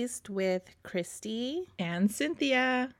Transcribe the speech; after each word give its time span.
Welcome 0.00 0.08
to 0.24 0.32
Doing 0.32 0.46
the 0.48 0.48
Least 0.54 0.64
with 0.64 0.70
Christy 0.82 1.68
and 1.78 2.10
Cynthia. 2.10 2.94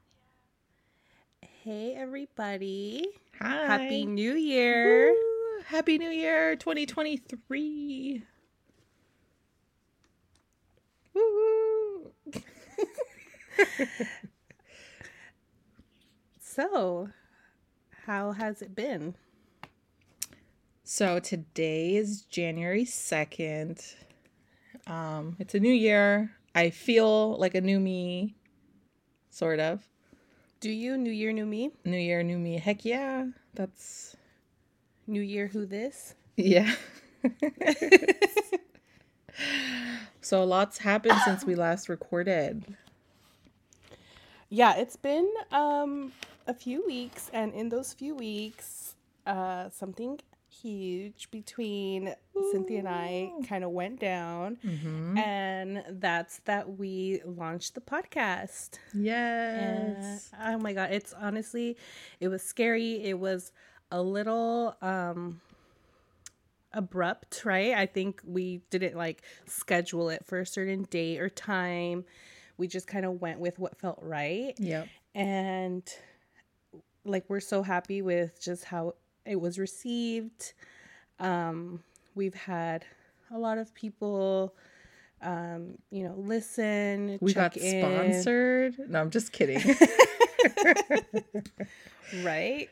Hey, 1.41 1.95
everybody. 1.97 3.07
Hi. 3.41 3.67
Happy 3.67 4.05
New 4.05 4.35
Year. 4.35 5.11
Woo. 5.13 5.63
Happy 5.65 5.97
New 5.97 6.11
Year 6.11 6.57
2023. 6.57 8.23
Woo. 11.15 12.13
so, 16.41 17.09
how 18.05 18.33
has 18.33 18.61
it 18.61 18.75
been? 18.75 19.15
So, 20.85 21.19
today 21.19 21.97
is 21.97 22.23
January 22.23 22.85
2nd. 22.85 23.95
Um, 24.87 25.37
it's 25.39 25.55
a 25.55 25.61
new 25.61 25.73
year. 25.73 26.33
I 26.55 26.71
feel 26.71 27.37
like 27.37 27.55
a 27.55 27.61
new 27.61 27.79
me, 27.79 28.35
sort 29.31 29.61
of. 29.61 29.87
Do 30.61 30.71
you? 30.71 30.97
New 30.99 31.11
Year, 31.13 31.33
new 31.33 31.47
me? 31.47 31.71
New 31.85 31.99
year, 31.99 32.23
new 32.23 32.39
me. 32.39 32.59
Heck 32.59 32.85
yeah. 32.85 33.27
That's 33.55 34.17
New 35.07 35.23
Year, 35.23 35.47
who 35.47 35.65
this? 35.67 36.15
Yeah. 36.37 36.75
so 40.21 40.45
lots 40.45 40.79
happened 40.79 41.19
since 41.25 41.45
we 41.45 41.55
last 41.55 41.89
recorded. 41.89 42.77
Yeah, 44.49 44.77
it's 44.77 44.97
been 44.97 45.29
um 45.53 46.13
a 46.47 46.55
few 46.55 46.85
weeks 46.87 47.31
and 47.33 47.55
in 47.55 47.69
those 47.69 47.93
few 47.93 48.15
weeks 48.15 48.95
uh 49.27 49.71
something 49.71 50.19
huge 50.61 51.31
between 51.31 52.09
Ooh. 52.37 52.49
Cynthia 52.53 52.81
and 52.81 52.89
I 52.89 53.31
kind 53.47 53.65
of 53.65 53.71
went 53.71 54.01
down. 54.01 54.59
Mm-hmm. 54.65 55.19
And 55.19 55.85
that's 55.89 56.39
that 56.41 56.79
we 56.79 57.21
launched 57.25 57.75
the 57.75 57.81
podcast. 57.81 58.79
Yes. 58.95 60.31
And, 60.39 60.57
oh 60.57 60.59
my 60.59 60.73
God. 60.73 60.91
It's 60.93 61.13
honestly, 61.13 61.77
it 62.21 62.29
was 62.29 62.43
scary. 62.43 63.03
It 63.03 63.19
was 63.19 63.53
a 63.91 64.03
little 64.03 64.77
um 64.83 65.41
abrupt, 66.73 67.45
right? 67.45 67.73
I 67.75 67.87
think 67.87 68.21
we 68.25 68.63
didn't 68.71 68.97
like 68.97 69.23
schedule 69.47 70.09
it 70.11 70.25
for 70.25 70.41
a 70.41 70.47
certain 70.47 70.85
date 70.85 71.21
or 71.21 71.29
time. 71.29 72.05
We 72.59 72.69
just 72.69 72.87
kind 72.87 73.05
of 73.05 73.21
went 73.21 73.41
with 73.41 73.59
what 73.59 73.79
felt 73.79 73.99
right. 74.03 74.55
Yep. 74.59 74.89
And 75.15 75.83
like 77.05 77.25
we're 77.29 77.41
so 77.41 77.63
happy 77.63 78.03
with 78.03 78.41
just 78.41 78.65
how 78.65 78.95
it 79.25 79.41
was 79.41 79.59
received. 79.59 80.53
Um, 81.19 81.83
we've 82.15 82.35
had 82.35 82.85
a 83.33 83.39
lot 83.39 83.59
of 83.59 83.75
people, 83.75 84.55
um, 85.23 85.79
you 85.91 86.05
know, 86.05 86.15
listen. 86.17 87.19
We 87.21 87.35
got 87.35 87.57
in. 87.57 88.13
sponsored. 88.13 88.79
No, 88.89 89.01
I'm 89.01 89.11
just 89.11 89.33
kidding. 89.33 89.77
right. 92.23 92.69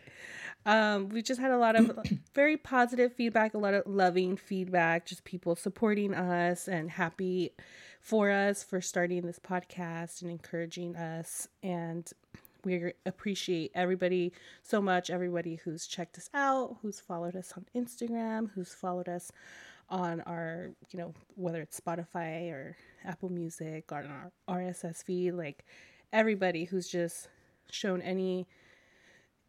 Um, 0.67 1.09
we 1.09 1.23
just 1.23 1.41
had 1.41 1.51
a 1.51 1.57
lot 1.57 1.77
of 1.77 1.99
very 2.35 2.57
positive 2.57 3.15
feedback, 3.15 3.55
a 3.55 3.59
lot 3.59 3.75
of 3.75 3.85
loving 3.87 4.37
feedback, 4.37 5.07
just 5.07 5.25
people 5.25 5.57
supporting 5.57 6.13
us 6.15 6.69
and 6.69 6.91
happy 6.91 7.53
for 8.01 8.31
us 8.31 8.63
for 8.63 8.81
starting 8.81 9.23
this 9.23 9.39
podcast 9.39 10.23
and 10.23 10.31
encouraging 10.31 10.97
us. 10.97 11.49
And 11.63 12.11
we 12.69 12.93
appreciate 13.07 13.73
everybody 13.75 14.33
so 14.63 14.81
much, 14.81 15.11
everybody 15.11 15.57
who's 15.57 15.87
checked 15.87 16.19
us 16.19 16.31
out, 16.35 16.77
who's 16.83 17.01
followed 17.01 17.35
us 17.35 17.53
on 17.57 17.67
Instagram, 17.75 18.51
who's 18.55 18.73
followed 18.73 19.09
us 19.09 19.33
on 19.89 20.21
our, 20.23 20.71
you 20.91 20.99
know, 20.99 21.15
whether 21.35 21.61
it's 21.63 21.81
Spotify 21.81 22.51
or 22.53 22.77
Apple 23.05 23.31
Music 23.31 23.91
or 23.91 23.99
on 23.99 24.31
our 24.49 24.59
RSS 24.59 25.03
feed, 25.03 25.33
like 25.33 25.65
everybody 26.13 26.65
who's 26.65 26.89
just 26.89 27.29
shown 27.71 28.03
any 28.03 28.47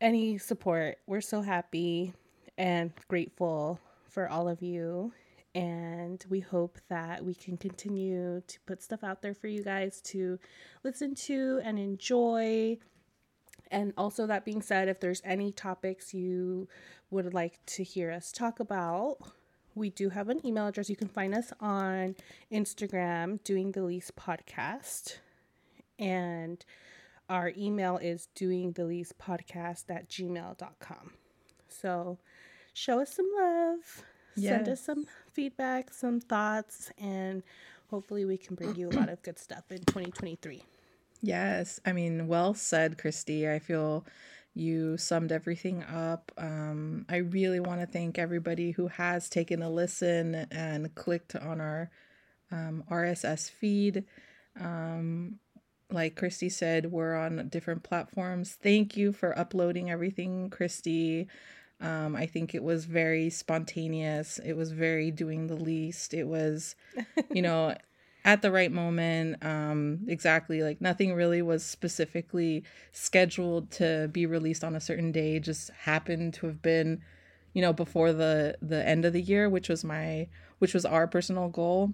any 0.02 0.38
support. 0.38 0.98
We're 1.08 1.22
so 1.22 1.42
happy 1.42 2.14
and 2.58 2.92
grateful 3.10 3.80
for 4.08 4.30
all 4.30 4.48
of 4.48 4.62
you 4.62 5.12
and 5.56 6.24
we 6.30 6.40
hope 6.40 6.78
that 6.90 7.24
we 7.24 7.34
can 7.34 7.58
continue 7.58 8.42
to 8.48 8.60
put 8.68 8.84
stuff 8.84 9.04
out 9.04 9.22
there 9.22 9.34
for 9.34 9.48
you 9.48 9.64
guys 9.64 10.00
to 10.02 10.38
listen 10.84 11.16
to 11.16 11.60
and 11.64 11.80
enjoy 11.80 12.78
and 13.72 13.94
also, 13.98 14.26
that 14.28 14.46
being 14.46 14.62
said, 14.62 14.88
if 14.88 15.00
there's 15.00 15.22
any 15.24 15.52
topics 15.52 16.14
you 16.14 16.68
would 17.12 17.34
like 17.34 17.64
to 17.68 17.84
hear 17.84 18.12
us 18.12 18.32
talk 18.32 18.60
about, 18.60 19.18
we 19.76 19.90
do 19.90 20.10
have 20.10 20.30
an 20.30 20.46
email 20.46 20.68
address. 20.68 20.90
You 20.90 20.96
can 20.96 21.08
find 21.08 21.36
us 21.36 21.54
on 21.60 22.16
Instagram, 22.52 23.44
Doing 23.44 23.72
the 23.72 23.84
Least 23.84 24.16
Podcast. 24.16 25.18
And 25.98 26.64
our 27.30 27.54
email 27.56 27.98
is 27.98 28.28
doing 28.34 28.72
the 28.72 28.86
least 28.86 29.18
podcast 29.20 29.84
at 29.90 30.10
gmail.com. 30.10 31.14
So 31.68 32.18
show 32.74 33.02
us 33.02 33.14
some 33.14 33.30
love, 33.38 34.04
yes. 34.36 34.52
send 34.52 34.70
us 34.70 34.82
some 34.82 35.06
feedback, 35.32 35.94
some 35.94 36.20
thoughts, 36.20 36.92
and 36.98 37.44
hopefully 37.90 38.26
we 38.26 38.38
can 38.38 38.56
bring 38.56 38.76
you 38.76 38.90
a 38.90 38.92
lot 38.92 39.10
of 39.10 39.22
good 39.22 39.38
stuff 39.38 39.66
in 39.70 39.80
2023. 39.80 40.64
Yes. 41.22 41.80
I 41.86 41.92
mean, 41.94 42.28
well 42.28 42.54
said, 42.54 42.98
Christy. 42.98 43.50
I 43.50 43.60
feel 43.60 44.06
you 44.54 44.98
summed 44.98 45.32
everything 45.32 45.84
up. 45.84 46.32
Um, 46.38 47.06
I 47.10 47.18
really 47.18 47.60
want 47.60 47.82
to 47.82 47.88
thank 47.88 48.18
everybody 48.18 48.72
who 48.72 48.88
has 48.88 49.30
taken 49.30 49.62
a 49.62 49.70
listen 49.70 50.48
and 50.52 50.94
clicked 50.96 51.36
on 51.36 51.62
our 51.62 51.90
um, 52.52 52.84
RSS 52.90 53.50
feed. 53.50 54.06
Um, 54.60 55.40
like 55.92 56.16
Christy 56.16 56.50
said, 56.50 56.92
we're 56.92 57.16
on 57.16 57.50
different 57.50 57.84
platforms. 57.84 58.58
Thank 58.62 58.96
you 58.96 59.12
for 59.12 59.38
uploading 59.38 59.90
everything, 59.90 60.50
Christy. 60.50 61.28
Um, 61.82 62.16
I 62.16 62.26
think 62.26 62.54
it 62.54 62.64
was 62.64 62.86
very 62.86 63.30
spontaneous. 63.30 64.40
It 64.44 64.54
was 64.54 64.72
very 64.72 65.12
doing 65.12 65.48
the 65.48 65.56
least. 65.56 66.14
It 66.14 66.28
was, 66.28 66.76
you 67.32 67.42
know, 67.42 67.76
at 68.26 68.42
the 68.42 68.52
right 68.52 68.72
moment. 68.72 69.44
Um, 69.44 70.00
exactly. 70.08 70.62
Like 70.62 70.82
nothing 70.82 71.14
really 71.14 71.42
was 71.42 71.64
specifically 71.64 72.64
scheduled 72.92 73.72
to 73.72 74.10
be 74.12 74.26
released 74.26 74.64
on 74.64 74.76
a 74.76 74.82
certain 74.82 75.12
day. 75.12 75.40
Just 75.40 75.72
happened 75.72 76.34
to 76.36 76.48
have 76.48 76.62
been, 76.62 77.02
you 77.54 77.62
know, 77.62 77.74
before 77.74 78.14
the 78.14 78.56
the 78.62 78.86
end 78.88 79.06
of 79.06 79.14
the 79.14 79.22
year, 79.22 79.50
which 79.50 79.70
was 79.70 79.84
my 79.84 80.28
which 80.60 80.74
was 80.74 80.86
our 80.86 81.08
personal 81.08 81.50
goal. 81.50 81.94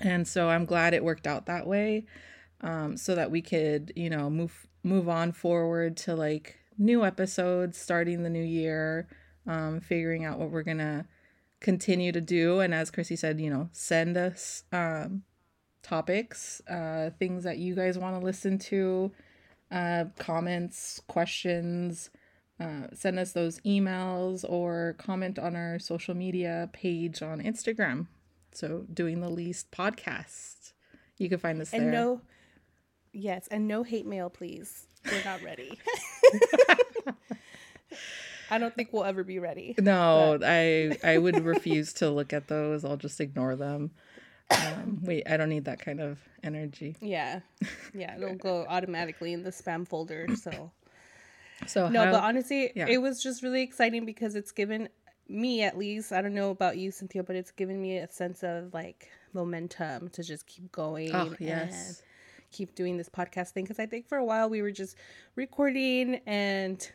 And 0.00 0.26
so 0.26 0.48
I'm 0.48 0.64
glad 0.64 0.94
it 0.94 1.04
worked 1.04 1.26
out 1.26 1.46
that 1.46 1.66
way. 1.66 2.06
Um, 2.60 2.96
so 2.96 3.14
that 3.14 3.30
we 3.30 3.42
could, 3.42 3.92
you 3.96 4.10
know, 4.10 4.30
move 4.30 4.66
move 4.82 5.08
on 5.08 5.32
forward 5.32 5.96
to 5.98 6.14
like 6.14 6.58
new 6.78 7.04
episodes 7.04 7.78
starting 7.78 8.22
the 8.22 8.30
new 8.30 8.42
year, 8.42 9.08
um, 9.46 9.80
figuring 9.80 10.24
out 10.24 10.38
what 10.38 10.50
we're 10.50 10.62
gonna 10.62 11.06
continue 11.62 12.12
to 12.12 12.20
do. 12.20 12.60
And 12.60 12.74
as 12.74 12.90
Christy 12.90 13.16
said, 13.16 13.40
you 13.40 13.48
know, 13.48 13.68
send 13.72 14.16
us 14.16 14.64
um, 14.72 15.22
topics, 15.82 16.60
uh, 16.68 17.10
things 17.18 17.44
that 17.44 17.58
you 17.58 17.74
guys 17.74 17.96
want 17.96 18.18
to 18.18 18.24
listen 18.24 18.58
to, 18.58 19.12
uh, 19.70 20.04
comments, 20.18 21.00
questions. 21.06 22.10
Uh, 22.60 22.86
send 22.94 23.18
us 23.18 23.32
those 23.32 23.58
emails 23.60 24.44
or 24.48 24.94
comment 24.98 25.38
on 25.38 25.56
our 25.56 25.78
social 25.78 26.14
media 26.14 26.68
page 26.72 27.22
on 27.22 27.40
Instagram. 27.40 28.06
So, 28.52 28.84
doing 28.92 29.20
the 29.20 29.30
least 29.30 29.70
podcast. 29.70 30.74
You 31.16 31.28
can 31.28 31.38
find 31.38 31.60
us 31.60 31.72
and 31.72 31.84
there. 31.84 31.92
no, 31.92 32.20
yes, 33.12 33.48
and 33.50 33.66
no 33.66 33.82
hate 33.82 34.06
mail, 34.06 34.28
please. 34.28 34.86
We're 35.10 35.24
not 35.24 35.42
ready. 35.42 35.78
I 38.52 38.58
don't 38.58 38.74
think 38.74 38.92
we'll 38.92 39.04
ever 39.04 39.24
be 39.24 39.38
ready. 39.38 39.74
No, 39.78 40.36
but. 40.38 40.46
I 40.46 40.98
I 41.04 41.16
would 41.16 41.42
refuse 41.42 41.94
to 41.94 42.10
look 42.10 42.34
at 42.34 42.48
those. 42.48 42.84
I'll 42.84 42.98
just 42.98 43.18
ignore 43.18 43.56
them. 43.56 43.92
Um, 44.50 44.98
wait, 45.02 45.22
I 45.26 45.38
don't 45.38 45.48
need 45.48 45.64
that 45.64 45.78
kind 45.78 46.00
of 46.00 46.18
energy. 46.42 46.94
Yeah, 47.00 47.40
yeah, 47.94 48.16
it'll 48.16 48.34
go 48.34 48.66
automatically 48.68 49.32
in 49.32 49.42
the 49.42 49.50
spam 49.50 49.88
folder. 49.88 50.26
So, 50.36 50.70
so 51.66 51.88
no, 51.88 52.04
how, 52.04 52.12
but 52.12 52.22
honestly, 52.22 52.72
yeah. 52.76 52.86
it 52.88 52.98
was 52.98 53.22
just 53.22 53.42
really 53.42 53.62
exciting 53.62 54.04
because 54.04 54.34
it's 54.34 54.52
given 54.52 54.90
me 55.28 55.62
at 55.62 55.78
least. 55.78 56.12
I 56.12 56.20
don't 56.20 56.34
know 56.34 56.50
about 56.50 56.76
you, 56.76 56.90
Cynthia, 56.90 57.22
but 57.22 57.36
it's 57.36 57.52
given 57.52 57.80
me 57.80 57.96
a 57.96 58.10
sense 58.10 58.42
of 58.42 58.74
like 58.74 59.08
momentum 59.32 60.10
to 60.10 60.22
just 60.22 60.46
keep 60.46 60.70
going. 60.70 61.14
Oh 61.14 61.34
yes. 61.38 62.02
keep 62.50 62.74
doing 62.74 62.98
this 62.98 63.08
podcast 63.08 63.52
thing 63.52 63.64
because 63.64 63.78
I 63.78 63.86
think 63.86 64.06
for 64.06 64.18
a 64.18 64.24
while 64.26 64.50
we 64.50 64.60
were 64.60 64.72
just 64.72 64.94
recording 65.36 66.20
and 66.26 66.86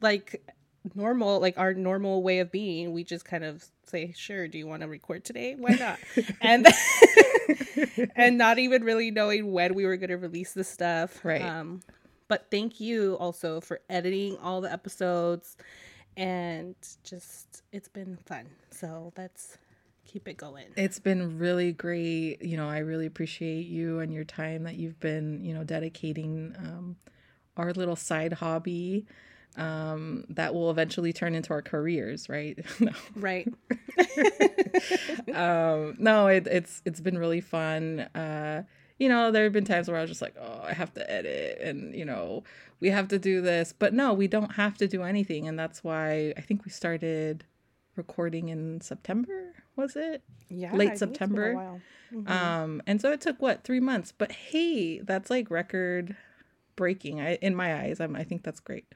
like 0.00 0.42
normal 0.94 1.40
like 1.40 1.58
our 1.58 1.74
normal 1.74 2.22
way 2.22 2.38
of 2.38 2.50
being 2.50 2.92
we 2.92 3.04
just 3.04 3.24
kind 3.24 3.44
of 3.44 3.64
say 3.84 4.12
sure 4.16 4.48
do 4.48 4.58
you 4.58 4.66
want 4.66 4.82
to 4.82 4.88
record 4.88 5.24
today? 5.24 5.54
Why 5.56 5.74
not? 5.74 5.98
And 6.40 6.66
and 8.16 8.38
not 8.38 8.58
even 8.58 8.84
really 8.84 9.10
knowing 9.10 9.52
when 9.52 9.74
we 9.74 9.84
were 9.84 9.96
going 9.96 10.10
to 10.10 10.16
release 10.16 10.52
the 10.52 10.64
stuff 10.64 11.24
right. 11.24 11.42
um 11.42 11.80
but 12.28 12.46
thank 12.50 12.80
you 12.80 13.16
also 13.20 13.60
for 13.60 13.80
editing 13.88 14.36
all 14.38 14.60
the 14.60 14.72
episodes 14.72 15.56
and 16.16 16.74
just 17.04 17.62
it's 17.72 17.88
been 17.88 18.18
fun. 18.26 18.46
So 18.70 19.12
that's 19.14 19.58
keep 20.04 20.28
it 20.28 20.36
going. 20.36 20.66
It's 20.76 20.98
been 20.98 21.38
really 21.38 21.72
great. 21.72 22.42
You 22.42 22.56
know, 22.56 22.68
I 22.68 22.78
really 22.78 23.06
appreciate 23.06 23.66
you 23.66 24.00
and 24.00 24.12
your 24.12 24.24
time 24.24 24.62
that 24.64 24.76
you've 24.76 24.98
been, 25.00 25.44
you 25.44 25.52
know, 25.52 25.64
dedicating 25.64 26.54
um, 26.58 26.96
our 27.56 27.72
little 27.72 27.96
side 27.96 28.34
hobby 28.34 29.06
um, 29.56 30.24
that 30.30 30.54
will 30.54 30.70
eventually 30.70 31.12
turn 31.12 31.34
into 31.34 31.50
our 31.50 31.62
careers, 31.62 32.28
right? 32.28 32.58
no. 32.80 32.92
Right. 33.14 33.48
um, 35.34 35.96
no, 35.98 36.26
it, 36.28 36.46
it's 36.46 36.82
it's 36.84 37.00
been 37.00 37.18
really 37.18 37.40
fun. 37.40 38.00
Uh, 38.14 38.62
you 38.98 39.08
know, 39.08 39.30
there 39.30 39.44
have 39.44 39.52
been 39.52 39.64
times 39.64 39.88
where 39.88 39.98
I 39.98 40.00
was 40.00 40.10
just 40.10 40.22
like, 40.22 40.36
oh, 40.40 40.60
I 40.62 40.72
have 40.72 40.92
to 40.94 41.10
edit, 41.10 41.60
and 41.60 41.94
you 41.94 42.04
know, 42.04 42.44
we 42.80 42.90
have 42.90 43.08
to 43.08 43.18
do 43.18 43.40
this, 43.40 43.72
but 43.72 43.92
no, 43.92 44.12
we 44.12 44.28
don't 44.28 44.52
have 44.52 44.76
to 44.78 44.86
do 44.86 45.02
anything, 45.02 45.48
and 45.48 45.58
that's 45.58 45.82
why 45.82 46.32
I 46.36 46.40
think 46.40 46.64
we 46.64 46.70
started 46.70 47.44
recording 47.96 48.48
in 48.48 48.80
September. 48.80 49.54
Was 49.74 49.96
it? 49.96 50.22
Yeah. 50.48 50.74
Late 50.74 50.98
September. 50.98 51.80
Mm-hmm. 52.14 52.30
Um, 52.30 52.82
and 52.86 53.00
so 53.00 53.10
it 53.10 53.20
took 53.20 53.40
what 53.40 53.64
three 53.64 53.80
months, 53.80 54.12
but 54.16 54.32
hey, 54.32 55.00
that's 55.00 55.30
like 55.30 55.50
record 55.50 56.16
breaking. 56.76 57.20
I 57.20 57.36
in 57.36 57.54
my 57.54 57.74
eyes, 57.74 58.00
I'm, 58.00 58.14
I 58.14 58.24
think 58.24 58.42
that's 58.42 58.60
great. 58.60 58.86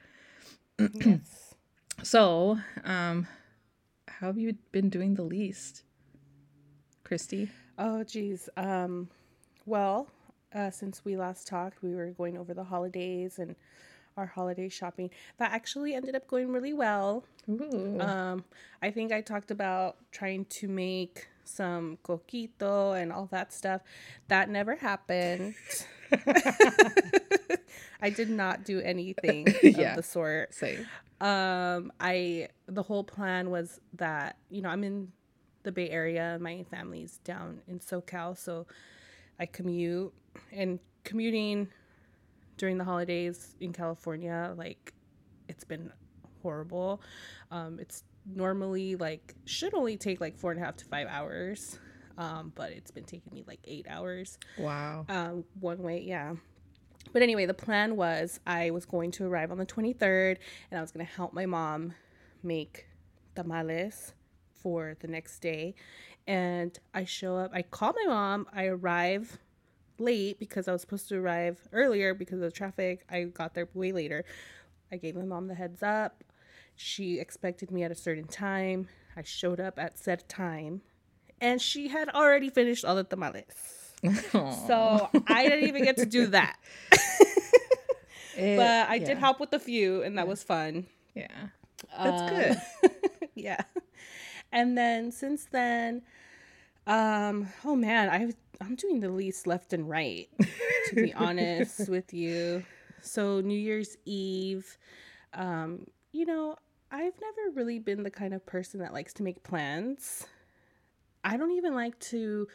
Yes. 0.95 1.55
So, 2.03 2.59
um, 2.85 3.27
how 4.09 4.29
have 4.29 4.39
you 4.39 4.57
been 4.73 4.89
doing 4.89 5.15
the 5.15 5.23
least, 5.23 5.83
Christy? 7.05 7.51
Oh, 7.79 8.05
geez. 8.05 8.49
Um, 8.57 9.09
well, 9.67 10.09
uh, 10.55 10.71
since 10.71 11.05
we 11.05 11.17
last 11.17 11.47
talked, 11.47 11.83
we 11.83 11.95
were 11.95 12.11
going 12.11 12.37
over 12.39 12.55
the 12.55 12.65
holidays 12.65 13.39
and 13.39 13.55
our 14.17 14.27
holiday 14.27 14.69
shopping. 14.69 15.11
That 15.39 15.53
actually 15.53 15.95
ended 15.95 16.15
up 16.15 16.27
going 16.27 16.53
really 16.53 16.73
well. 16.73 17.25
Um, 18.01 18.45
I 18.83 18.91
think 18.91 19.13
I 19.13 19.21
talked 19.21 19.51
about 19.51 19.97
trying 20.13 20.45
to 20.47 20.69
make 20.69 21.29
some 21.45 21.99
coquito 22.05 23.01
and 23.01 23.13
all 23.13 23.27
that 23.31 23.53
stuff. 23.53 23.83
That 24.29 24.49
never 24.49 24.77
happened. 24.77 25.55
I 28.03 28.11
did 28.11 28.31
not 28.31 28.65
do 28.65 28.81
anything 28.81 29.47
Yeah. 29.63 29.91
of 29.91 29.97
the 29.97 30.03
sort. 30.03 30.55
Say. 30.55 30.79
Um, 31.21 31.93
I 32.01 32.49
the 32.67 32.83
whole 32.83 33.05
plan 33.05 33.51
was 33.51 33.81
that 33.95 34.37
you 34.49 34.63
know 34.63 34.69
I'm 34.71 34.85
in 34.85 35.13
the 35.63 35.73
Bay 35.73 35.91
Area. 35.91 36.39
My 36.41 36.65
family's 36.71 37.19
down 37.25 37.61
in 37.69 37.79
SoCal, 37.79 38.37
so 38.37 38.67
I 39.39 39.47
commute 39.47 40.13
and 40.53 40.79
commuting 41.05 41.69
during 42.57 42.79
the 42.79 42.85
holidays 42.85 43.55
in 43.61 43.73
California. 43.73 44.55
Like 44.57 44.95
it's 45.49 45.65
been 45.65 45.93
horrible. 46.43 47.03
Um, 47.51 47.79
it's 47.79 48.05
normally 48.35 48.97
like 48.97 49.35
should 49.45 49.75
only 49.75 49.97
take 49.97 50.21
like 50.21 50.37
four 50.39 50.53
and 50.53 50.61
a 50.61 50.65
half 50.65 50.77
to 50.77 50.85
five 50.87 51.07
hours, 51.09 51.79
um, 52.17 52.53
but 52.55 52.71
it's 52.73 52.91
been 52.91 53.05
taking 53.05 53.33
me 53.33 53.45
like 53.47 53.61
eight 53.65 53.87
hours 53.89 54.39
Wow. 54.59 55.05
um, 55.09 55.45
one 55.59 55.79
way, 55.83 56.01
yeah. 56.01 56.35
But 57.13 57.23
anyway, 57.23 57.47
the 57.47 57.55
plan 57.55 57.97
was 57.97 58.41
I 58.47 58.71
was 58.71 58.87
going 58.87 59.11
to 59.13 59.27
arrive 59.27 59.51
on 59.51 59.59
the 59.59 59.67
23rd 59.67 60.39
and 60.71 60.79
I 60.79 60.81
was 60.81 60.93
going 60.93 61.05
to 61.05 61.13
help 61.13 61.33
my 61.33 61.47
mom 61.47 61.95
make 62.43 62.87
tamales 63.35 64.15
for 64.55 64.97
the 65.01 65.09
next 65.09 65.41
day. 65.41 65.75
And 66.27 66.79
I 66.95 67.05
show 67.05 67.37
up, 67.37 67.51
I 67.53 67.63
call 67.63 67.95
my 68.05 68.13
mom, 68.13 68.47
I 68.53 68.67
arrive 68.67 69.39
late 69.99 70.39
because 70.39 70.69
I 70.69 70.73
was 70.73 70.81
supposed 70.81 71.09
to 71.09 71.17
arrive 71.17 71.59
earlier 71.73 72.15
because 72.15 72.37
of 72.37 72.43
the 72.43 72.51
traffic. 72.51 73.05
I 73.11 73.25
got 73.25 73.55
there 73.55 73.69
way 73.75 73.93
later. 73.93 74.25
I 74.93 74.97
gave 74.97 75.17
my 75.17 75.25
mom 75.25 75.49
the 75.49 75.55
heads 75.55 75.83
up. 75.83 76.23
She 76.77 77.19
expected 77.19 77.71
me 77.71 77.83
at 77.83 77.91
a 77.91 77.97
certain 77.97 78.27
time. 78.27 78.89
I 79.17 79.23
showed 79.23 79.61
up 79.61 79.79
at 79.79 79.99
said 79.99 80.29
time 80.29 80.83
and 81.41 81.61
she 81.61 81.89
had 81.89 82.09
already 82.11 82.51
finished 82.51 82.85
all 82.85 82.95
the 82.95 83.05
tamales. 83.05 83.80
So 84.67 85.09
I 85.27 85.47
didn't 85.49 85.69
even 85.69 85.85
get 85.85 85.97
to 85.99 86.07
do 86.07 86.27
that. 86.29 86.57
It- 88.37 88.57
But 88.57 88.89
I 88.89 88.99
did 88.99 89.19
help 89.19 89.41
with 89.41 89.53
a 89.53 89.59
few, 89.59 90.03
and 90.03 90.17
that 90.17 90.27
was 90.27 90.43
fun. 90.43 90.87
Yeah. 91.15 91.27
That's 91.99 92.23
Um, 92.23 92.29
good. 92.29 93.31
yeah. 93.35 93.61
And 94.53 94.79
then 94.79 95.11
since 95.13 95.45
then, 95.51 96.03
um, 96.87 97.49
oh 97.65 97.77
man, 97.77 98.09
I 98.09 98.33
I'm 98.65 98.77
doing 98.77 99.01
the 99.01 99.09
least 99.11 99.47
left 99.47 99.73
and 99.73 99.89
right, 99.89 100.29
to 100.89 100.95
be 100.95 101.13
honest 101.27 101.89
with 101.89 102.15
you. 102.15 102.65
So 103.03 103.41
New 103.41 103.59
Year's 103.59 103.97
Eve, 104.07 104.79
um, 105.35 105.87
you 106.13 106.25
know, 106.25 106.57
I've 106.91 107.15
never 107.21 107.51
really 107.55 107.79
been 107.79 108.03
the 108.05 108.11
kind 108.11 108.33
of 108.33 108.47
person 108.47 108.81
that 108.81 108.93
likes 108.93 109.13
to 109.15 109.23
make 109.23 109.43
plans. 109.43 110.27
I 111.25 111.37
don't 111.37 111.53
even 111.53 111.75
like 111.75 111.99
to 112.11 112.49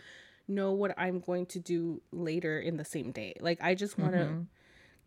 know 0.47 0.71
what 0.71 0.93
I'm 0.97 1.19
going 1.19 1.45
to 1.47 1.59
do 1.59 2.01
later 2.11 2.59
in 2.59 2.77
the 2.77 2.85
same 2.85 3.11
day. 3.11 3.35
Like 3.39 3.59
I 3.61 3.75
just 3.75 3.97
want 3.97 4.13
to 4.13 4.17
Mhm. 4.19 4.45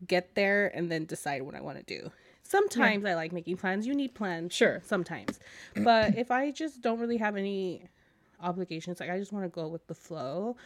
get 0.06 0.34
there 0.34 0.68
and 0.76 0.90
then 0.90 1.04
decide 1.06 1.42
what 1.42 1.54
I 1.54 1.60
want 1.60 1.78
to 1.78 1.84
do. 1.84 2.10
Sometimes 2.42 3.04
I 3.04 3.14
like 3.14 3.32
making 3.32 3.56
plans. 3.58 3.86
You 3.86 3.94
need 3.94 4.14
plans. 4.14 4.54
Sure. 4.54 4.80
Sometimes. 4.84 5.38
But 5.76 6.16
if 6.24 6.30
I 6.30 6.50
just 6.50 6.80
don't 6.80 6.98
really 6.98 7.18
have 7.18 7.36
any 7.36 7.84
obligations, 8.40 9.00
like 9.00 9.10
I 9.10 9.18
just 9.18 9.32
want 9.32 9.44
to 9.44 9.48
go 9.50 9.68
with 9.68 9.86
the 9.86 9.94
flow. 9.94 10.56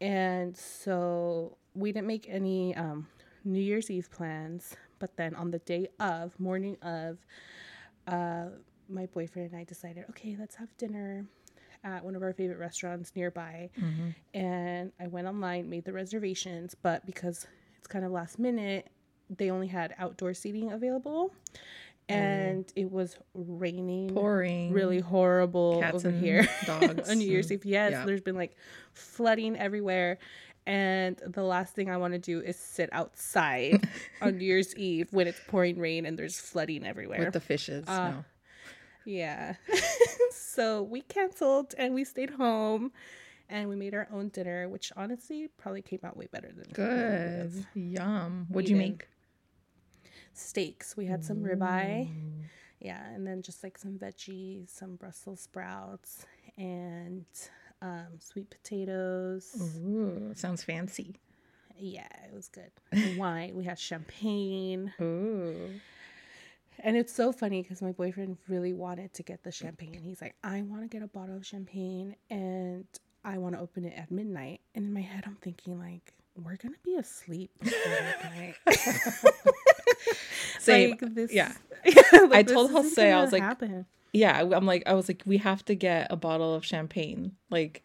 And 0.00 0.56
so 0.56 1.56
we 1.74 1.92
didn't 1.92 2.06
make 2.08 2.26
any 2.28 2.74
um, 2.76 3.06
New 3.44 3.60
Year's 3.60 3.90
Eve 3.90 4.10
plans. 4.10 4.76
But 4.98 5.16
then 5.16 5.34
on 5.34 5.50
the 5.50 5.60
day 5.60 5.88
of, 5.98 6.38
morning 6.38 6.76
of, 6.82 7.18
uh, 8.06 8.46
my 8.88 9.06
boyfriend 9.06 9.52
and 9.52 9.58
I 9.60 9.64
decided, 9.64 10.04
okay, 10.10 10.36
let's 10.38 10.56
have 10.56 10.76
dinner 10.76 11.24
at 11.84 12.04
one 12.04 12.16
of 12.16 12.22
our 12.22 12.32
favorite 12.32 12.58
restaurants 12.58 13.12
nearby. 13.14 13.70
Mhm. 13.78 14.14
And 14.32 14.92
I 14.98 15.06
went 15.06 15.26
online, 15.28 15.68
made 15.68 15.84
the 15.84 15.92
reservations, 15.92 16.74
but 16.74 17.04
because 17.06 17.46
it's 17.78 17.86
kind 17.86 18.04
of 18.04 18.10
last 18.10 18.38
minute, 18.38 18.88
they 19.30 19.50
only 19.50 19.68
had 19.68 19.94
outdoor 19.98 20.34
seating 20.34 20.72
available. 20.72 21.32
And 22.08 22.70
it 22.76 22.90
was 22.92 23.16
raining 23.34 24.10
Pouring. 24.14 24.72
really 24.72 25.00
horrible 25.00 25.80
Cats 25.80 25.96
over 25.96 26.08
and 26.10 26.22
here 26.22 26.46
dogs 26.66 27.08
on 27.08 27.18
New 27.18 27.26
Year's 27.26 27.50
Eve. 27.50 27.64
Yes, 27.64 27.92
yeah. 27.92 28.04
there's 28.04 28.20
been 28.20 28.34
like 28.36 28.56
flooding 28.92 29.56
everywhere. 29.56 30.18
And 30.66 31.16
the 31.26 31.42
last 31.42 31.74
thing 31.74 31.90
I 31.90 31.96
want 31.98 32.12
to 32.14 32.18
do 32.18 32.40
is 32.40 32.56
sit 32.58 32.90
outside 32.92 33.86
on 34.22 34.36
New 34.38 34.44
Year's 34.44 34.74
Eve 34.76 35.08
when 35.12 35.26
it's 35.28 35.40
pouring 35.46 35.78
rain 35.78 36.04
and 36.06 36.18
there's 36.18 36.38
flooding 36.38 36.84
everywhere. 36.86 37.20
with 37.20 37.32
the 37.32 37.40
fishes. 37.40 37.86
Uh, 37.88 38.10
no. 38.10 38.24
Yeah. 39.04 39.54
so 40.30 40.82
we 40.82 41.02
canceled 41.02 41.74
and 41.76 41.94
we 41.94 42.04
stayed 42.04 42.30
home 42.30 42.92
and 43.48 43.68
we 43.68 43.76
made 43.76 43.94
our 43.94 44.08
own 44.12 44.28
dinner, 44.28 44.68
which 44.68 44.92
honestly 44.96 45.48
probably 45.58 45.82
came 45.82 46.00
out 46.04 46.16
way 46.16 46.28
better 46.30 46.50
than. 46.52 46.66
Good. 46.72 47.66
Yum. 47.74 48.46
What'd 48.48 48.70
you 48.70 48.76
make? 48.76 49.08
Steaks. 50.32 50.96
We 50.96 51.06
had 51.06 51.24
some 51.24 51.38
ribeye. 51.38 52.08
Yeah, 52.80 53.02
and 53.14 53.26
then 53.26 53.42
just 53.42 53.62
like 53.62 53.78
some 53.78 53.98
veggies, 53.98 54.68
some 54.68 54.96
Brussels 54.96 55.40
sprouts, 55.40 56.26
and 56.58 57.24
um, 57.80 58.18
sweet 58.18 58.50
potatoes. 58.50 59.56
Ooh, 59.78 60.32
sounds 60.34 60.62
fancy. 60.62 61.16
Yeah, 61.76 62.06
it 62.26 62.34
was 62.34 62.48
good. 62.48 62.70
And 62.92 63.16
wine. 63.16 63.54
We 63.54 63.64
had 63.64 63.78
champagne. 63.78 64.92
Ooh. 65.00 65.70
And 66.80 66.96
it's 66.96 67.12
so 67.12 67.32
funny 67.32 67.62
because 67.62 67.80
my 67.80 67.92
boyfriend 67.92 68.38
really 68.48 68.72
wanted 68.72 69.12
to 69.14 69.22
get 69.22 69.42
the 69.42 69.52
champagne. 69.52 69.94
and 69.94 70.04
He's 70.04 70.20
like, 70.20 70.34
I 70.42 70.62
want 70.62 70.82
to 70.82 70.88
get 70.88 71.02
a 71.02 71.06
bottle 71.06 71.36
of 71.36 71.46
champagne 71.46 72.16
and 72.30 72.84
I 73.24 73.38
want 73.38 73.54
to 73.54 73.60
open 73.60 73.84
it 73.84 73.94
at 73.96 74.10
midnight. 74.10 74.60
And 74.74 74.84
in 74.84 74.92
my 74.92 75.00
head, 75.00 75.24
I'm 75.26 75.36
thinking, 75.36 75.78
like, 75.78 76.12
we're 76.36 76.56
going 76.56 76.74
to 76.74 76.80
be 76.84 76.96
asleep 76.96 77.50
before 77.62 77.92
midnight. 78.24 78.56
Same. 80.58 80.90
Like, 80.90 81.14
this, 81.14 81.32
Yeah. 81.32 81.52
like, 82.12 82.32
I 82.32 82.42
told 82.42 82.70
Jose, 82.72 83.12
I 83.12 83.22
was 83.22 83.32
like, 83.32 83.42
happen. 83.42 83.86
Yeah, 84.12 84.40
I'm 84.40 84.66
like, 84.66 84.84
I 84.86 84.94
was 84.94 85.08
like, 85.08 85.22
we 85.26 85.38
have 85.38 85.64
to 85.66 85.74
get 85.74 86.06
a 86.10 86.16
bottle 86.16 86.54
of 86.54 86.64
champagne. 86.64 87.32
Like, 87.50 87.82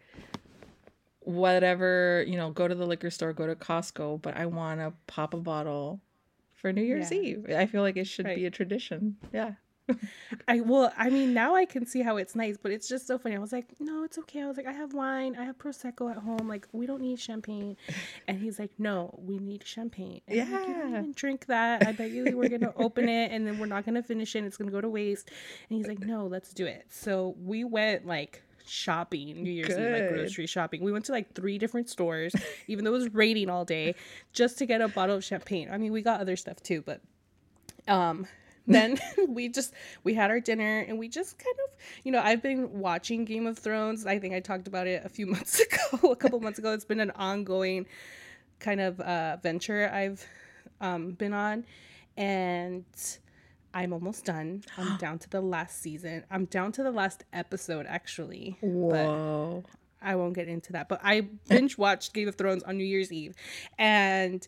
whatever, 1.21 2.23
you 2.27 2.37
know, 2.37 2.51
go 2.51 2.67
to 2.67 2.75
the 2.75 2.85
liquor 2.85 3.09
store, 3.09 3.33
go 3.33 3.47
to 3.47 3.55
Costco, 3.55 4.21
but 4.21 4.35
I 4.35 4.45
want 4.45 4.79
to 4.79 4.93
pop 5.07 5.33
a 5.33 5.37
bottle 5.37 6.01
for 6.59 6.71
New 6.73 6.83
Year's 6.83 7.11
Yeah. 7.11 7.17
Eve. 7.19 7.45
I 7.49 7.65
feel 7.65 7.81
like 7.81 7.97
it 7.97 8.05
should 8.07 8.25
Right. 8.25 8.35
be 8.37 8.45
a 8.45 8.51
tradition. 8.51 9.17
Yeah. 9.33 9.53
I 10.47 10.59
well, 10.61 10.93
I 10.97 11.09
mean, 11.09 11.33
now 11.33 11.55
I 11.55 11.65
can 11.65 11.83
see 11.87 12.03
how 12.03 12.17
it's 12.17 12.35
nice, 12.35 12.57
but 12.61 12.71
it's 12.71 12.87
just 12.87 13.07
so 13.07 13.17
funny. 13.17 13.35
I 13.35 13.39
was 13.39 13.51
like, 13.51 13.65
no, 13.79 14.03
it's 14.03 14.19
okay. 14.19 14.43
I 14.43 14.45
was 14.45 14.55
like, 14.55 14.67
I 14.67 14.71
have 14.71 14.93
wine, 14.93 15.35
I 15.35 15.45
have 15.45 15.57
prosecco 15.57 16.11
at 16.11 16.17
home. 16.17 16.47
Like, 16.47 16.67
we 16.73 16.85
don't 16.85 17.01
need 17.01 17.19
champagne. 17.19 17.75
And 18.27 18.39
he's 18.39 18.59
like, 18.59 18.69
no, 18.77 19.17
we 19.19 19.39
need 19.39 19.65
champagne. 19.65 20.21
And 20.27 20.41
I'm 20.41 20.51
like, 20.51 20.67
you 20.67 20.73
don't 20.75 20.91
Yeah. 20.91 20.99
even 20.99 21.11
drink 21.13 21.47
that. 21.47 21.87
I 21.87 21.91
bet 21.93 22.11
you 22.11 22.37
we're 22.37 22.49
gonna 22.49 22.71
open 22.77 23.09
it 23.09 23.31
and 23.31 23.47
then 23.47 23.57
we're 23.57 23.65
not 23.65 23.83
gonna 23.83 24.03
finish 24.03 24.35
it. 24.35 24.39
And 24.39 24.47
it's 24.47 24.57
gonna 24.57 24.69
go 24.69 24.81
to 24.81 24.89
waste. 24.89 25.31
And 25.69 25.77
he's 25.77 25.87
like, 25.87 25.99
no, 26.01 26.27
let's 26.27 26.53
do 26.53 26.67
it. 26.67 26.85
So 26.89 27.35
we 27.43 27.63
went 27.63 28.05
like 28.05 28.43
shopping 28.69 29.43
New 29.43 29.51
Year's 29.51 29.71
Eve, 29.71 29.91
like 29.91 30.09
grocery 30.09 30.47
shopping. 30.47 30.83
We 30.83 30.91
went 30.91 31.05
to 31.05 31.11
like 31.11 31.33
three 31.33 31.57
different 31.57 31.89
stores, 31.89 32.33
even 32.67 32.85
though 32.85 32.93
it 32.93 32.99
was 32.99 33.13
raining 33.13 33.49
all 33.49 33.65
day, 33.65 33.95
just 34.33 34.57
to 34.59 34.65
get 34.65 34.81
a 34.81 34.87
bottle 34.87 35.15
of 35.15 35.23
champagne. 35.23 35.69
I 35.71 35.77
mean, 35.77 35.91
we 35.91 36.01
got 36.01 36.21
other 36.21 36.35
stuff 36.35 36.61
too, 36.61 36.81
but 36.85 37.01
um 37.87 38.27
then 38.67 38.99
we 39.27 39.49
just 39.49 39.73
we 40.03 40.13
had 40.13 40.29
our 40.29 40.39
dinner 40.39 40.85
and 40.87 40.99
we 40.99 41.07
just 41.07 41.39
kind 41.39 41.55
of 41.65 41.75
you 42.03 42.11
know 42.11 42.21
i've 42.21 42.43
been 42.43 42.79
watching 42.79 43.25
game 43.25 43.47
of 43.47 43.57
thrones 43.57 44.05
i 44.05 44.19
think 44.19 44.33
i 44.33 44.39
talked 44.39 44.67
about 44.67 44.85
it 44.85 45.03
a 45.03 45.09
few 45.09 45.25
months 45.25 45.59
ago 45.59 46.11
a 46.11 46.15
couple 46.15 46.39
months 46.39 46.59
ago 46.59 46.71
it's 46.71 46.85
been 46.85 46.99
an 46.99 47.09
ongoing 47.11 47.87
kind 48.59 48.79
of 48.79 48.99
uh, 48.99 49.37
venture 49.41 49.89
i've 49.91 50.23
um, 50.81 51.11
been 51.11 51.33
on 51.33 51.65
and 52.17 52.83
i'm 53.73 53.93
almost 53.93 54.25
done 54.25 54.61
i'm 54.77 54.97
down 54.99 55.19
to 55.19 55.29
the 55.29 55.41
last 55.41 55.81
season 55.81 56.23
i'm 56.31 56.45
down 56.45 56.71
to 56.71 56.83
the 56.83 56.91
last 56.91 57.23
episode 57.33 57.85
actually 57.87 58.57
Whoa. 58.61 59.63
I 60.01 60.15
won't 60.15 60.33
get 60.33 60.47
into 60.47 60.71
that. 60.71 60.87
But 60.87 61.01
I 61.03 61.27
binge 61.49 61.77
watched 61.77 62.13
Game 62.13 62.29
of 62.29 62.35
Thrones 62.35 62.63
on 62.63 62.77
New 62.77 62.85
Year's 62.85 63.11
Eve 63.11 63.35
and 63.77 64.47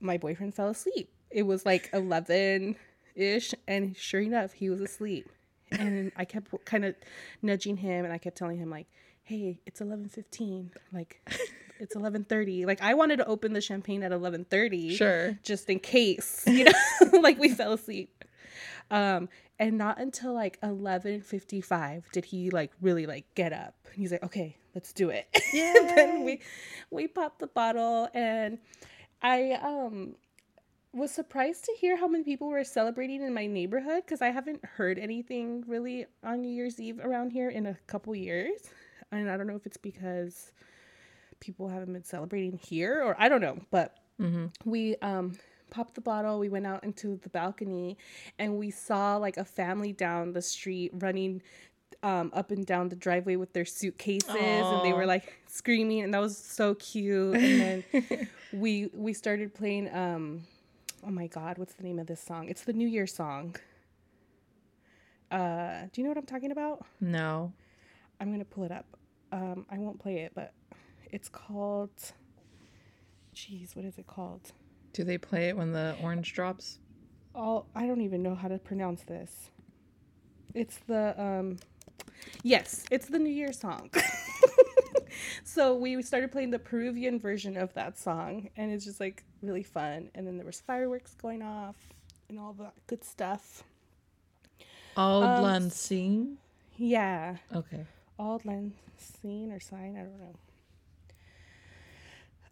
my 0.00 0.16
boyfriend 0.16 0.54
fell 0.54 0.68
asleep. 0.68 1.12
It 1.30 1.42
was 1.42 1.64
like 1.66 1.90
11 1.92 2.76
ish. 3.14 3.54
And 3.68 3.96
sure 3.96 4.20
enough, 4.20 4.52
he 4.52 4.70
was 4.70 4.80
asleep. 4.80 5.28
And 5.70 6.10
I 6.16 6.24
kept 6.24 6.52
kind 6.64 6.84
of 6.84 6.94
nudging 7.42 7.76
him 7.76 8.04
and 8.04 8.12
I 8.12 8.18
kept 8.18 8.36
telling 8.36 8.58
him, 8.58 8.70
like, 8.70 8.86
hey, 9.22 9.60
it's 9.66 9.80
11.15. 9.80 10.70
Like, 10.92 11.20
it's 11.78 11.94
11.30. 11.94 12.66
Like, 12.66 12.82
I 12.82 12.94
wanted 12.94 13.18
to 13.18 13.26
open 13.26 13.52
the 13.52 13.60
champagne 13.60 14.02
at 14.02 14.10
11.30. 14.10 14.96
Sure. 14.96 15.38
Just 15.44 15.70
in 15.70 15.78
case, 15.78 16.42
you 16.46 16.64
know, 17.12 17.20
like 17.20 17.38
we 17.38 17.50
fell 17.50 17.72
asleep. 17.72 18.24
Um, 18.90 19.28
and 19.58 19.76
not 19.78 20.00
until 20.00 20.32
like 20.34 20.60
11.55 20.62 22.02
did 22.12 22.24
he 22.24 22.50
like 22.50 22.72
really 22.80 23.06
like 23.06 23.26
get 23.34 23.52
up. 23.52 23.74
And 23.86 23.96
he's 23.96 24.10
like, 24.12 24.22
okay, 24.24 24.56
let's 24.74 24.92
do 24.92 25.10
it. 25.10 25.26
and 25.54 25.88
then 25.96 26.24
we 26.24 26.40
we 26.90 27.06
popped 27.06 27.38
the 27.40 27.46
bottle 27.46 28.08
and 28.14 28.58
I 29.22 29.52
um 29.62 30.16
was 30.92 31.12
surprised 31.12 31.64
to 31.66 31.72
hear 31.78 31.96
how 31.96 32.08
many 32.08 32.24
people 32.24 32.48
were 32.48 32.64
celebrating 32.64 33.22
in 33.22 33.32
my 33.32 33.46
neighborhood 33.46 34.02
because 34.04 34.20
I 34.22 34.30
haven't 34.30 34.64
heard 34.64 34.98
anything 34.98 35.62
really 35.68 36.06
on 36.24 36.40
New 36.42 36.48
Year's 36.50 36.80
Eve 36.80 36.98
around 37.00 37.30
here 37.30 37.48
in 37.48 37.66
a 37.66 37.76
couple 37.86 38.14
years. 38.16 38.70
And 39.12 39.30
I 39.30 39.36
don't 39.36 39.46
know 39.46 39.54
if 39.56 39.66
it's 39.66 39.76
because 39.76 40.50
people 41.38 41.68
haven't 41.68 41.92
been 41.92 42.02
celebrating 42.04 42.58
here 42.58 43.02
or 43.04 43.14
I 43.20 43.28
don't 43.28 43.40
know, 43.40 43.58
but 43.70 43.96
Mm-hmm. 44.20 44.46
we 44.68 44.96
um 44.96 45.38
popped 45.70 45.94
the 45.94 46.00
bottle 46.00 46.38
we 46.38 46.48
went 46.48 46.66
out 46.66 46.82
into 46.84 47.16
the 47.22 47.28
balcony 47.28 47.96
and 48.38 48.58
we 48.58 48.70
saw 48.70 49.16
like 49.16 49.36
a 49.36 49.44
family 49.44 49.92
down 49.92 50.32
the 50.32 50.42
street 50.42 50.90
running 50.94 51.42
um, 52.02 52.30
up 52.34 52.50
and 52.50 52.64
down 52.66 52.88
the 52.88 52.96
driveway 52.96 53.36
with 53.36 53.52
their 53.52 53.64
suitcases 53.64 54.28
and 54.34 54.84
they 54.84 54.92
were 54.92 55.06
like 55.06 55.38
screaming 55.46 56.00
and 56.00 56.14
that 56.14 56.20
was 56.20 56.36
so 56.36 56.74
cute. 56.76 57.34
And 57.36 57.84
then 58.02 58.28
we 58.52 58.90
we 58.94 59.12
started 59.12 59.54
playing 59.54 59.92
um 59.94 60.42
oh 61.06 61.10
my 61.10 61.26
god 61.26 61.58
what's 61.58 61.74
the 61.74 61.82
name 61.82 61.98
of 61.98 62.06
this 62.06 62.20
song? 62.22 62.48
It's 62.48 62.62
the 62.64 62.72
new 62.72 62.88
year 62.88 63.06
song. 63.06 63.56
Uh 65.30 65.82
do 65.92 66.00
you 66.00 66.04
know 66.04 66.10
what 66.10 66.18
i'm 66.18 66.26
talking 66.26 66.50
about? 66.52 66.84
No. 67.00 67.52
i'm 68.20 68.30
gonna 68.30 68.44
pull 68.44 68.64
it 68.64 68.72
up. 68.72 68.86
Um 69.32 69.66
i 69.70 69.76
won't 69.78 69.98
play 70.00 70.18
it 70.20 70.32
but 70.34 70.52
it's 71.12 71.28
called 71.28 71.90
jeez 73.34 73.76
what 73.76 73.84
is 73.84 73.98
it 73.98 74.06
called 74.06 74.52
Do 74.92 75.04
they 75.04 75.18
play 75.18 75.48
it 75.48 75.56
when 75.56 75.72
the 75.72 75.96
orange 76.02 76.32
drops? 76.32 76.78
all 77.34 77.66
I 77.76 77.86
don't 77.86 78.00
even 78.00 78.22
know 78.22 78.34
how 78.34 78.48
to 78.48 78.58
pronounce 78.58 79.02
this. 79.02 79.50
It's 80.54 80.78
the 80.88 81.14
um 81.20 81.58
yes, 82.42 82.84
it's 82.90 83.06
the 83.06 83.18
New 83.18 83.30
Year 83.30 83.52
song. 83.52 83.90
so 85.44 85.74
we 85.76 86.02
started 86.02 86.32
playing 86.32 86.50
the 86.50 86.58
Peruvian 86.58 87.18
version 87.20 87.56
of 87.56 87.72
that 87.74 87.98
song 87.98 88.50
and 88.56 88.72
it's 88.72 88.84
just 88.84 89.00
like 89.00 89.24
really 89.42 89.62
fun 89.62 90.10
and 90.14 90.26
then 90.26 90.36
there 90.36 90.46
was 90.46 90.60
fireworks 90.60 91.14
going 91.14 91.42
off 91.42 91.76
and 92.28 92.38
all 92.38 92.52
that 92.54 92.72
good 92.86 93.04
stuff. 93.04 93.62
Auld 94.96 95.22
Um, 95.44 95.70
Syne? 95.70 96.38
Yeah. 96.76 97.36
Okay. 97.54 97.86
Auld 98.18 98.42
Syne 98.98 99.52
or 99.52 99.60
sign, 99.60 99.96
I 99.96 100.00
don't 100.00 100.18
know. 100.18 100.34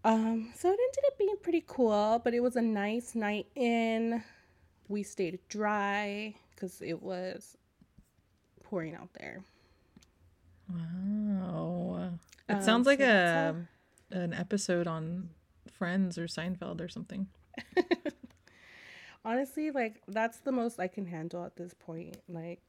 Um, 0.08 0.52
so 0.56 0.68
it 0.68 0.78
ended 0.80 1.04
up 1.06 1.18
being 1.18 1.36
pretty 1.42 1.62
cool, 1.66 2.20
but 2.24 2.32
it 2.32 2.40
was 2.40 2.56
a 2.56 2.62
nice 2.62 3.14
night 3.14 3.46
in. 3.54 4.22
We 4.88 5.02
stayed 5.02 5.38
dry 5.48 6.34
because 6.54 6.80
it 6.80 7.02
was 7.02 7.58
pouring 8.64 8.94
out 8.94 9.10
there. 9.20 9.44
Wow. 10.72 12.12
It 12.48 12.54
Um, 12.54 12.62
sounds 12.62 12.86
like 12.86 13.00
so 13.00 13.04
a 13.04 14.16
an 14.16 14.32
episode 14.32 14.86
on 14.86 15.28
Friends 15.70 16.16
or 16.16 16.26
Seinfeld 16.26 16.80
or 16.80 16.88
something. 16.88 17.28
Honestly, 19.26 19.70
like 19.70 20.00
that's 20.08 20.38
the 20.38 20.52
most 20.52 20.80
I 20.80 20.88
can 20.88 21.04
handle 21.04 21.44
at 21.44 21.56
this 21.56 21.74
point. 21.74 22.16
Like, 22.28 22.62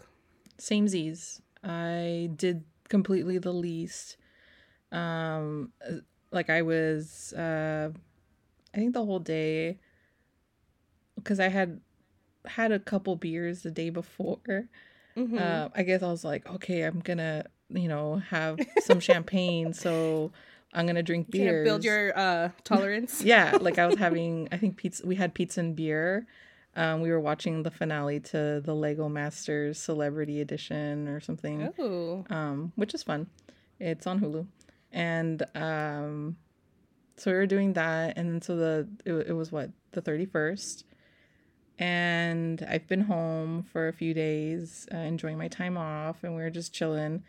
Same 0.58 0.90
Z's. 0.90 1.42
I 1.64 2.30
did 2.36 2.66
completely 2.90 3.38
the 3.38 3.54
least. 3.54 4.18
Um, 4.92 5.72
like 6.32 6.50
I 6.50 6.62
was, 6.62 7.34
uh, 7.34 7.92
I 8.74 8.78
think 8.78 8.94
the 8.94 9.04
whole 9.06 9.20
day, 9.20 9.80
because 11.16 11.40
I 11.40 11.48
had 11.50 11.82
had 12.46 12.72
a 12.72 12.80
couple 12.80 13.16
beers 13.16 13.64
the 13.64 13.72
day 13.72 13.90
before. 13.90 14.66
mhm. 15.18 15.38
Uh, 15.40 15.70
I 15.76 15.84
guess 15.84 16.02
I 16.04 16.10
was 16.12 16.24
like, 16.24 16.48
okay, 16.50 16.84
I'm 16.84 17.00
gonna, 17.00 17.46
you 17.70 17.88
know, 17.88 18.18
have 18.30 18.60
some 18.82 19.00
champagne, 19.00 19.74
so 19.74 20.32
I'm 20.74 20.86
gonna 20.86 21.04
drink 21.04 21.30
beers. 21.32 21.66
build 21.66 21.84
your 21.84 22.18
uh 22.18 22.50
tolerance. 22.64 23.22
yeah, 23.22 23.58
like 23.60 23.78
I 23.78 23.88
was 23.88 23.98
having, 24.06 24.48
I 24.52 24.58
think 24.58 24.78
pizza. 24.78 25.06
We 25.06 25.16
had 25.16 25.34
pizza 25.34 25.60
and 25.60 25.76
beer. 25.76 26.26
Um, 26.76 27.02
we 27.02 27.10
were 27.12 27.20
watching 27.20 27.64
the 27.64 27.72
finale 27.72 28.20
to 28.32 28.62
the 28.64 28.74
Lego 28.76 29.10
Masters 29.10 29.80
Celebrity 29.80 30.40
Edition 30.40 31.08
or 31.08 31.20
something, 31.20 31.74
Oh, 31.80 32.24
um, 32.30 32.72
which 32.76 32.94
is 32.94 33.02
fun. 33.04 33.28
It's 33.80 34.06
on 34.08 34.20
Hulu, 34.22 34.46
and 34.92 35.44
um, 35.56 36.38
so 37.18 37.32
we 37.32 37.38
were 37.38 37.46
doing 37.46 37.74
that, 37.74 38.18
and 38.18 38.30
then 38.30 38.42
so 38.42 38.56
the 38.56 38.88
it, 39.06 39.14
it 39.30 39.34
was 39.34 39.52
what 39.52 39.72
the 39.92 40.02
thirty 40.02 40.26
first, 40.26 40.86
and 41.78 42.66
I've 42.70 42.88
been 42.88 43.02
home 43.02 43.64
for 43.64 43.88
a 43.88 43.94
few 43.94 44.14
days, 44.14 44.88
uh, 44.94 44.98
enjoying 44.98 45.38
my 45.38 45.48
time 45.48 45.78
off, 45.78 46.24
and 46.24 46.36
we 46.36 46.42
were 46.42 46.50
just 46.50 46.74
chilling. 46.74 47.24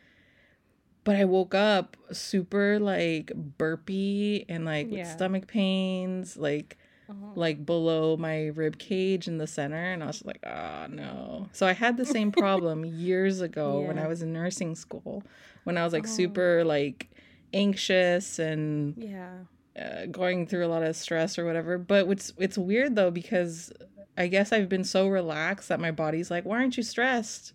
But 1.02 1.16
I 1.16 1.24
woke 1.24 1.54
up 1.54 1.96
super 2.12 2.78
like 2.78 3.32
burpy 3.34 4.44
and 4.48 4.64
like 4.64 4.90
with 4.90 4.98
Yeah. 5.00 5.12
stomach 5.12 5.46
pains, 5.46 6.36
like 6.36 6.76
uh-huh. 7.08 7.32
like 7.34 7.64
below 7.64 8.16
my 8.16 8.48
rib 8.48 8.78
cage 8.78 9.26
in 9.26 9.38
the 9.38 9.46
center 9.46 9.92
and 9.92 10.02
I 10.02 10.06
was 10.06 10.24
like, 10.24 10.40
"Oh, 10.46 10.86
no." 10.90 11.48
So 11.52 11.66
I 11.66 11.72
had 11.72 11.96
the 11.96 12.04
same 12.04 12.30
problem 12.44 12.84
years 12.84 13.40
ago 13.40 13.80
when 13.80 13.98
I 13.98 14.06
was 14.06 14.20
in 14.22 14.32
nursing 14.32 14.74
school 14.74 15.22
when 15.64 15.78
I 15.78 15.84
was 15.84 15.92
like 15.92 16.06
Oh. 16.06 16.10
super 16.10 16.64
like 16.64 17.10
anxious 17.52 18.38
and 18.38 18.94
yeah. 18.96 19.38
uh, 19.80 20.06
going 20.06 20.46
through 20.46 20.66
a 20.66 20.68
lot 20.68 20.82
of 20.82 20.96
stress 20.96 21.38
or 21.38 21.44
whatever. 21.44 21.78
But 21.78 22.08
it's 22.08 22.32
it's 22.38 22.58
weird 22.58 22.96
though 22.96 23.10
because 23.10 23.72
I 24.16 24.26
guess 24.26 24.52
I've 24.52 24.68
been 24.68 24.84
so 24.84 25.08
relaxed 25.08 25.68
that 25.68 25.80
my 25.80 25.90
body's 25.90 26.30
like, 26.30 26.44
"Why 26.44 26.58
aren't 26.58 26.76
you 26.76 26.82
stressed?" 26.82 27.52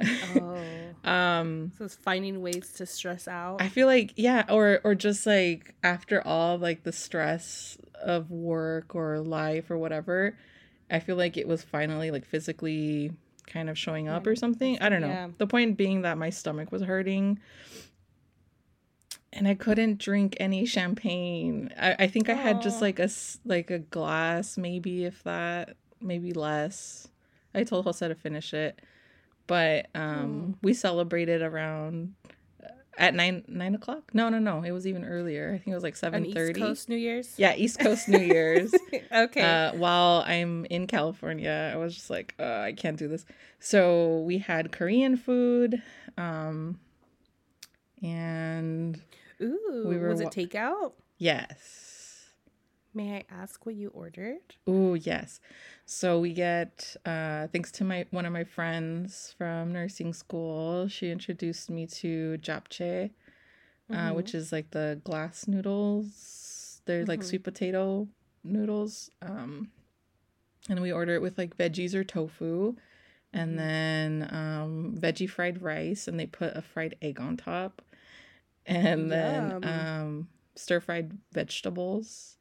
Oh, 0.00 0.58
Um 1.04 1.72
so 1.76 1.84
it's 1.84 1.96
finding 1.96 2.42
ways 2.42 2.72
to 2.74 2.86
stress 2.86 3.26
out. 3.26 3.60
I 3.60 3.68
feel 3.68 3.86
like 3.86 4.12
yeah, 4.16 4.44
or 4.48 4.80
or 4.84 4.94
just 4.94 5.26
like 5.26 5.74
after 5.82 6.24
all 6.26 6.58
like 6.58 6.84
the 6.84 6.92
stress 6.92 7.76
of 8.00 8.30
work 8.30 8.94
or 8.94 9.20
life 9.20 9.70
or 9.70 9.78
whatever, 9.78 10.36
I 10.90 11.00
feel 11.00 11.16
like 11.16 11.36
it 11.36 11.48
was 11.48 11.62
finally 11.62 12.10
like 12.10 12.24
physically 12.24 13.12
kind 13.46 13.68
of 13.68 13.76
showing 13.76 14.08
up 14.08 14.26
or 14.26 14.36
something. 14.36 14.78
I 14.80 14.88
don't 14.88 15.00
know. 15.00 15.08
Yeah. 15.08 15.28
The 15.38 15.46
point 15.46 15.76
being 15.76 16.02
that 16.02 16.18
my 16.18 16.30
stomach 16.30 16.70
was 16.72 16.82
hurting 16.82 17.38
and 19.32 19.48
I 19.48 19.54
couldn't 19.54 19.98
drink 19.98 20.36
any 20.38 20.66
champagne. 20.66 21.70
I, 21.78 21.96
I 22.00 22.06
think 22.06 22.28
I 22.28 22.34
had 22.34 22.60
just 22.62 22.80
like 22.82 22.98
a 22.98 23.08
like 23.44 23.70
a 23.70 23.78
glass 23.78 24.58
maybe 24.58 25.04
if 25.04 25.22
that, 25.24 25.76
maybe 26.00 26.32
less. 26.32 27.08
I 27.54 27.64
told 27.64 27.84
Jose 27.84 28.06
to 28.06 28.14
finish 28.14 28.52
it. 28.52 28.80
But 29.46 29.88
um 29.94 30.56
we 30.62 30.74
celebrated 30.74 31.42
around 31.42 32.14
uh, 32.62 32.68
at 32.98 33.14
nine 33.14 33.44
nine 33.48 33.74
o'clock. 33.74 34.10
No, 34.12 34.28
no, 34.28 34.38
no. 34.38 34.62
It 34.62 34.72
was 34.72 34.86
even 34.86 35.04
earlier. 35.04 35.48
I 35.48 35.58
think 35.58 35.68
it 35.68 35.74
was 35.74 35.82
like 35.82 35.96
seven 35.96 36.30
thirty. 36.32 36.60
East. 36.60 36.60
Coast 36.60 36.88
New 36.90 36.96
Year's. 36.96 37.34
Yeah, 37.38 37.54
East 37.56 37.80
Coast 37.80 38.08
New 38.08 38.20
Year's. 38.20 38.74
okay. 39.12 39.40
uh, 39.40 39.74
while 39.76 40.24
I'm 40.26 40.66
in 40.66 40.86
California, 40.86 41.70
I 41.72 41.76
was 41.76 41.94
just 41.94 42.10
like, 42.10 42.34
uh, 42.38 42.60
I 42.60 42.72
can't 42.72 42.98
do 42.98 43.08
this. 43.08 43.24
So 43.60 44.20
we 44.20 44.38
had 44.38 44.72
Korean 44.72 45.16
food, 45.16 45.82
um, 46.18 46.78
and 48.02 49.00
Ooh, 49.42 49.84
we 49.88 49.96
were 49.98 50.08
was 50.08 50.20
it 50.20 50.30
takeout? 50.30 50.92
yes, 51.18 52.08
May 52.94 53.16
I 53.16 53.24
ask 53.30 53.64
what 53.64 53.74
you 53.74 53.88
ordered? 53.88 54.54
Ooh, 54.68 54.94
yes. 54.94 55.40
So 55.86 56.20
we 56.20 56.32
get 56.34 56.94
uh 57.06 57.46
thanks 57.48 57.72
to 57.72 57.84
my 57.84 58.04
one 58.10 58.26
of 58.26 58.32
my 58.34 58.44
friends 58.44 59.34
from 59.38 59.72
nursing 59.72 60.12
school, 60.12 60.88
she 60.88 61.10
introduced 61.10 61.70
me 61.70 61.86
to 61.86 62.36
japchae, 62.42 63.10
uh, 63.90 63.94
Mhm. 63.94 64.14
which 64.14 64.34
is 64.34 64.52
like 64.52 64.70
the 64.72 65.00
glass 65.04 65.48
noodles. 65.48 66.82
They're 66.84 67.06
like 67.06 67.20
Mhm. 67.22 67.28
sweet 67.28 67.44
potato 67.44 68.08
noodles. 68.44 69.10
Um 69.22 69.70
and 70.68 70.80
we 70.80 70.92
order 70.92 71.14
it 71.14 71.22
with 71.22 71.38
like 71.38 71.56
veggies 71.56 71.94
or 71.94 72.04
tofu, 72.04 72.76
and 73.32 73.54
Mhm. 73.54 73.58
then 73.58 74.28
um, 74.30 74.94
veggie 74.96 75.28
fried 75.28 75.60
rice, 75.62 76.06
and 76.06 76.20
they 76.20 76.26
put 76.26 76.56
a 76.56 76.62
fried 76.62 76.94
egg 77.02 77.20
on 77.20 77.36
top, 77.36 77.82
and 78.66 79.10
then 79.10 79.52
um, 79.64 80.28
stir 80.56 80.80
fried 80.80 81.18
vegetables. 81.32 82.36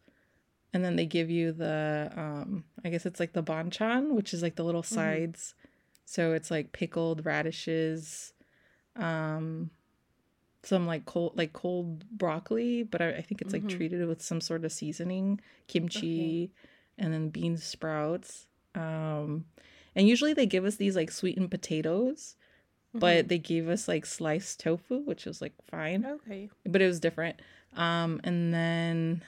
And 0.74 0.86
then 0.86 0.96
they 0.96 1.06
give 1.06 1.30
you 1.30 1.52
the, 1.52 2.12
um, 2.16 2.64
I 2.86 2.90
guess 2.90 3.06
it's 3.06 3.20
like 3.20 3.34
the 3.34 3.44
banchan, 3.44 4.12
which 4.12 4.34
is 4.34 4.42
like 4.42 4.56
the 4.56 4.64
little 4.64 4.84
Mhm. 4.84 4.88
sides. 4.88 5.54
So 6.06 6.32
it's 6.34 6.50
like 6.50 6.72
pickled 6.72 7.26
radishes, 7.26 8.34
um, 8.96 9.72
some 10.64 10.86
like 10.88 11.06
cold, 11.06 11.38
like 11.38 11.54
cold 11.54 12.06
broccoli, 12.10 12.84
but 12.84 13.02
I, 13.02 13.10
I 13.16 13.22
think 13.22 13.42
it's 13.42 13.54
like 13.54 13.64
Mhm. 13.64 13.70
treated 13.70 14.08
with 14.08 14.22
some 14.22 14.40
sort 14.42 14.64
of 14.64 14.72
seasoning, 14.72 15.42
kimchi, 15.68 16.52
and 16.98 17.12
then 17.14 17.30
bean 17.30 17.58
sprouts. 17.58 18.48
Um, 18.76 19.46
and 19.96 20.08
usually 20.08 20.34
they 20.34 20.46
give 20.46 20.64
us 20.66 20.76
these 20.78 20.96
like 20.96 21.12
sweetened 21.12 21.52
potatoes, 21.52 22.36
but 22.94 23.28
they 23.30 23.38
gave 23.38 23.70
us 23.70 23.88
like 23.88 24.06
sliced 24.06 24.60
tofu, 24.60 25.00
which 25.00 25.26
was 25.26 25.42
like 25.42 25.54
fine 25.70 26.06
okay. 26.06 26.50
but 26.66 26.82
it 26.82 26.88
was 26.88 27.00
different. 27.00 27.42
Um, 27.76 28.20
and 28.24 28.54
then 28.54 29.24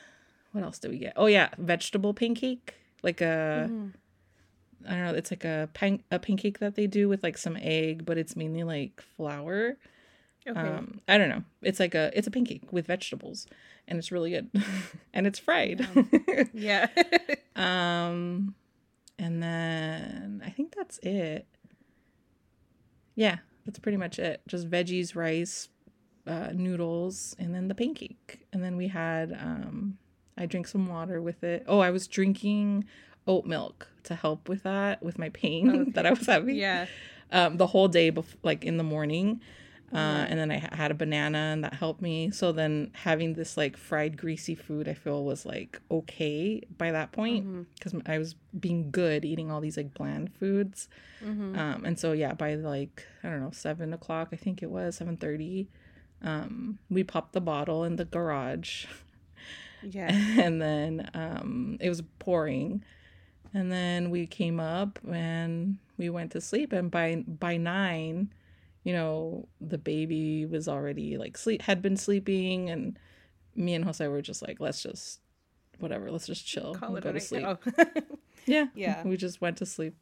what 0.52 0.64
else 0.64 0.80
did 0.80 0.92
we 0.92 0.98
get? 1.00 1.14
Oh 1.16 1.28
yeah, 1.28 1.50
vegetable 1.58 2.14
pancake, 2.14 2.76
like 3.02 3.22
a 3.22 3.68
Mhm. 3.70 3.94
I 4.86 4.90
don't 4.96 5.04
know, 5.06 5.14
it's 5.14 5.32
like 5.32 5.46
a 5.46 5.70
pan- 5.74 6.04
a 6.12 6.20
pancake 6.20 6.60
that 6.60 6.76
they 6.76 6.88
do 6.88 7.08
with 7.08 7.24
like 7.24 7.38
some 7.38 7.58
egg, 7.62 8.04
but 8.06 8.18
it's 8.18 8.36
mainly 8.36 8.64
like 8.64 9.02
flour. 9.02 9.78
Okay. 10.46 10.60
Um, 10.60 11.00
I 11.08 11.18
don't 11.18 11.30
know. 11.30 11.44
It's 11.62 11.80
like 11.80 11.96
a 11.96 12.12
it's 12.14 12.28
a 12.28 12.32
pancake 12.32 12.74
with 12.74 12.86
vegetables, 12.88 13.48
and 13.88 13.98
it's 13.98 14.12
really 14.12 14.32
good, 14.32 14.52
and 15.14 15.26
it's 15.26 15.40
fried. 15.40 15.88
yeah. 16.54 16.88
um, 17.56 18.56
and 19.18 19.42
then 19.42 20.44
I 20.46 20.50
think 20.50 20.76
that's 20.76 20.98
it. 21.02 21.48
Yeah, 23.16 23.38
that's 23.66 23.80
pretty 23.80 23.98
much 23.98 24.20
it. 24.20 24.42
Just 24.48 24.70
veggies, 24.70 25.16
rice, 25.16 25.70
uh, 26.28 26.50
noodles, 26.54 27.36
and 27.40 27.54
then 27.54 27.68
the 27.68 27.76
pancake. 27.76 28.46
And 28.54 28.64
then 28.64 28.76
we 28.78 28.88
had 28.88 29.32
um, 29.34 29.98
I 30.38 30.46
drank 30.46 30.68
some 30.68 30.88
water 30.88 31.22
with 31.22 31.44
it. 31.44 31.64
Oh, 31.68 31.80
I 31.80 31.90
was 31.92 32.08
drinking 32.08 32.86
oat 33.28 33.46
milk 33.46 33.88
to 34.04 34.16
help 34.16 34.50
with 34.50 34.64
that 34.64 35.02
with 35.02 35.18
my 35.18 35.30
pain 35.30 35.70
Okay. 35.70 35.92
that 35.96 36.06
I 36.06 36.12
was 36.12 36.26
having. 36.26 36.56
yeah. 36.56 36.88
Um, 37.32 37.58
the 37.58 37.68
whole 37.68 37.88
day, 37.88 38.12
bef- 38.12 38.36
like 38.44 38.64
in 38.66 38.78
the 38.78 38.84
morning. 38.84 39.42
Uh, 39.94 39.98
Mhm. 40.26 40.28
and 40.32 40.40
then 40.40 40.52
I 40.52 40.58
had 40.76 40.90
a 40.90 40.96
banana 40.96 41.38
and 41.38 41.64
that 41.64 41.76
helped 41.76 42.02
me. 42.02 42.32
So 42.32 42.52
then 42.52 42.90
having 42.94 43.34
this 43.36 43.56
like 43.58 43.78
fried 43.78 44.18
greasy 44.18 44.56
food, 44.56 44.88
I 44.88 44.96
feel 44.96 45.24
was 45.24 45.46
like 45.46 45.80
okay 45.92 46.62
by 46.80 46.92
that 46.92 47.12
point 47.12 47.68
because 47.76 47.94
I 48.08 48.18
was 48.18 48.36
being 48.60 48.90
good 48.90 49.24
eating 49.24 49.52
all 49.52 49.62
these 49.62 49.78
like 49.78 49.94
bland 49.94 50.34
foods. 50.34 50.90
Mhm. 51.24 51.56
Um, 51.58 51.86
and 51.86 52.00
so 52.00 52.12
yeah, 52.14 52.34
by 52.34 52.56
like 52.56 53.06
I 53.24 53.30
don't 53.30 53.42
know 53.42 53.52
seven 53.52 53.94
o'clock, 53.94 54.30
I 54.32 54.36
think 54.36 54.64
it 54.64 54.72
was 54.72 54.96
seven 54.96 55.16
thirty. 55.18 55.68
Um, 56.24 56.80
we 56.90 57.04
popped 57.04 57.34
the 57.34 57.42
bottle 57.42 57.84
in 57.84 57.98
the 57.98 58.06
garage, 58.06 58.86
yeah. 59.84 60.08
and 60.42 60.62
then 60.62 61.10
um, 61.14 61.78
it 61.82 61.90
was 61.90 62.02
pouring, 62.18 62.84
and 63.54 63.72
then 63.72 64.10
we 64.10 64.26
came 64.26 64.60
up 64.60 65.00
and 65.08 65.78
we 65.98 66.10
went 66.10 66.32
to 66.32 66.42
sleep. 66.42 66.72
And 66.74 66.90
by 66.90 67.24
by 67.28 67.58
nine, 67.58 68.34
you 68.84 68.94
know, 68.94 69.48
the 69.62 69.78
baby 69.78 70.46
was 70.46 70.68
already 70.68 71.18
like 71.18 71.38
sleep 71.38 71.62
had 71.62 71.82
been 71.82 71.98
sleeping, 71.98 72.70
and 72.70 73.00
me 73.56 73.74
and 73.74 73.86
Jose 73.86 74.08
were 74.08 74.22
just 74.22 74.42
like, 74.42 74.60
let's 74.60 74.82
just 74.82 75.20
whatever, 75.80 76.12
let's 76.12 76.28
just 76.28 76.46
chill, 76.46 76.76
Call 76.76 76.96
and 76.96 77.04
go 77.04 77.12
to 77.12 77.20
sleep. 77.20 77.46
Yeah, 78.46 78.68
Yeah. 78.76 79.04
we 79.06 79.16
just 79.16 79.40
went 79.40 79.58
to 79.58 79.66
sleep. 79.66 79.96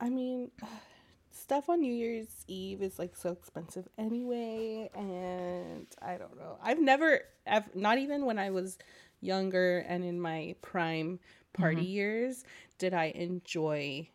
I 0.00 0.08
mean, 0.08 0.50
stuff 1.32 1.68
on 1.68 1.80
New 1.80 1.92
Year's 1.92 2.44
Eve 2.46 2.82
is 2.82 2.98
like 2.98 3.16
so 3.16 3.30
expensive 3.30 3.88
anyway, 3.98 4.90
and 4.94 5.86
I 6.00 6.16
don't 6.16 6.36
know. 6.36 6.58
I've 6.62 6.80
never, 6.80 7.22
I've 7.46 7.74
not 7.74 7.98
even 7.98 8.24
when 8.24 8.38
I 8.38 8.50
was 8.50 8.78
younger 9.20 9.78
and 9.78 10.04
in 10.04 10.20
my 10.20 10.54
prime 10.62 11.18
party 11.52 11.82
mm-hmm. 11.82 11.86
years 11.86 12.44
did 12.78 12.94
I 12.94 13.06
enjoy 13.06 14.08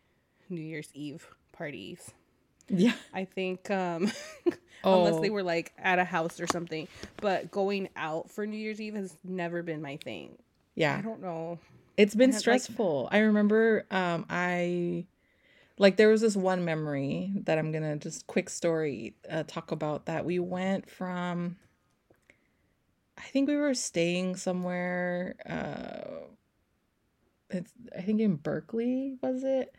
New 0.48 0.62
Year's 0.62 0.90
Eve 0.94 1.28
parties. 1.52 2.12
Yeah. 2.68 2.94
I 3.12 3.24
think 3.24 3.70
um 3.70 4.10
Oh, 4.82 5.04
unless 5.06 5.20
they 5.22 5.30
were 5.30 5.42
like 5.42 5.72
at 5.78 5.98
a 5.98 6.04
house 6.04 6.40
or 6.40 6.46
something, 6.46 6.88
but 7.16 7.50
going 7.50 7.88
out 7.96 8.30
for 8.30 8.46
New 8.46 8.56
Year's 8.56 8.80
Eve 8.80 8.94
has 8.94 9.16
never 9.24 9.62
been 9.62 9.82
my 9.82 9.96
thing. 9.98 10.36
Yeah. 10.74 10.96
I 10.96 11.02
don't 11.02 11.20
know. 11.22 11.58
It's 11.96 12.14
been 12.14 12.30
had, 12.30 12.34
like- 12.34 12.40
stressful. 12.40 13.08
I 13.12 13.18
remember 13.18 13.86
um 13.90 14.26
I 14.28 15.06
like 15.78 15.96
there 15.96 16.08
was 16.08 16.20
this 16.20 16.36
one 16.36 16.64
memory 16.64 17.32
that 17.44 17.58
I'm 17.58 17.72
going 17.72 17.82
to 17.82 17.96
just 17.96 18.26
quick 18.28 18.48
story 18.48 19.14
uh, 19.28 19.42
talk 19.46 19.72
about 19.72 20.06
that 20.06 20.24
we 20.24 20.38
went 20.38 20.88
from 20.88 21.56
I 23.18 23.22
think 23.22 23.48
we 23.48 23.56
were 23.56 23.74
staying 23.74 24.36
somewhere 24.36 25.34
uh 25.48 26.26
it's 27.50 27.72
I 27.96 28.02
think 28.02 28.20
in 28.20 28.36
Berkeley 28.36 29.16
was 29.22 29.44
it? 29.44 29.74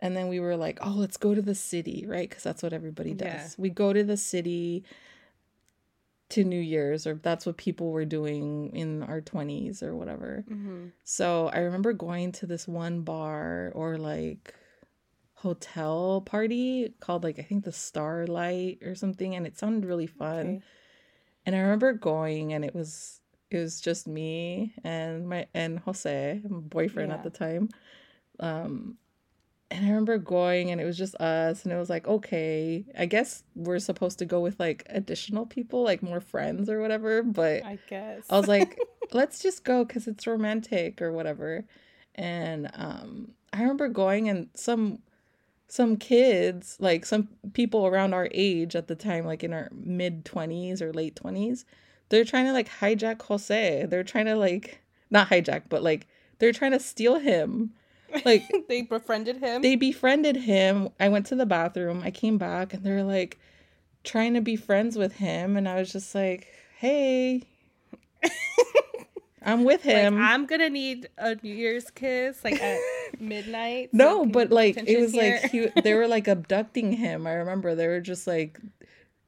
And 0.00 0.16
then 0.16 0.28
we 0.28 0.38
were 0.40 0.56
like, 0.56 0.78
"Oh, 0.80 0.94
let's 0.96 1.16
go 1.16 1.34
to 1.34 1.42
the 1.42 1.54
city," 1.54 2.04
right? 2.06 2.30
Cuz 2.30 2.42
that's 2.42 2.62
what 2.62 2.72
everybody 2.72 3.14
does. 3.14 3.26
Yeah. 3.26 3.48
We 3.58 3.70
go 3.70 3.92
to 3.92 4.04
the 4.04 4.16
city 4.16 4.84
to 6.30 6.44
New 6.44 6.60
Year's 6.60 7.06
or 7.06 7.14
that's 7.14 7.46
what 7.46 7.56
people 7.56 7.90
were 7.90 8.04
doing 8.04 8.70
in 8.76 9.02
our 9.02 9.20
20s 9.20 9.82
or 9.82 9.96
whatever. 9.96 10.44
hmm 10.46 10.88
So 11.02 11.48
I 11.48 11.60
remember 11.60 11.92
going 11.94 12.32
to 12.32 12.46
this 12.46 12.68
one 12.68 13.00
bar 13.02 13.72
or 13.74 13.96
like 13.96 14.54
hotel 15.34 16.20
party 16.26 16.92
called 17.00 17.24
like 17.24 17.38
I 17.38 17.42
think 17.42 17.64
the 17.64 17.72
Starlight 17.72 18.82
or 18.82 18.94
something 18.94 19.34
and 19.34 19.46
it 19.46 19.56
sounded 19.58 19.86
really 19.86 20.06
fun. 20.06 20.46
Okay. 20.46 20.62
And 21.46 21.56
I 21.56 21.60
remember 21.60 21.92
going 21.94 22.52
and 22.52 22.64
it 22.64 22.74
was 22.74 23.20
it 23.50 23.56
was 23.56 23.80
just 23.80 24.06
me 24.06 24.74
and 24.84 25.26
my 25.28 25.46
and 25.54 25.78
Jose, 25.78 26.42
my 26.46 26.60
boyfriend 26.60 27.08
Yeah. 27.08 27.14
at 27.14 27.22
the 27.24 27.30
time. 27.30 27.70
Um 28.38 28.98
and 29.70 29.84
I 29.84 29.88
remember 29.88 30.18
going 30.18 30.70
and 30.70 30.80
it 30.80 30.84
was 30.84 30.96
just 30.96 31.14
us 31.16 31.64
and 31.64 31.72
it 31.72 31.76
was 31.76 31.90
like, 31.90 32.06
okay, 32.06 32.84
I 32.96 33.06
guess 33.06 33.42
we're 33.54 33.78
supposed 33.78 34.18
to 34.20 34.24
go 34.24 34.40
with 34.40 34.58
like 34.58 34.84
additional 34.88 35.44
people, 35.44 35.82
like 35.82 36.02
more 36.02 36.20
friends 36.20 36.70
or 36.70 36.80
whatever, 36.80 37.22
but 37.22 37.64
I 37.64 37.78
guess. 37.88 38.24
I 38.30 38.38
was 38.38 38.48
like, 38.48 38.78
let's 39.12 39.42
just 39.42 39.64
go 39.64 39.84
because 39.84 40.06
it's 40.06 40.26
romantic 40.26 41.02
or 41.02 41.12
whatever. 41.12 41.64
And 42.14 42.70
um, 42.74 43.32
I 43.52 43.60
remember 43.60 43.88
going 43.88 44.28
and 44.28 44.48
some 44.54 45.00
some 45.70 45.98
kids, 45.98 46.78
like 46.80 47.04
some 47.04 47.28
people 47.52 47.86
around 47.86 48.14
our 48.14 48.28
age 48.32 48.74
at 48.74 48.88
the 48.88 48.94
time, 48.94 49.26
like 49.26 49.44
in 49.44 49.52
our 49.52 49.68
mid 49.72 50.24
twenties 50.24 50.80
or 50.80 50.94
late 50.94 51.14
twenties, 51.14 51.66
they're 52.08 52.24
trying 52.24 52.46
to 52.46 52.52
like 52.52 52.70
hijack 52.80 53.20
Jose. 53.22 53.86
They're 53.86 54.02
trying 54.02 54.26
to 54.26 54.34
like 54.34 54.80
not 55.10 55.28
hijack, 55.28 55.64
but 55.68 55.82
like 55.82 56.06
they're 56.38 56.52
trying 56.52 56.72
to 56.72 56.80
steal 56.80 57.18
him. 57.18 57.74
Like 58.24 58.44
they 58.68 58.82
befriended 58.82 59.38
him. 59.38 59.62
they 59.62 59.76
befriended 59.76 60.36
him. 60.36 60.90
I 60.98 61.08
went 61.08 61.26
to 61.26 61.34
the 61.34 61.46
bathroom. 61.46 62.02
I 62.04 62.10
came 62.10 62.38
back 62.38 62.74
and 62.74 62.84
they're 62.84 63.04
like 63.04 63.38
trying 64.04 64.34
to 64.34 64.40
be 64.40 64.56
friends 64.56 64.96
with 64.96 65.14
him. 65.14 65.56
And 65.56 65.68
I 65.68 65.76
was 65.76 65.92
just 65.92 66.14
like, 66.14 66.48
hey, 66.78 67.42
I'm 69.42 69.64
with 69.64 69.84
like, 69.84 69.94
him. 69.94 70.20
I'm 70.20 70.46
gonna 70.46 70.70
need 70.70 71.08
a 71.18 71.36
New 71.42 71.54
Year's 71.54 71.90
kiss 71.90 72.42
like 72.44 72.60
at 72.60 72.80
midnight. 73.20 73.90
no, 73.92 74.26
but 74.26 74.50
like 74.50 74.76
it 74.76 75.00
was 75.00 75.14
like 75.14 75.50
he, 75.50 75.68
they 75.82 75.94
were 75.94 76.08
like 76.08 76.28
abducting 76.28 76.92
him. 76.92 77.26
I 77.26 77.32
remember 77.34 77.74
they 77.74 77.86
were 77.86 78.00
just 78.00 78.26
like 78.26 78.58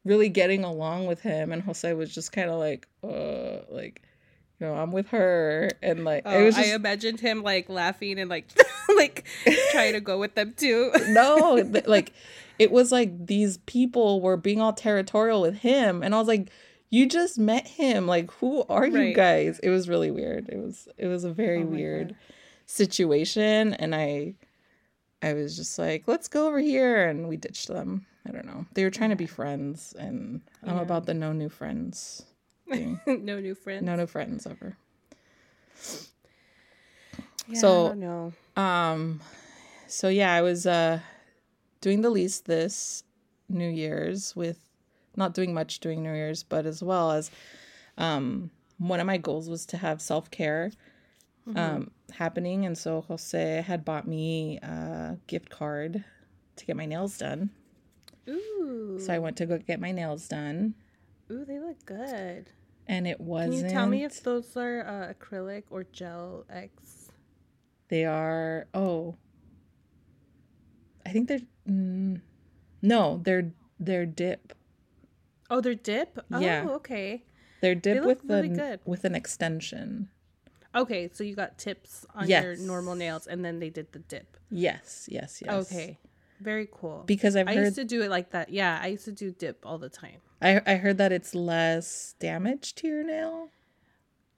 really 0.04 0.28
getting 0.28 0.64
along 0.64 1.06
with 1.06 1.20
him. 1.20 1.52
And 1.52 1.62
Jose 1.62 1.92
was 1.94 2.14
just 2.14 2.32
kind 2.32 2.50
of 2.50 2.58
like, 2.58 2.88
uh, 3.04 3.58
like, 3.70 4.02
know, 4.60 4.74
I'm 4.74 4.92
with 4.92 5.08
her. 5.08 5.70
And 5.82 6.04
like, 6.04 6.22
Oh, 6.26 6.38
it 6.38 6.44
was 6.44 6.56
I 6.58 6.64
imagined 6.74 7.20
him 7.20 7.42
like 7.42 7.68
laughing 7.68 8.18
and 8.18 8.28
like 8.30 8.46
like 8.96 9.26
trying 9.72 9.94
to 9.94 10.00
go 10.00 10.18
with 10.18 10.34
them 10.34 10.54
too. 10.56 10.90
no 11.08 11.62
th- 11.62 11.86
like 11.86 12.12
it 12.58 12.70
was 12.70 12.92
like 12.92 13.26
these 13.26 13.56
people 13.58 14.20
were 14.20 14.36
being 14.36 14.60
all 14.60 14.72
territorial 14.72 15.40
with 15.40 15.56
him. 15.56 16.02
And 16.02 16.14
i 16.14 16.18
was 16.18 16.28
like 16.28 16.50
you 16.92 17.06
just 17.06 17.38
met 17.38 17.66
him. 17.68 18.06
Like 18.06 18.30
who 18.32 18.64
are 18.68 18.86
you 18.86 18.96
Right. 18.98 19.14
guys? 19.14 19.60
It 19.60 19.70
was 19.70 19.88
really 19.88 20.10
weird. 20.10 20.48
It 20.48 20.58
was 20.58 20.88
it 20.98 21.06
was 21.06 21.24
a 21.24 21.32
very 21.32 21.62
Oh 21.62 21.66
weird 21.66 22.08
God. 22.08 22.16
situation. 22.66 23.74
And 23.74 23.94
i 23.94 24.34
i 25.22 25.32
was 25.34 25.56
just 25.56 25.78
like 25.78 26.04
let's 26.06 26.28
go 26.28 26.48
over 26.48 26.58
here. 26.58 27.08
And 27.08 27.28
we 27.28 27.36
ditched 27.36 27.68
them. 27.68 28.06
I 28.28 28.32
don't 28.32 28.44
know. 28.46 28.66
They 28.74 28.84
were 28.84 28.90
trying 28.90 29.10
to 29.10 29.16
be 29.16 29.26
friends. 29.26 29.94
And 29.98 30.40
i'm 30.64 30.78
about 30.78 31.06
the 31.06 31.14
no 31.14 31.32
new 31.32 31.48
friends 31.48 32.24
no 33.06 33.40
new 33.40 33.54
friends. 33.54 33.84
no 33.84 33.96
new 33.96 34.06
friends 34.06 34.46
ever 34.46 34.76
Yeah, 37.48 37.58
so- 37.60 38.32
I. 38.56 38.92
Um 38.92 39.20
so 39.86 40.08
yeah, 40.08 40.32
I 40.32 40.42
was 40.42 40.66
uh 40.66 41.00
doing 41.80 42.02
the 42.02 42.10
least 42.10 42.46
this 42.46 43.02
New 43.48 43.68
Year's 43.68 44.36
with 44.36 44.58
not 45.16 45.34
doing 45.34 45.52
much 45.52 45.80
during 45.80 46.02
New 46.02 46.14
Year's, 46.14 46.44
but 46.44 46.66
as 46.66 46.82
well 46.82 47.10
as 47.10 47.30
um 47.98 48.50
one 48.78 49.00
of 49.00 49.06
my 49.06 49.18
goals 49.18 49.48
was 49.48 49.66
to 49.66 49.76
have 49.76 50.00
self-care 50.00 50.70
mm-hmm. 51.46 51.58
um, 51.58 51.90
happening. 52.12 52.64
And 52.64 52.76
so 52.76 53.02
Jose 53.02 53.62
had 53.66 53.84
bought 53.84 54.08
me 54.08 54.58
a 54.58 55.18
gift 55.26 55.50
card 55.50 56.02
to 56.56 56.66
get 56.66 56.76
my 56.76 56.86
nails 56.86 57.18
done. 57.18 57.50
Ooh. 58.28 58.98
So 58.98 59.12
I 59.12 59.18
went 59.18 59.36
to 59.38 59.46
go 59.46 59.58
get 59.58 59.80
my 59.80 59.92
nails 59.92 60.28
done. 60.28 60.74
Ooh, 61.30 61.44
they 61.44 61.58
look 61.58 61.84
good. 61.84 62.50
And 62.90 63.06
it 63.06 63.20
wasn't. 63.20 63.54
Can 63.54 63.64
you 63.66 63.70
tell 63.70 63.86
me 63.86 64.02
if 64.02 64.20
those 64.24 64.56
are 64.56 64.80
uh, 64.84 65.14
acrylic 65.14 65.62
or 65.70 65.84
gel 65.84 66.44
X? 66.50 67.12
They 67.86 68.04
are. 68.04 68.66
Oh, 68.74 69.14
I 71.06 71.10
think 71.10 71.28
they're. 71.28 71.46
Mm, 71.68 72.20
no, 72.82 73.20
they're 73.22 73.52
they're 73.78 74.06
dip. 74.06 74.54
Oh, 75.48 75.60
they're 75.60 75.76
dip. 75.76 76.18
Yeah. 76.36 76.66
Oh, 76.66 76.74
okay. 76.74 77.22
They're 77.60 77.76
dip 77.76 78.00
they 78.02 78.06
with 78.06 78.24
really 78.24 78.48
the 78.48 78.54
good. 78.56 78.80
with 78.84 79.04
an 79.04 79.14
extension. 79.14 80.08
Okay, 80.74 81.08
so 81.12 81.22
you 81.22 81.36
got 81.36 81.58
tips 81.58 82.04
on 82.12 82.26
yes. 82.26 82.42
your 82.42 82.56
normal 82.56 82.96
nails, 82.96 83.28
and 83.28 83.44
then 83.44 83.60
they 83.60 83.70
did 83.70 83.92
the 83.92 84.00
dip. 84.00 84.36
Yes, 84.50 85.06
yes, 85.08 85.40
yes. 85.46 85.72
Okay, 85.72 85.98
very 86.40 86.68
cool. 86.70 87.04
Because 87.06 87.36
I've 87.36 87.48
I 87.48 87.54
heard... 87.54 87.64
used 87.64 87.76
to 87.76 87.84
do 87.84 88.02
it 88.02 88.10
like 88.10 88.30
that. 88.30 88.50
Yeah, 88.50 88.78
I 88.82 88.88
used 88.88 89.04
to 89.04 89.12
do 89.12 89.30
dip 89.30 89.64
all 89.64 89.78
the 89.78 89.88
time. 89.88 90.20
I 90.40 90.60
I 90.66 90.74
heard 90.76 90.98
that 90.98 91.12
it's 91.12 91.34
less 91.34 92.14
damage 92.18 92.74
to 92.76 92.88
your 92.88 93.04
nail. 93.04 93.48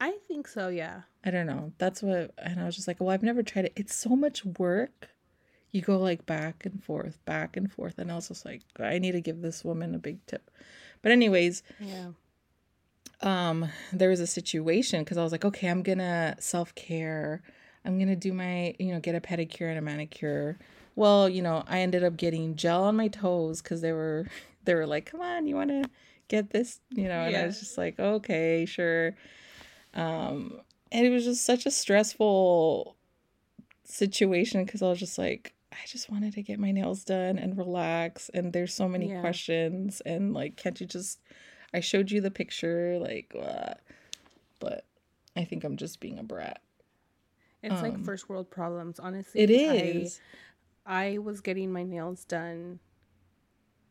I 0.00 0.18
think 0.26 0.48
so. 0.48 0.68
Yeah. 0.68 1.02
I 1.24 1.30
don't 1.30 1.46
know. 1.46 1.72
That's 1.78 2.02
what, 2.02 2.32
and 2.36 2.58
I 2.58 2.64
was 2.64 2.74
just 2.74 2.88
like, 2.88 2.98
well, 2.98 3.10
I've 3.10 3.22
never 3.22 3.44
tried 3.44 3.66
it. 3.66 3.72
It's 3.76 3.94
so 3.94 4.16
much 4.16 4.44
work. 4.44 5.10
You 5.70 5.80
go 5.80 5.96
like 5.96 6.26
back 6.26 6.66
and 6.66 6.82
forth, 6.82 7.24
back 7.24 7.56
and 7.56 7.70
forth, 7.70 7.98
and 7.98 8.10
I 8.10 8.16
was 8.16 8.26
just 8.26 8.44
like, 8.44 8.62
I 8.80 8.98
need 8.98 9.12
to 9.12 9.20
give 9.20 9.40
this 9.40 9.64
woman 9.64 9.94
a 9.94 9.98
big 9.98 10.26
tip. 10.26 10.50
But 11.02 11.12
anyways, 11.12 11.62
yeah 11.78 12.08
um 13.22 13.68
there 13.92 14.08
was 14.08 14.20
a 14.20 14.26
situation 14.26 15.02
because 15.02 15.16
i 15.16 15.22
was 15.22 15.32
like 15.32 15.44
okay 15.44 15.68
i'm 15.68 15.82
gonna 15.82 16.34
self-care 16.38 17.42
i'm 17.84 17.98
gonna 17.98 18.16
do 18.16 18.32
my 18.32 18.74
you 18.78 18.92
know 18.92 19.00
get 19.00 19.14
a 19.14 19.20
pedicure 19.20 19.68
and 19.68 19.78
a 19.78 19.82
manicure 19.82 20.58
well 20.94 21.28
you 21.28 21.42
know 21.42 21.62
i 21.68 21.80
ended 21.80 22.04
up 22.04 22.16
getting 22.16 22.54
gel 22.56 22.84
on 22.84 22.96
my 22.96 23.08
toes 23.08 23.62
because 23.62 23.80
they 23.80 23.92
were 23.92 24.26
they 24.64 24.74
were 24.74 24.86
like 24.86 25.06
come 25.06 25.20
on 25.20 25.46
you 25.46 25.54
want 25.54 25.70
to 25.70 25.84
get 26.28 26.50
this 26.50 26.80
you 26.90 27.08
know 27.08 27.22
and 27.22 27.32
yeah. 27.32 27.42
i 27.42 27.46
was 27.46 27.60
just 27.60 27.76
like 27.76 27.98
okay 27.98 28.64
sure 28.64 29.14
um 29.94 30.60
and 30.90 31.06
it 31.06 31.10
was 31.10 31.24
just 31.24 31.44
such 31.44 31.66
a 31.66 31.70
stressful 31.70 32.96
situation 33.84 34.64
because 34.64 34.82
i 34.82 34.88
was 34.88 34.98
just 34.98 35.18
like 35.18 35.52
i 35.72 35.76
just 35.86 36.10
wanted 36.10 36.32
to 36.32 36.42
get 36.42 36.58
my 36.58 36.70
nails 36.70 37.04
done 37.04 37.38
and 37.38 37.58
relax 37.58 38.30
and 38.32 38.52
there's 38.52 38.72
so 38.72 38.88
many 38.88 39.10
yeah. 39.10 39.20
questions 39.20 40.00
and 40.06 40.32
like 40.32 40.56
can't 40.56 40.80
you 40.80 40.86
just 40.86 41.18
I 41.74 41.80
showed 41.80 42.10
you 42.10 42.20
the 42.20 42.30
picture, 42.30 42.98
like, 42.98 43.34
uh, 43.40 43.74
but 44.60 44.84
I 45.36 45.44
think 45.44 45.64
I'm 45.64 45.76
just 45.76 46.00
being 46.00 46.18
a 46.18 46.22
brat. 46.22 46.60
It's 47.62 47.74
um, 47.74 47.82
like 47.82 48.04
first 48.04 48.28
world 48.28 48.50
problems, 48.50 48.98
honestly. 48.98 49.40
It 49.40 49.50
is. 49.50 50.20
I, 50.20 50.51
I 50.86 51.18
was 51.18 51.40
getting 51.40 51.72
my 51.72 51.82
nails 51.82 52.24
done 52.24 52.80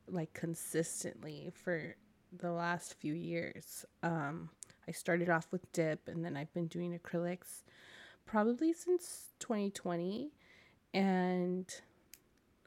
like 0.07 0.33
consistently 0.33 1.51
for 1.53 1.95
the 2.37 2.51
last 2.51 2.95
few 2.95 3.13
years. 3.13 3.85
Um, 4.03 4.49
I 4.87 4.91
started 4.91 5.29
off 5.29 5.47
with 5.51 5.71
dip 5.71 6.07
and 6.07 6.23
then 6.23 6.35
I've 6.35 6.53
been 6.53 6.67
doing 6.67 6.97
acrylics 6.97 7.63
probably 8.25 8.73
since 8.73 9.33
2020. 9.39 10.31
And 10.93 11.73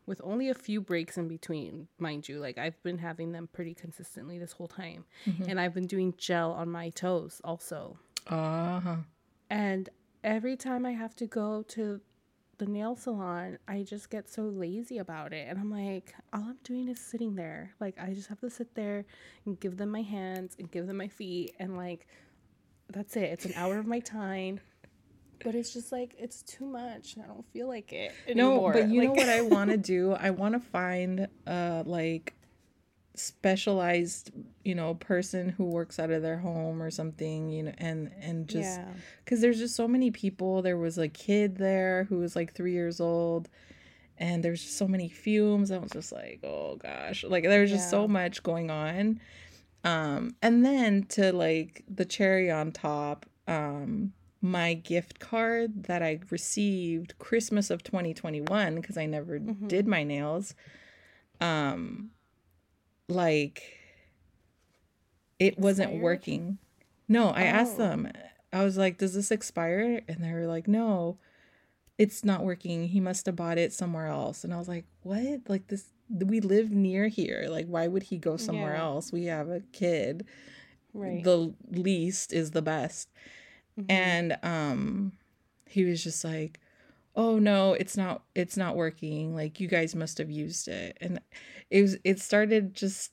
with 0.06 0.20
only 0.24 0.48
a 0.50 0.54
few 0.54 0.80
breaks 0.80 1.16
in 1.16 1.28
between, 1.28 1.88
mind 1.98 2.28
you. 2.28 2.38
Like 2.38 2.58
I've 2.58 2.80
been 2.82 2.98
having 2.98 3.32
them 3.32 3.48
pretty 3.52 3.74
consistently 3.74 4.38
this 4.38 4.52
whole 4.52 4.68
time. 4.68 5.04
Mm-hmm. 5.26 5.44
And 5.48 5.60
I've 5.60 5.74
been 5.74 5.86
doing 5.86 6.14
gel 6.16 6.52
on 6.52 6.70
my 6.70 6.90
toes 6.90 7.40
also. 7.44 7.98
Uh-huh. 8.26 8.96
And 9.50 9.88
every 10.22 10.56
time 10.56 10.86
I 10.86 10.92
have 10.92 11.14
to 11.16 11.26
go 11.26 11.62
to 11.68 12.00
the 12.58 12.66
nail 12.66 12.96
salon, 12.96 13.58
I 13.66 13.82
just 13.82 14.10
get 14.10 14.28
so 14.28 14.42
lazy 14.42 14.98
about 14.98 15.32
it. 15.32 15.46
And 15.48 15.58
I'm 15.58 15.70
like, 15.70 16.14
all 16.32 16.42
I'm 16.42 16.58
doing 16.64 16.88
is 16.88 17.00
sitting 17.00 17.34
there. 17.34 17.74
Like 17.80 17.98
I 18.00 18.12
just 18.14 18.28
have 18.28 18.40
to 18.40 18.50
sit 18.50 18.74
there 18.74 19.04
and 19.46 19.58
give 19.58 19.76
them 19.76 19.90
my 19.90 20.02
hands 20.02 20.56
and 20.58 20.70
give 20.70 20.86
them 20.86 20.96
my 20.96 21.08
feet 21.08 21.54
and 21.58 21.76
like 21.76 22.06
that's 22.92 23.16
it. 23.16 23.24
It's 23.24 23.44
an 23.44 23.54
hour 23.56 23.78
of 23.78 23.86
my 23.86 24.00
time 24.00 24.60
but 25.42 25.54
it's 25.54 25.72
just 25.72 25.92
like 25.92 26.14
it's 26.18 26.42
too 26.42 26.64
much. 26.64 27.16
I 27.22 27.26
don't 27.26 27.46
feel 27.52 27.68
like 27.68 27.92
it 27.92 28.12
anymore. 28.26 28.72
No, 28.72 28.80
but 28.80 28.88
you 28.88 29.00
like, 29.00 29.08
know 29.08 29.14
what 29.14 29.28
I 29.28 29.42
want 29.42 29.70
to 29.70 29.76
do? 29.94 30.12
I 30.12 30.30
want 30.30 30.54
to 30.54 30.60
find 30.60 31.28
uh 31.46 31.82
like 31.86 32.34
specialized 33.14 34.32
you 34.64 34.74
know 34.74 34.94
person 34.94 35.48
who 35.48 35.64
works 35.64 35.98
out 35.98 36.10
of 36.10 36.22
their 36.22 36.38
home 36.38 36.82
or 36.82 36.90
something 36.90 37.48
you 37.48 37.62
know 37.62 37.72
and 37.78 38.10
and 38.20 38.48
just 38.48 38.80
because 39.24 39.38
yeah. 39.38 39.42
there's 39.42 39.58
just 39.58 39.76
so 39.76 39.86
many 39.86 40.10
people 40.10 40.62
there 40.62 40.76
was 40.76 40.98
a 40.98 41.08
kid 41.08 41.56
there 41.56 42.04
who 42.04 42.18
was 42.18 42.34
like 42.34 42.52
three 42.52 42.72
years 42.72 43.00
old 43.00 43.48
and 44.18 44.42
there's 44.42 44.62
just 44.62 44.76
so 44.76 44.88
many 44.88 45.08
fumes 45.08 45.70
i 45.70 45.78
was 45.78 45.92
just 45.92 46.10
like 46.12 46.40
oh 46.42 46.76
gosh 46.76 47.22
like 47.24 47.44
there's 47.44 47.70
just 47.70 47.86
yeah. 47.86 47.90
so 47.90 48.08
much 48.08 48.42
going 48.42 48.68
on 48.70 49.20
um 49.84 50.34
and 50.42 50.64
then 50.64 51.04
to 51.04 51.32
like 51.32 51.84
the 51.88 52.04
cherry 52.04 52.50
on 52.50 52.72
top 52.72 53.26
um 53.46 54.12
my 54.44 54.74
gift 54.74 55.20
card 55.20 55.84
that 55.84 56.02
I 56.02 56.20
received 56.28 57.18
Christmas 57.18 57.70
of 57.70 57.82
2021 57.82 58.74
because 58.74 58.98
I 58.98 59.06
never 59.06 59.40
mm-hmm. 59.40 59.68
did 59.68 59.88
my 59.88 60.04
nails. 60.04 60.54
Um 61.40 62.10
like 63.08 63.62
it 65.38 65.58
wasn't 65.58 66.00
working. 66.00 66.58
No, 67.08 67.30
I 67.30 67.44
oh. 67.44 67.46
asked 67.46 67.76
them. 67.76 68.10
I 68.52 68.64
was 68.64 68.76
like, 68.76 68.98
"Does 68.98 69.14
this 69.14 69.30
expire?" 69.30 70.02
And 70.08 70.22
they 70.22 70.32
were 70.32 70.46
like, 70.46 70.68
"No. 70.68 71.18
It's 71.96 72.24
not 72.24 72.42
working. 72.42 72.88
He 72.88 72.98
must 72.98 73.26
have 73.26 73.36
bought 73.36 73.58
it 73.58 73.72
somewhere 73.72 74.06
else." 74.06 74.44
And 74.44 74.54
I 74.54 74.58
was 74.58 74.68
like, 74.68 74.86
"What? 75.02 75.42
Like 75.48 75.68
this 75.68 75.86
we 76.10 76.40
live 76.40 76.70
near 76.70 77.08
here. 77.08 77.46
Like 77.48 77.66
why 77.66 77.88
would 77.88 78.04
he 78.04 78.18
go 78.18 78.36
somewhere 78.36 78.74
yeah. 78.74 78.82
else? 78.82 79.12
We 79.12 79.26
have 79.26 79.48
a 79.48 79.60
kid. 79.72 80.26
Right. 80.92 81.22
The 81.22 81.54
least 81.70 82.32
is 82.32 82.52
the 82.52 82.62
best." 82.62 83.08
Mm-hmm. 83.78 83.90
And 83.90 84.38
um 84.42 85.12
he 85.66 85.84
was 85.84 86.04
just 86.04 86.24
like, 86.24 86.60
"Oh 87.16 87.38
no, 87.38 87.72
it's 87.74 87.96
not 87.96 88.22
it's 88.34 88.56
not 88.56 88.76
working. 88.76 89.34
Like 89.34 89.60
you 89.60 89.68
guys 89.68 89.94
must 89.94 90.18
have 90.18 90.30
used 90.30 90.68
it." 90.68 90.96
And 91.00 91.20
it 91.70 91.82
was 91.82 91.96
it 92.04 92.20
started 92.20 92.74
just 92.74 93.12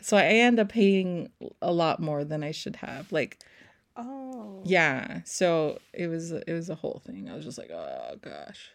so 0.00 0.16
I 0.16 0.24
end 0.24 0.58
up 0.58 0.70
paying 0.70 1.30
a 1.60 1.72
lot 1.72 2.00
more 2.00 2.24
than 2.24 2.42
I 2.42 2.52
should 2.52 2.76
have. 2.76 3.12
Like 3.12 3.42
Oh. 3.96 4.62
Yeah. 4.64 5.20
So 5.24 5.78
it 5.92 6.06
was 6.08 6.32
it 6.32 6.48
was 6.52 6.70
a 6.70 6.74
whole 6.74 7.02
thing. 7.04 7.28
I 7.28 7.34
was 7.34 7.44
just 7.44 7.58
like, 7.58 7.70
"Oh 7.70 8.16
gosh." 8.22 8.70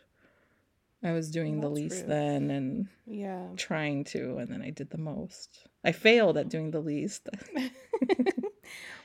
I 1.04 1.12
was 1.14 1.30
doing 1.32 1.56
That's 1.60 1.68
the 1.68 1.70
least 1.74 2.02
rude. 2.02 2.10
then 2.10 2.50
and 2.52 2.88
yeah, 3.06 3.48
trying 3.56 4.04
to 4.06 4.38
and 4.38 4.48
then 4.52 4.62
I 4.64 4.72
did 4.72 4.90
the 4.90 4.98
most. 4.98 5.68
I 5.84 5.92
failed 5.92 6.38
at 6.38 6.50
doing 6.50 6.72
the 6.72 6.80
least. 6.82 7.30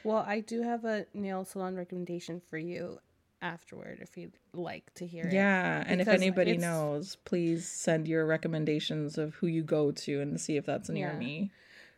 Well, 0.05 0.25
I 0.27 0.40
do 0.40 0.62
have 0.62 0.85
a 0.85 1.07
nail 1.14 1.45
salon 1.45 1.77
recommendation 1.77 2.42
for 2.51 2.59
you 2.59 2.99
afterward 3.42 3.98
if 4.00 4.16
you'd 4.16 4.38
like 4.55 4.92
to 4.94 5.07
hear 5.07 5.24
yeah, 5.24 5.31
it. 5.31 5.33
Yeah, 5.35 5.85
and 5.87 6.00
if 6.00 6.09
anybody 6.09 6.57
knows, 6.57 7.16
please 7.24 7.68
send 7.68 8.09
your 8.09 8.24
recommendations 8.24 9.18
of 9.18 9.35
who 9.35 9.46
you 9.46 9.62
go 9.62 9.90
to 9.92 10.20
and 10.20 10.40
see 10.40 10.57
if 10.57 10.64
that's 10.64 10.88
near 10.88 11.12
yeah. 11.12 11.18
me. 11.18 11.50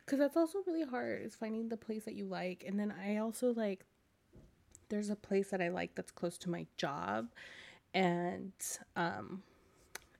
Cuz 0.07 0.18
that's 0.18 0.37
also 0.37 0.59
really 0.66 0.85
hard 0.85 1.22
is 1.22 1.35
finding 1.35 1.68
the 1.68 1.76
place 1.76 2.04
that 2.04 2.14
you 2.14 2.24
like. 2.24 2.64
And 2.66 2.78
then 2.78 2.92
I 2.92 3.18
also 3.18 3.52
like 3.52 3.85
there's 4.88 5.11
a 5.11 5.16
place 5.16 5.50
that 5.50 5.62
I 5.62 5.68
like 5.68 5.94
that's 5.94 6.11
close 6.11 6.37
to 6.38 6.50
my 6.50 6.66
job 6.76 7.28
and 7.94 8.52
um 8.96 9.42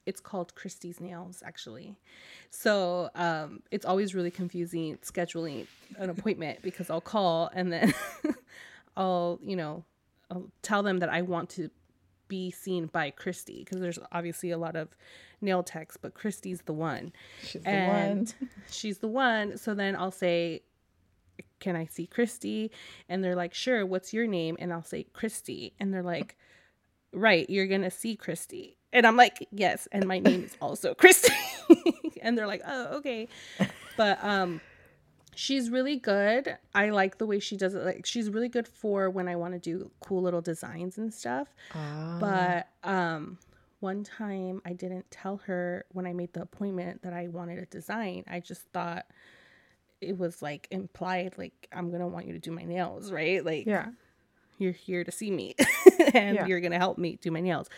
it's 0.07 0.21
called 0.21 0.55
Christie's 0.55 1.01
Nails, 1.01 1.43
actually. 1.45 1.97
So 2.51 3.11
um, 3.15 3.63
it's 3.71 3.87
always 3.87 4.15
really 4.15 4.31
confusing 4.31 4.99
scheduling 4.99 5.67
an 5.99 6.11
appointment 6.11 6.61
because 6.63 6.91
I'll 6.91 7.01
call 7.01 7.51
and 7.55 7.73
then 7.73 7.95
I'll, 8.97 9.39
you 9.43 9.57
know, 9.57 9.85
I'll 10.35 10.51
tell 10.63 10.83
them 10.83 10.99
that 10.99 11.09
I 11.09 11.23
want 11.23 11.51
to 11.51 11.71
be 12.29 12.51
seen 12.51 12.87
by 12.87 13.11
Christy 13.11 13.65
because 13.65 13.81
there's 13.81 13.99
obviously 14.13 14.51
a 14.51 14.59
lot 14.59 14.77
of 14.77 14.89
nail 15.41 15.63
techs, 15.63 15.97
but 15.97 16.15
Christy's 16.15 16.63
the 16.63 16.73
one. 16.73 17.13
She's 17.43 17.63
and 17.65 18.27
the 18.29 18.45
one. 18.45 18.51
she's 18.71 18.99
the 18.99 19.09
one. 19.09 19.57
So 19.57 19.75
then 19.75 19.95
I'll 19.97 20.11
say, 20.11 20.63
Can 21.61 21.77
I 21.77 21.87
see 21.87 22.07
Christy? 22.07 22.71
And 23.09 23.23
they're 23.23 23.37
like, 23.37 23.55
Sure, 23.55 23.87
what's 23.87 24.13
your 24.13 24.27
name? 24.27 24.57
And 24.59 24.73
I'll 24.73 24.83
say, 24.83 25.05
Christy. 25.13 25.75
And 25.79 25.95
they're 25.95 26.03
like, 26.03 26.37
Right, 27.13 27.49
you're 27.49 27.67
going 27.69 27.83
to 27.83 27.91
see 27.91 28.17
Christy. 28.17 28.77
And 28.93 29.07
I'm 29.07 29.17
like, 29.17 29.49
yes, 29.51 29.89
and 29.91 30.07
my 30.07 30.21
name 30.21 30.45
is 30.45 30.57
also 30.61 30.95
Christy. 30.95 31.33
and 32.23 32.39
they're 32.39 32.47
like, 32.47 32.63
oh, 32.65 32.99
okay. 32.99 33.29
But 33.97 34.23
um 34.25 34.61
she's 35.37 35.71
really 35.71 35.97
good. 35.97 36.57
I 36.75 36.91
like 36.91 37.19
the 37.19 37.27
way 37.27 37.39
she 37.39 37.57
does 37.57 37.75
it. 37.75 37.85
Like 37.85 38.07
she's 38.07 38.31
really 38.31 38.49
good 38.49 38.67
for 38.69 39.11
when 39.11 39.29
I 39.29 39.37
want 39.37 39.55
to 39.55 39.59
do 39.61 39.91
cool 40.01 40.23
little 40.23 40.41
designs 40.43 40.99
and 40.99 41.13
stuff. 41.13 41.49
Ah. 41.75 42.19
But 42.21 42.69
um 42.89 43.39
one 43.81 44.03
time 44.05 44.63
I 44.65 44.73
didn't 44.73 45.11
tell 45.11 45.39
her 45.47 45.85
when 45.93 46.07
I 46.07 46.13
made 46.15 46.33
the 46.33 46.43
appointment 46.43 47.03
that 47.03 47.13
I 47.13 47.29
wanted 47.29 47.59
a 47.59 47.67
design. 47.67 48.25
I 48.27 48.41
just 48.41 48.63
thought 48.73 49.07
it 50.01 50.19
was 50.19 50.41
like 50.43 50.67
implied 50.71 51.35
like 51.39 51.69
I'm 51.73 51.89
going 51.89 52.01
to 52.01 52.07
want 52.07 52.27
you 52.27 52.33
to 52.35 52.39
do 52.39 52.51
my 52.51 52.65
nails, 52.65 53.13
right? 53.13 53.45
Like 53.45 53.67
Yeah. 53.67 53.89
you're 54.59 54.73
here 54.73 55.05
to 55.05 55.11
see 55.13 55.31
me 55.31 55.55
and 56.15 56.37
yeah. 56.37 56.47
you're 56.47 56.61
gonna 56.61 56.79
help 56.79 56.97
me 56.97 57.19
do 57.21 57.31
my 57.33 57.41
nails 57.41 57.69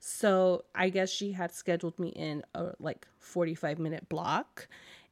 so 0.00 0.64
i 0.74 0.90
guess 0.90 1.08
she 1.10 1.32
had 1.32 1.50
scheduled 1.50 1.98
me 1.98 2.08
in 2.10 2.42
a 2.54 2.72
like 2.78 3.06
45 3.20 3.78
minute 3.78 4.06
block 4.10 4.68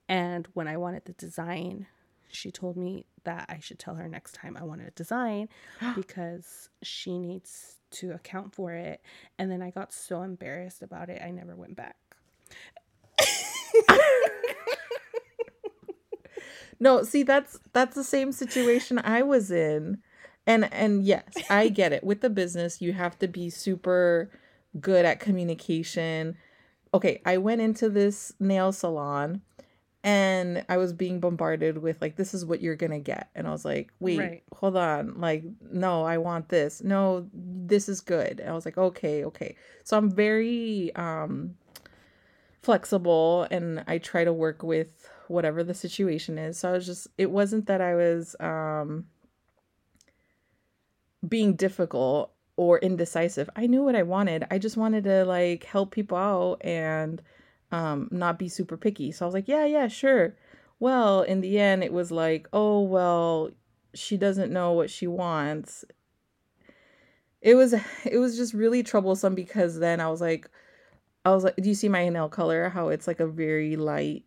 and 0.06 0.46
when 0.52 0.68
i 0.68 0.76
wanted 0.76 1.02
the 1.06 1.14
design 1.14 1.86
she 2.34 2.50
told 2.50 2.76
me 2.76 3.06
that 3.24 3.46
i 3.48 3.58
should 3.60 3.78
tell 3.78 3.94
her 3.94 4.08
next 4.08 4.34
time 4.34 4.56
i 4.56 4.62
wanted 4.62 4.88
a 4.88 4.90
design 4.92 5.48
because 5.94 6.68
she 6.82 7.18
needs 7.18 7.76
to 7.90 8.10
account 8.12 8.54
for 8.54 8.72
it. 8.72 9.00
And 9.38 9.50
then 9.50 9.62
i 9.62 9.70
got 9.70 9.92
so 9.92 10.22
embarrassed 10.22 10.82
about 10.82 11.08
it 11.10 11.22
i 11.22 11.30
never 11.30 11.54
went 11.54 11.76
back. 11.76 11.96
No 16.80 17.02
see 17.04 17.22
that's 17.22 17.58
that's 17.72 17.94
the 17.94 18.04
same 18.04 18.32
situation 18.32 18.98
i 18.98 19.22
was 19.22 19.50
in. 19.50 19.98
And 20.46 20.70
and 20.72 21.04
yes 21.04 21.32
i 21.48 21.68
get 21.68 21.92
it. 21.92 22.04
With 22.04 22.20
the 22.20 22.30
business 22.30 22.82
you 22.82 22.92
have 22.92 23.18
to 23.20 23.28
be 23.28 23.48
super 23.48 24.30
good 24.80 25.04
at 25.04 25.20
communication. 25.20 26.36
Okay 26.92 27.22
i 27.24 27.38
went 27.38 27.60
into 27.60 27.88
this 27.88 28.32
nail 28.40 28.72
salon 28.72 29.40
and 30.04 30.64
i 30.68 30.76
was 30.76 30.92
being 30.92 31.18
bombarded 31.18 31.78
with 31.78 32.00
like 32.00 32.14
this 32.16 32.34
is 32.34 32.44
what 32.44 32.60
you're 32.60 32.76
gonna 32.76 33.00
get 33.00 33.30
and 33.34 33.48
i 33.48 33.50
was 33.50 33.64
like 33.64 33.92
wait 33.98 34.18
right. 34.18 34.42
hold 34.54 34.76
on 34.76 35.18
like 35.18 35.42
no 35.72 36.04
i 36.04 36.16
want 36.16 36.48
this 36.50 36.82
no 36.84 37.26
this 37.34 37.88
is 37.88 38.00
good 38.00 38.38
and 38.38 38.50
i 38.50 38.52
was 38.52 38.64
like 38.64 38.78
okay 38.78 39.24
okay 39.24 39.56
so 39.82 39.96
i'm 39.96 40.10
very 40.10 40.94
um 40.94 41.54
flexible 42.62 43.46
and 43.50 43.82
i 43.86 43.98
try 43.98 44.24
to 44.24 44.32
work 44.32 44.62
with 44.62 45.08
whatever 45.28 45.64
the 45.64 45.74
situation 45.74 46.38
is 46.38 46.58
so 46.58 46.68
i 46.68 46.72
was 46.72 46.86
just 46.86 47.08
it 47.18 47.30
wasn't 47.30 47.66
that 47.66 47.80
i 47.80 47.94
was 47.94 48.36
um 48.40 49.06
being 51.28 51.54
difficult 51.54 52.30
or 52.56 52.78
indecisive. 52.78 53.50
I 53.56 53.66
knew 53.66 53.82
what 53.82 53.96
I 53.96 54.02
wanted. 54.02 54.46
I 54.50 54.58
just 54.58 54.76
wanted 54.76 55.04
to 55.04 55.24
like 55.24 55.64
help 55.64 55.90
people 55.90 56.16
out 56.16 56.64
and 56.64 57.20
um 57.72 58.08
not 58.10 58.38
be 58.38 58.48
super 58.48 58.76
picky. 58.76 59.12
So 59.12 59.24
I 59.24 59.26
was 59.26 59.34
like, 59.34 59.48
yeah, 59.48 59.64
yeah, 59.64 59.88
sure. 59.88 60.36
Well, 60.80 61.22
in 61.22 61.40
the 61.40 61.58
end 61.58 61.84
it 61.84 61.92
was 61.92 62.10
like, 62.10 62.48
oh, 62.52 62.80
well, 62.80 63.50
she 63.94 64.16
doesn't 64.16 64.52
know 64.52 64.72
what 64.72 64.90
she 64.90 65.06
wants. 65.06 65.84
It 67.40 67.54
was 67.54 67.74
it 68.04 68.18
was 68.18 68.36
just 68.36 68.54
really 68.54 68.82
troublesome 68.82 69.34
because 69.34 69.78
then 69.78 70.00
I 70.00 70.08
was 70.08 70.20
like 70.20 70.48
I 71.24 71.30
was 71.30 71.44
like, 71.44 71.56
do 71.56 71.68
you 71.68 71.74
see 71.74 71.88
my 71.88 72.08
nail 72.08 72.28
color 72.28 72.68
how 72.68 72.88
it's 72.88 73.06
like 73.06 73.20
a 73.20 73.26
very 73.26 73.76
light 73.76 74.24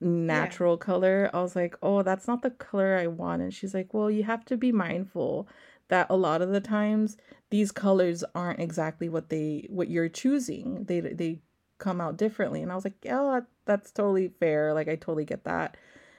natural 0.00 0.74
yeah. 0.74 0.84
color? 0.84 1.30
I 1.34 1.42
was 1.42 1.54
like, 1.54 1.76
"Oh, 1.82 2.02
that's 2.02 2.26
not 2.26 2.42
the 2.42 2.50
color 2.50 2.96
I 2.96 3.08
want." 3.08 3.42
And 3.42 3.52
she's 3.52 3.74
like, 3.74 3.92
"Well, 3.92 4.10
you 4.10 4.24
have 4.24 4.44
to 4.46 4.56
be 4.56 4.72
mindful 4.72 5.48
that 5.88 6.06
a 6.08 6.16
lot 6.16 6.40
of 6.40 6.50
the 6.50 6.60
times 6.60 7.18
these 7.50 7.72
colors 7.72 8.24
aren't 8.34 8.60
exactly 8.60 9.08
what 9.08 9.28
they 9.28 9.66
what 9.68 9.88
you're 9.90 10.08
choosing. 10.08 10.84
They 10.84 11.00
they 11.00 11.40
come 11.80 12.00
out 12.00 12.16
differently. 12.16 12.62
And 12.62 12.70
I 12.70 12.76
was 12.76 12.84
like, 12.84 12.94
yeah, 13.02 13.40
that's 13.64 13.90
totally 13.90 14.28
fair. 14.28 14.72
Like 14.72 14.88
I 14.88 14.94
totally 14.94 15.24
get 15.24 15.44
that. 15.44 15.76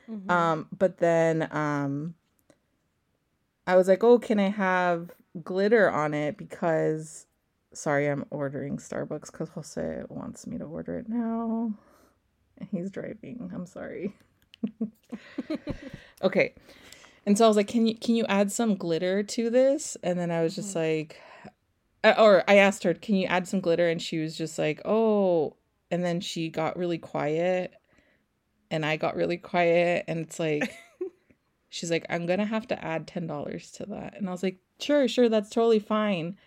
Mm-hmm. 0.10 0.30
Um, 0.30 0.68
but 0.78 0.98
then 0.98 1.48
um 1.52 2.16
I 3.66 3.76
was 3.78 3.88
like, 3.88 4.04
oh, 4.04 4.20
can 4.20 4.40
I 4.40 4.50
have 4.50 5.12
glitter 5.44 5.90
on 5.90 6.14
it? 6.14 6.36
Because 6.36 7.28
sorry, 7.74 8.08
I'm 8.08 8.26
ordering 8.30 8.78
Starbucks 8.78 9.32
because 9.32 9.50
Jose 9.50 10.04
wants 10.10 10.46
me 10.46 10.58
to 10.58 10.66
order 10.66 10.98
it 10.98 11.08
now. 11.08 11.72
And 12.58 12.70
he's 12.70 12.92
driving. 12.92 13.50
I'm 13.54 13.66
sorry. 13.66 14.14
okay. 16.24 16.54
And 17.26 17.38
so 17.38 17.46
I 17.46 17.48
was 17.48 17.58
like, 17.58 17.68
"Can 17.68 17.86
you 17.86 17.96
can 17.96 18.16
you 18.16 18.26
add 18.28 18.52
some 18.52 18.76
glitter 18.76 19.22
to 19.22 19.50
this?" 19.50 19.96
And 20.04 20.20
then 20.20 20.32
I 20.32 20.42
was 20.42 20.56
just 20.56 20.76
mm-hmm. 20.76 20.80
like 20.80 21.22
Uh, 22.04 22.16
or 22.18 22.44
I 22.48 22.56
asked 22.58 22.84
her, 22.84 22.94
"Can 22.94 23.16
you 23.16 23.28
add 23.28 23.48
some 23.48 23.62
glitter?" 23.62 23.88
and 23.90 24.02
she 24.02 24.20
was 24.20 24.38
just 24.38 24.58
like, 24.60 24.82
"Oh." 24.86 25.58
And 25.92 26.04
then 26.06 26.22
she 26.22 26.50
got 26.50 26.78
really 26.78 26.98
quiet 26.98 27.74
and 28.72 28.86
I 28.86 28.96
got 28.96 29.16
really 29.16 29.38
quiet 29.38 30.06
and 30.08 30.20
it's 30.20 30.40
like 30.40 30.74
she's 31.70 31.92
like, 31.92 32.06
"I'm 32.10 32.26
going 32.26 32.40
to 32.40 32.46
have 32.46 32.68
to 32.68 32.84
add 32.84 33.08
$10 33.08 33.72
to 33.74 33.86
that." 33.88 34.18
And 34.18 34.28
I 34.28 34.32
was 34.32 34.42
like, 34.42 34.60
"Sure, 34.80 35.08
sure, 35.08 35.30
that's 35.30 35.50
totally 35.50 35.80
fine." 35.80 36.38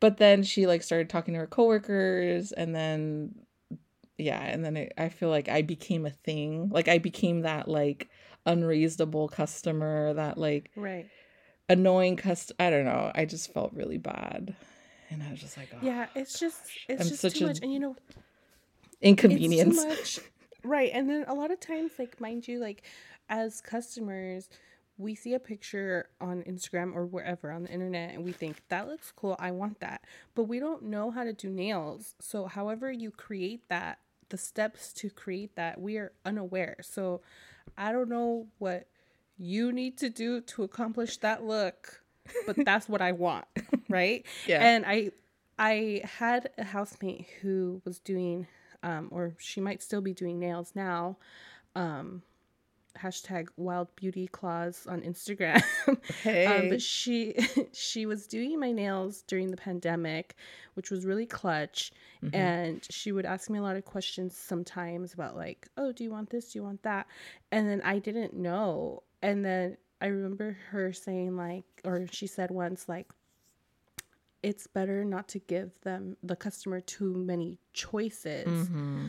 But 0.00 0.18
then 0.18 0.42
she 0.42 0.66
like 0.66 0.82
started 0.82 1.08
talking 1.08 1.34
to 1.34 1.40
her 1.40 1.46
coworkers 1.46 2.52
and 2.52 2.74
then 2.74 3.34
yeah, 4.16 4.40
and 4.42 4.64
then 4.64 4.76
it, 4.76 4.92
I 4.98 5.08
feel 5.08 5.28
like 5.28 5.48
I 5.48 5.62
became 5.62 6.04
a 6.04 6.10
thing. 6.10 6.70
Like 6.70 6.88
I 6.88 6.98
became 6.98 7.42
that 7.42 7.68
like 7.68 8.08
unreasonable 8.46 9.28
customer, 9.28 10.14
that 10.14 10.38
like 10.38 10.70
right 10.76 11.06
annoying 11.68 12.16
cust. 12.16 12.52
I 12.58 12.70
don't 12.70 12.84
know. 12.84 13.10
I 13.14 13.24
just 13.24 13.52
felt 13.52 13.72
really 13.74 13.98
bad, 13.98 14.54
and 15.10 15.22
I 15.22 15.30
was 15.30 15.40
just 15.40 15.56
like, 15.56 15.70
oh, 15.74 15.78
yeah, 15.82 16.06
it's 16.14 16.36
oh, 16.36 16.46
just 16.46 16.60
it's 16.88 17.02
I'm 17.02 17.08
just 17.08 17.36
too 17.36 17.46
much, 17.46 17.60
and 17.62 17.72
you 17.72 17.80
know, 17.80 17.96
inconvenience. 19.00 19.76
much, 19.76 20.20
right? 20.64 20.90
And 20.92 21.08
then 21.08 21.24
a 21.28 21.34
lot 21.34 21.50
of 21.50 21.60
times, 21.60 21.92
like 21.98 22.20
mind 22.20 22.48
you, 22.48 22.58
like 22.58 22.82
as 23.28 23.60
customers, 23.60 24.48
we 24.98 25.14
see 25.14 25.34
a 25.34 25.38
picture 25.38 26.08
on 26.20 26.42
Instagram 26.42 26.94
or 26.94 27.06
wherever 27.06 27.52
on 27.52 27.62
the 27.62 27.70
internet 27.70 28.14
and 28.14 28.24
we 28.24 28.32
think 28.32 28.60
that 28.68 28.88
looks 28.88 29.12
cool, 29.14 29.36
I 29.38 29.52
want 29.52 29.80
that. 29.80 30.02
But 30.34 30.44
we 30.44 30.58
don't 30.58 30.82
know 30.84 31.10
how 31.10 31.24
to 31.24 31.32
do 31.32 31.48
nails. 31.48 32.16
So 32.20 32.46
however 32.46 32.90
you 32.90 33.12
create 33.12 33.68
that, 33.68 34.00
the 34.28 34.36
steps 34.36 34.92
to 34.94 35.08
create 35.08 35.54
that, 35.54 35.80
we 35.80 35.96
are 35.96 36.12
unaware. 36.24 36.76
So 36.82 37.22
I 37.76 37.92
don't 37.92 38.08
know 38.08 38.48
what 38.58 38.88
you 39.38 39.72
need 39.72 39.98
to 39.98 40.10
do 40.10 40.40
to 40.40 40.62
accomplish 40.64 41.16
that 41.18 41.44
look, 41.44 42.02
but 42.46 42.56
that's 42.64 42.88
what 42.88 43.00
I 43.00 43.12
want, 43.12 43.46
right? 43.88 44.24
Yeah. 44.46 44.62
And 44.62 44.84
I 44.86 45.12
I 45.58 46.02
had 46.04 46.50
a 46.58 46.64
housemate 46.64 47.26
who 47.40 47.80
was 47.84 47.98
doing 47.98 48.46
um 48.82 49.08
or 49.10 49.34
she 49.38 49.60
might 49.60 49.82
still 49.82 50.00
be 50.00 50.12
doing 50.12 50.38
nails 50.38 50.72
now. 50.74 51.16
Um 51.74 52.22
hashtag 53.00 53.48
wild 53.56 53.94
beauty 53.96 54.26
claws 54.26 54.86
on 54.88 55.02
Instagram. 55.02 55.62
Hey. 56.22 56.46
um, 56.46 56.68
but 56.68 56.82
she 56.82 57.34
she 57.72 58.06
was 58.06 58.26
doing 58.26 58.58
my 58.58 58.72
nails 58.72 59.22
during 59.22 59.50
the 59.50 59.56
pandemic, 59.56 60.36
which 60.74 60.90
was 60.90 61.04
really 61.04 61.26
clutch. 61.26 61.92
Mm-hmm. 62.22 62.34
And 62.34 62.86
she 62.90 63.12
would 63.12 63.24
ask 63.24 63.48
me 63.48 63.58
a 63.58 63.62
lot 63.62 63.76
of 63.76 63.84
questions 63.84 64.36
sometimes 64.36 65.14
about 65.14 65.36
like, 65.36 65.68
oh, 65.76 65.92
do 65.92 66.04
you 66.04 66.10
want 66.10 66.30
this? 66.30 66.52
Do 66.52 66.58
you 66.58 66.62
want 66.64 66.82
that? 66.82 67.06
And 67.52 67.68
then 67.68 67.80
I 67.82 67.98
didn't 67.98 68.34
know. 68.34 69.02
And 69.22 69.44
then 69.44 69.76
I 70.00 70.06
remember 70.06 70.56
her 70.70 70.92
saying 70.92 71.36
like, 71.36 71.64
or 71.84 72.06
she 72.10 72.26
said 72.26 72.50
once 72.50 72.88
like, 72.88 73.10
it's 74.42 74.66
better 74.68 75.04
not 75.04 75.28
to 75.28 75.40
give 75.40 75.80
them 75.80 76.16
the 76.22 76.36
customer 76.36 76.80
too 76.80 77.12
many 77.12 77.58
choices 77.72 78.68
mm-hmm. 78.68 79.06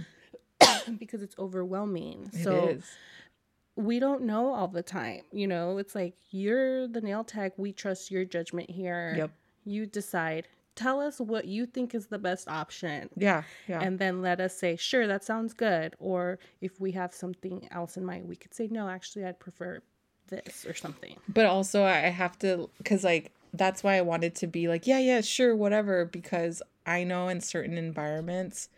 because 0.98 1.22
it's 1.22 1.36
overwhelming. 1.38 2.30
It 2.34 2.44
so 2.44 2.70
is 2.70 2.84
we 3.80 4.00
don't 4.00 4.24
know 4.24 4.54
all 4.54 4.68
the 4.68 4.84
time. 4.84 5.22
You 5.32 5.48
know, 5.48 5.78
it's 5.78 5.96
like 5.96 6.16
you're 6.32 6.88
the 6.88 7.00
nail 7.00 7.24
tech. 7.24 7.54
We 7.58 7.72
trust 7.72 8.12
your 8.12 8.26
judgment 8.26 8.70
here. 8.70 9.14
Yep. 9.18 9.32
You 9.64 9.86
decide. 9.86 10.48
Tell 10.76 11.00
us 11.00 11.20
what 11.20 11.46
you 11.46 11.66
think 11.66 11.96
is 11.96 12.08
the 12.08 12.20
best 12.20 12.50
option. 12.50 13.10
Yeah. 13.16 13.44
Yeah. 13.68 13.80
And 13.82 13.98
then 13.98 14.22
let 14.22 14.42
us 14.42 14.58
say, 14.58 14.76
sure, 14.76 15.08
that 15.08 15.24
sounds 15.24 15.54
good. 15.54 15.96
Or 16.00 16.40
if 16.62 16.80
we 16.80 16.92
have 16.92 17.14
something 17.14 17.68
else 17.72 17.96
in 17.96 18.06
mind, 18.06 18.28
we 18.28 18.36
could 18.36 18.54
say, 18.54 18.68
no, 18.70 18.90
actually, 18.90 19.26
I'd 19.26 19.40
prefer 19.40 19.82
this 20.30 20.66
or 20.66 20.74
something. 20.74 21.16
But 21.28 21.46
also, 21.46 21.84
I 21.84 21.98
have 21.98 22.38
to, 22.40 22.70
because 22.78 23.04
like, 23.04 23.32
that's 23.54 23.84
why 23.84 23.96
I 23.98 24.02
wanted 24.02 24.36
to 24.36 24.48
be 24.48 24.68
like, 24.68 24.88
yeah, 24.88 25.00
yeah, 25.00 25.22
sure, 25.22 25.56
whatever. 25.56 26.06
Because 26.06 26.62
I 26.86 27.04
know 27.04 27.28
in 27.28 27.42
certain 27.42 27.78
environments, 27.78 28.70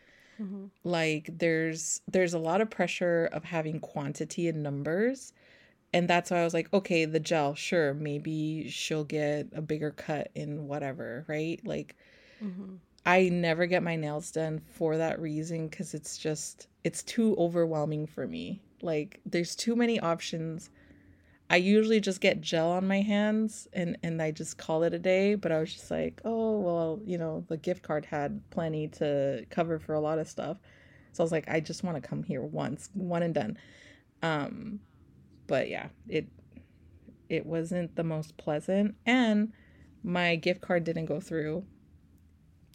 Mm-hmm. 0.42 0.66
Like 0.84 1.30
there's 1.38 2.02
there's 2.10 2.34
a 2.34 2.40
lot 2.40 2.62
of 2.62 2.70
pressure 2.70 3.30
of 3.32 3.44
having 3.44 3.80
quantity 3.80 4.48
and 4.48 4.64
numbers. 4.64 5.34
And 5.94 6.08
that's 6.08 6.32
why 6.32 6.38
I 6.38 6.44
was 6.44 6.54
like, 6.54 6.72
okay, 6.74 7.04
the 7.04 7.20
gel, 7.20 7.54
sure, 7.54 7.94
maybe 7.94 8.70
she'll 8.70 9.04
get 9.04 9.50
a 9.54 9.62
bigger 9.62 9.92
cut 9.92 10.32
in 10.36 10.68
whatever, 10.68 11.26
right? 11.28 11.60
Like 11.66 11.96
mm-hmm. 12.44 12.76
I 13.06 13.30
never 13.30 13.66
get 13.66 13.84
my 13.84 13.98
nails 13.98 14.32
done 14.32 14.62
for 14.72 14.98
that 14.98 15.20
reason 15.20 15.70
cuz 15.70 15.94
it's 15.94 16.18
just 16.18 16.68
it's 16.84 17.04
too 17.04 17.36
overwhelming 17.38 18.08
for 18.08 18.26
me. 18.28 18.62
Like 18.82 19.20
there's 19.26 19.56
too 19.56 19.76
many 19.76 20.00
options 20.00 20.70
I 21.52 21.58
usually 21.58 22.00
just 22.00 22.22
get 22.22 22.40
gel 22.40 22.72
on 22.72 22.88
my 22.88 23.02
hands 23.02 23.68
and 23.74 23.98
and 24.04 24.22
I 24.22 24.32
just 24.32 24.58
call 24.58 24.84
it 24.84 24.94
a 24.94 25.00
day, 25.00 25.36
but 25.36 25.52
I 25.52 25.60
was 25.60 25.74
just 25.74 25.92
like, 25.92 26.22
"Oh, 26.24 26.58
well, 26.62 27.02
you 27.06 27.18
know, 27.18 27.44
the 27.50 27.58
gift 27.58 27.84
card 27.84 28.06
had 28.06 28.42
plenty 28.52 28.88
to 29.00 29.46
cover 29.50 29.78
for 29.78 29.94
a 29.94 30.00
lot 30.00 30.18
of 30.18 30.30
stuff." 30.30 30.58
So 31.12 31.22
I 31.22 31.26
was 31.26 31.32
like, 31.34 31.50
"I 31.50 31.60
just 31.60 31.84
want 31.84 32.02
to 32.02 32.08
come 32.08 32.24
here 32.24 32.42
once, 32.42 32.90
one 32.94 33.22
and 33.22 33.34
done." 33.34 33.58
Um 34.24 34.80
but 35.48 35.68
yeah, 35.68 35.90
it 36.08 36.28
it 37.28 37.46
wasn't 37.46 37.98
the 37.98 38.04
most 38.06 38.38
pleasant 38.38 38.96
and 39.06 39.52
my 40.04 40.38
gift 40.38 40.62
card 40.62 40.86
didn't 40.86 41.06
go 41.06 41.20
through. 41.20 41.66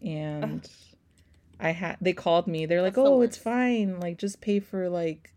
And 0.05 0.69
I 1.59 1.71
had 1.71 1.97
they 2.03 2.13
called 2.13 2.47
me. 2.47 2.67
They're 2.67 2.83
like, 2.83 2.99
"Oh, 2.99 3.23
it's 3.23 3.39
fine. 3.39 4.01
Like 4.01 4.19
just 4.19 4.43
pay 4.43 4.61
for 4.61 4.91
like 4.91 5.33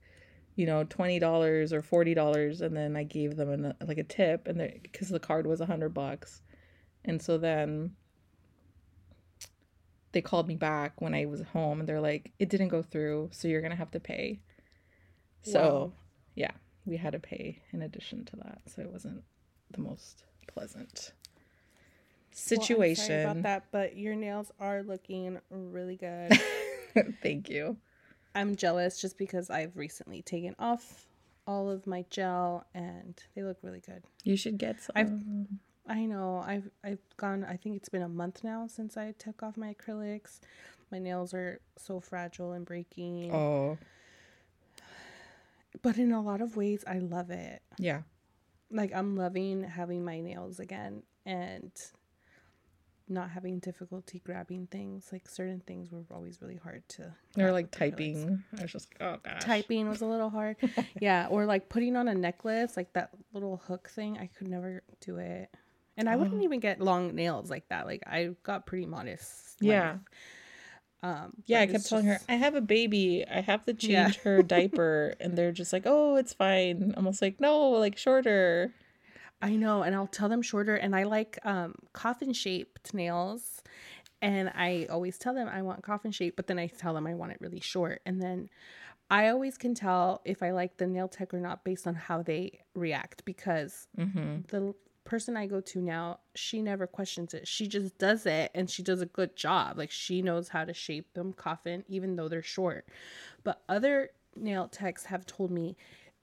you 0.60 0.65
know, 0.65 0.84
twenty 0.84 1.19
dollars 1.19 1.72
or 1.72 1.82
forty 1.82 2.13
dollars, 2.13 2.60
and 2.60 2.76
then 2.76 2.98
I 2.98 3.04
gave 3.04 3.38
them 3.38 3.50
an, 3.50 3.74
like 3.88 3.98
a 3.98 4.04
tip, 4.04 4.45
and 4.45 4.58
because 4.84 5.08
the 5.08 5.17
card 5.19 5.48
was 5.48 5.62
a 5.62 5.65
hundred 5.65 5.93
bucks, 5.93 6.41
And 7.06 7.22
so 7.22 7.38
then 7.38 7.95
they 10.12 10.22
called 10.22 10.50
me 10.50 10.56
back 10.56 11.00
when 11.00 11.13
I 11.13 11.24
was 11.26 11.41
home 11.54 11.80
and 11.80 11.88
they're 11.88 12.02
like, 12.02 12.34
it 12.39 12.50
didn't 12.50 12.67
go 12.67 12.82
through, 12.82 13.30
so 13.32 13.48
you're 13.48 13.62
going 13.62 13.72
to 13.72 13.78
have 13.78 13.91
to 13.91 14.02
pay. 14.02 14.41
So, 15.43 15.60
Wow. 15.62 15.91
yeah, 16.36 16.52
we 16.86 16.98
had 16.98 17.13
to 17.13 17.19
pay 17.19 17.62
in 17.72 17.82
addition 17.82 18.26
to 18.26 18.36
that. 18.38 18.62
So 18.67 18.82
it 18.82 18.91
wasn't 18.91 19.24
the 19.72 19.80
most 19.80 20.26
pleasant 20.48 21.13
Well, 22.34 22.34
situation. 22.34 22.95
sorry 22.95 23.24
about 23.24 23.43
that, 23.43 23.63
but 23.72 23.95
your 23.95 24.15
nails 24.15 24.52
are 24.60 24.84
looking 24.84 25.39
really 25.50 25.95
good. 25.95 26.38
Thank 27.22 27.50
you. 27.50 27.78
I'm 28.39 28.56
jealous 28.56 28.99
just 29.02 29.17
because 29.17 29.49
I've 29.49 29.75
recently 29.75 30.21
taken 30.21 30.56
off 30.60 31.06
all 31.45 31.69
of 31.69 31.86
my 31.88 32.06
gel 32.10 32.65
and 32.73 33.21
they 33.36 33.43
look 33.43 33.58
really 33.62 33.80
good. 33.82 34.04
You 34.23 34.38
should 34.38 34.58
get 34.58 34.82
some. 34.82 34.93
I've- 34.95 35.47
I 35.88 36.06
know. 36.06 36.43
I've 36.45 36.69
I've 36.84 36.99
gone 37.17 37.43
I 37.43 37.56
think 37.58 37.75
it's 37.75 37.89
been 37.89 38.04
a 38.04 38.08
month 38.10 38.43
now 38.43 38.67
since 38.67 38.95
I 38.95 39.12
took 39.17 39.41
off 39.41 39.58
my 39.58 39.73
acrylics. 39.73 40.39
My 40.91 40.99
nails 40.99 41.34
are 41.34 41.60
so 41.78 41.99
fragile 41.99 42.52
and 42.52 42.63
breaking. 42.63 43.34
oh, 43.34 43.78
But 45.82 45.97
in 45.97 46.12
a 46.12 46.21
lot 46.21 46.41
of 46.41 46.56
ways 46.56 46.84
I 46.88 46.99
love 46.99 47.30
it. 47.32 47.62
yeah. 47.78 48.02
Like 48.71 48.93
I'm 48.93 49.15
loving 49.15 49.63
having 49.63 50.06
my 50.06 50.19
nails 50.19 50.60
again 50.60 51.02
and 51.25 51.71
not 53.10 53.30
having 53.32 53.60
difficulty 53.60 54.22
grabbing 54.26 54.67
things. 54.67 55.10
Like 55.12 55.28
certain 55.28 55.62
things 55.65 55.91
were 55.91 56.04
always 56.12 56.41
really 56.41 56.58
hard 56.58 56.84
to 56.89 57.13
Or 57.38 57.52
like 57.52 57.72
typing. 57.72 58.43
I 58.58 58.62
was 58.63 58.72
just 58.72 58.89
like, 58.91 59.10
oh 59.10 59.17
gosh. 59.24 59.43
typing 59.43 59.88
was 59.89 60.02
a 60.02 60.06
little 60.06 60.30
hard. 60.30 60.58
yeah, 61.02 61.28
or 61.30 61.45
like 61.45 61.69
putting 61.69 61.95
on 61.95 62.08
a 62.08 62.15
necklace, 62.15 62.76
like 62.78 62.93
that 62.93 63.10
little 63.34 63.58
hook 63.58 63.89
thing. 63.89 64.17
I 64.17 64.28
could 64.28 64.48
never 64.48 64.84
do 65.02 65.17
it. 65.17 65.50
And 65.98 66.08
I 66.10 66.15
wouldn't 66.15 66.39
Oh. 66.41 66.43
even 66.45 66.60
get 66.60 66.80
long 66.80 67.13
nails 67.15 67.50
like 67.50 67.67
that. 67.69 67.86
Like 67.86 68.04
I 68.08 68.30
got 68.43 68.65
pretty 68.65 68.86
modest. 68.86 69.58
Yeah. 69.60 69.98
Um 71.02 71.34
Yeah, 71.45 71.62
I 71.62 71.67
kept 71.67 71.88
telling 71.88 72.06
her, 72.06 72.19
I 72.28 72.36
have 72.36 72.56
a 72.56 72.62
baby. 72.62 73.26
I 73.30 73.41
have 73.41 73.65
to 73.65 73.74
change 73.74 73.91
Yeah. 73.91 74.12
her 74.24 74.43
diaper. 74.43 75.13
And 75.19 75.38
they're 75.38 75.52
just 75.52 75.72
like, 75.74 75.84
oh, 75.86 76.15
it's 76.17 76.34
fine. 76.34 76.93
Almost 76.98 77.22
like, 77.22 77.39
no, 77.39 77.69
like 77.72 77.98
shorter. 77.98 78.74
I 79.41 79.56
know, 79.56 79.84
and 79.84 79.95
I'll 79.95 80.08
tell 80.08 80.30
them 80.30 80.41
shorter 80.41 80.75
and 80.75 80.95
I 80.95 81.04
like 81.04 81.39
um 81.43 81.75
coffin 81.93 82.34
shaped 82.34 82.93
nails. 82.93 83.62
And 84.21 84.49
I 84.54 84.86
always 84.89 85.17
tell 85.17 85.34
them 85.34 85.47
I 85.47 85.62
want 85.62 85.82
coffin 85.82 86.12
shape, 86.12 86.36
but 86.36 86.47
then 86.47 86.60
I 86.60 86.67
tell 86.67 86.93
them 86.93 87.08
I 87.08 87.13
want 87.15 87.32
it 87.32 87.38
really 87.39 87.62
short. 87.62 88.02
And 88.06 88.21
then 88.21 88.49
I 89.10 89.30
always 89.30 89.58
can 89.58 89.73
tell 89.73 90.21
if 90.25 90.43
I 90.43 90.52
like 90.52 90.78
the 90.78 90.88
nail 90.88 91.08
tech 91.08 91.34
or 91.34 91.39
not 91.39 91.63
based 91.63 91.88
on 91.88 91.95
how 91.95 92.21
they 92.21 92.60
react 92.75 93.23
because 93.23 93.88
Mm-hmm. 93.97 94.41
the 94.49 94.73
person 95.06 95.36
I 95.38 95.47
go 95.47 95.62
to 95.62 95.82
now, 95.82 96.19
she 96.36 96.62
never 96.62 96.86
questions 96.86 97.34
it. 97.34 97.47
She 97.47 97.67
just 97.67 97.97
does 97.97 98.25
it 98.25 98.52
and 98.54 98.69
she 98.69 98.84
does 98.84 99.02
a 99.02 99.06
good 99.08 99.36
job. 99.36 99.78
Like 99.78 99.89
she 99.89 100.21
knows 100.21 100.49
how 100.49 100.65
to 100.65 100.73
shape 100.73 101.13
them 101.13 101.34
coffin 101.34 101.84
even 101.88 102.15
though 102.17 102.28
they're 102.28 102.43
short. 102.43 102.88
But 103.43 103.62
other 103.69 104.10
nail 104.36 104.67
techs 104.67 105.06
have 105.06 105.25
told 105.25 105.49
me, 105.49 105.78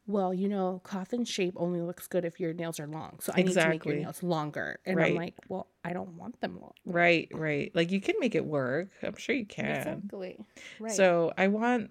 well, 0.07 0.33
you 0.33 0.49
know, 0.49 0.81
coffin 0.85 1.25
shape 1.25 1.55
only 1.57 1.81
looks 1.81 2.07
good 2.07 2.25
if 2.25 2.38
your 2.38 2.53
nails 2.53 2.79
are 2.79 2.87
long. 2.87 3.19
So 3.21 3.33
I 3.35 3.42
need 3.42 3.55
to 3.55 3.69
make 3.69 3.85
your 3.85 3.97
nails 3.97 4.23
longer. 4.23 4.79
And 4.87 4.97
Right. 4.97 5.11
I'm 5.11 5.16
like, 5.16 5.35
well, 5.49 5.66
I 5.85 5.92
don't 5.92 6.11
want 6.11 6.40
them 6.40 6.61
long. 6.61 6.73
Right, 6.85 7.29
right. 7.33 7.73
Like 7.75 7.90
you 7.90 8.01
can 8.01 8.14
make 8.21 8.35
it 8.35 8.45
work. 8.45 8.90
I'm 9.03 9.16
sure 9.16 9.35
you 9.35 9.47
can. 9.47 9.66
Exactly. 9.66 10.38
Right. 10.79 10.92
So 10.92 11.33
I 11.37 11.49
want 11.49 11.90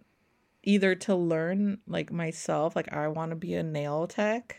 either 0.64 0.96
to 0.96 1.16
learn 1.16 1.80
like 1.88 2.12
myself, 2.12 2.76
like 2.76 2.92
I 2.94 3.08
want 3.10 3.32
to 3.32 3.36
be 3.36 3.54
a 3.56 3.64
nail 3.64 4.08
tech 4.08 4.58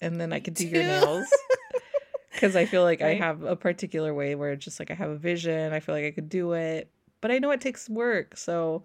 and 0.00 0.20
then 0.20 0.32
I 0.32 0.40
could 0.40 0.54
do 0.54 0.66
your 0.66 0.84
nails. 0.84 1.26
Cause 2.38 2.54
I 2.54 2.66
feel 2.66 2.82
like 2.82 3.00
I 3.00 3.14
have 3.14 3.42
a 3.44 3.56
particular 3.56 4.12
way 4.12 4.34
where 4.34 4.52
it's 4.52 4.62
just 4.64 4.78
like 4.78 4.90
I 4.90 4.94
have 4.94 5.08
a 5.08 5.16
vision. 5.16 5.72
I 5.72 5.80
feel 5.80 5.94
like 5.94 6.04
I 6.04 6.10
could 6.10 6.28
do 6.28 6.52
it, 6.52 6.90
but 7.22 7.30
I 7.30 7.38
know 7.38 7.50
it 7.50 7.62
takes 7.62 7.88
work. 7.88 8.36
So, 8.36 8.84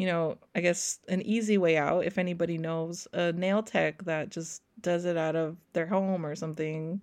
you 0.00 0.06
know, 0.06 0.38
I 0.54 0.60
guess 0.62 0.98
an 1.08 1.20
easy 1.20 1.58
way 1.58 1.76
out, 1.76 2.06
if 2.06 2.16
anybody 2.16 2.56
knows 2.56 3.06
a 3.12 3.32
nail 3.32 3.62
tech 3.62 4.02
that 4.04 4.30
just 4.30 4.62
does 4.80 5.04
it 5.04 5.18
out 5.18 5.36
of 5.36 5.58
their 5.74 5.84
home 5.84 6.24
or 6.24 6.34
something 6.34 7.02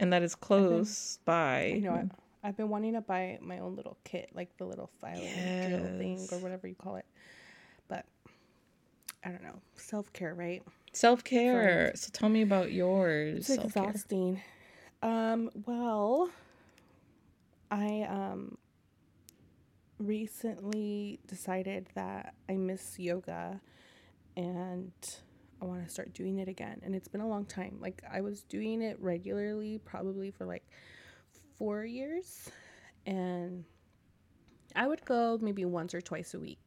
and 0.00 0.10
that 0.10 0.22
is 0.22 0.34
close 0.34 1.18
by. 1.26 1.66
you 1.66 1.82
know, 1.82 1.92
I, 1.92 2.48
I've 2.48 2.56
been 2.56 2.70
wanting 2.70 2.94
to 2.94 3.02
buy 3.02 3.38
my 3.42 3.58
own 3.58 3.76
little 3.76 3.98
kit, 4.04 4.30
like 4.32 4.56
the 4.56 4.64
little 4.64 4.88
filing 5.02 5.20
drill 5.20 5.98
thing 5.98 6.26
or 6.32 6.38
whatever 6.38 6.66
you 6.66 6.74
call 6.74 6.96
it. 6.96 7.04
But 7.88 8.06
I 9.22 9.28
don't 9.28 9.42
know. 9.42 9.60
Self 9.76 10.10
care, 10.14 10.32
right? 10.32 10.62
Self 10.94 11.22
care. 11.22 11.92
So 11.94 12.08
tell 12.10 12.30
me 12.30 12.40
about 12.40 12.72
yours. 12.72 13.40
It's 13.40 13.46
self-care. 13.48 13.84
exhausting. 13.84 14.40
Um, 15.02 15.50
well, 15.66 16.30
I 17.70 18.06
um 18.08 18.56
recently 20.06 21.20
decided 21.26 21.88
that 21.94 22.34
I 22.48 22.56
miss 22.56 22.98
yoga 22.98 23.60
and 24.36 24.92
I 25.60 25.64
want 25.64 25.84
to 25.84 25.90
start 25.90 26.12
doing 26.12 26.38
it 26.38 26.48
again. 26.48 26.80
And 26.82 26.94
it's 26.94 27.08
been 27.08 27.20
a 27.20 27.28
long 27.28 27.44
time. 27.44 27.78
Like 27.80 28.02
I 28.10 28.20
was 28.20 28.42
doing 28.42 28.82
it 28.82 28.98
regularly 29.00 29.78
probably 29.78 30.30
for 30.30 30.44
like 30.44 30.64
4 31.56 31.84
years 31.84 32.50
and 33.06 33.64
I 34.74 34.86
would 34.86 35.04
go 35.04 35.38
maybe 35.40 35.64
once 35.64 35.94
or 35.94 36.00
twice 36.00 36.34
a 36.34 36.40
week 36.40 36.58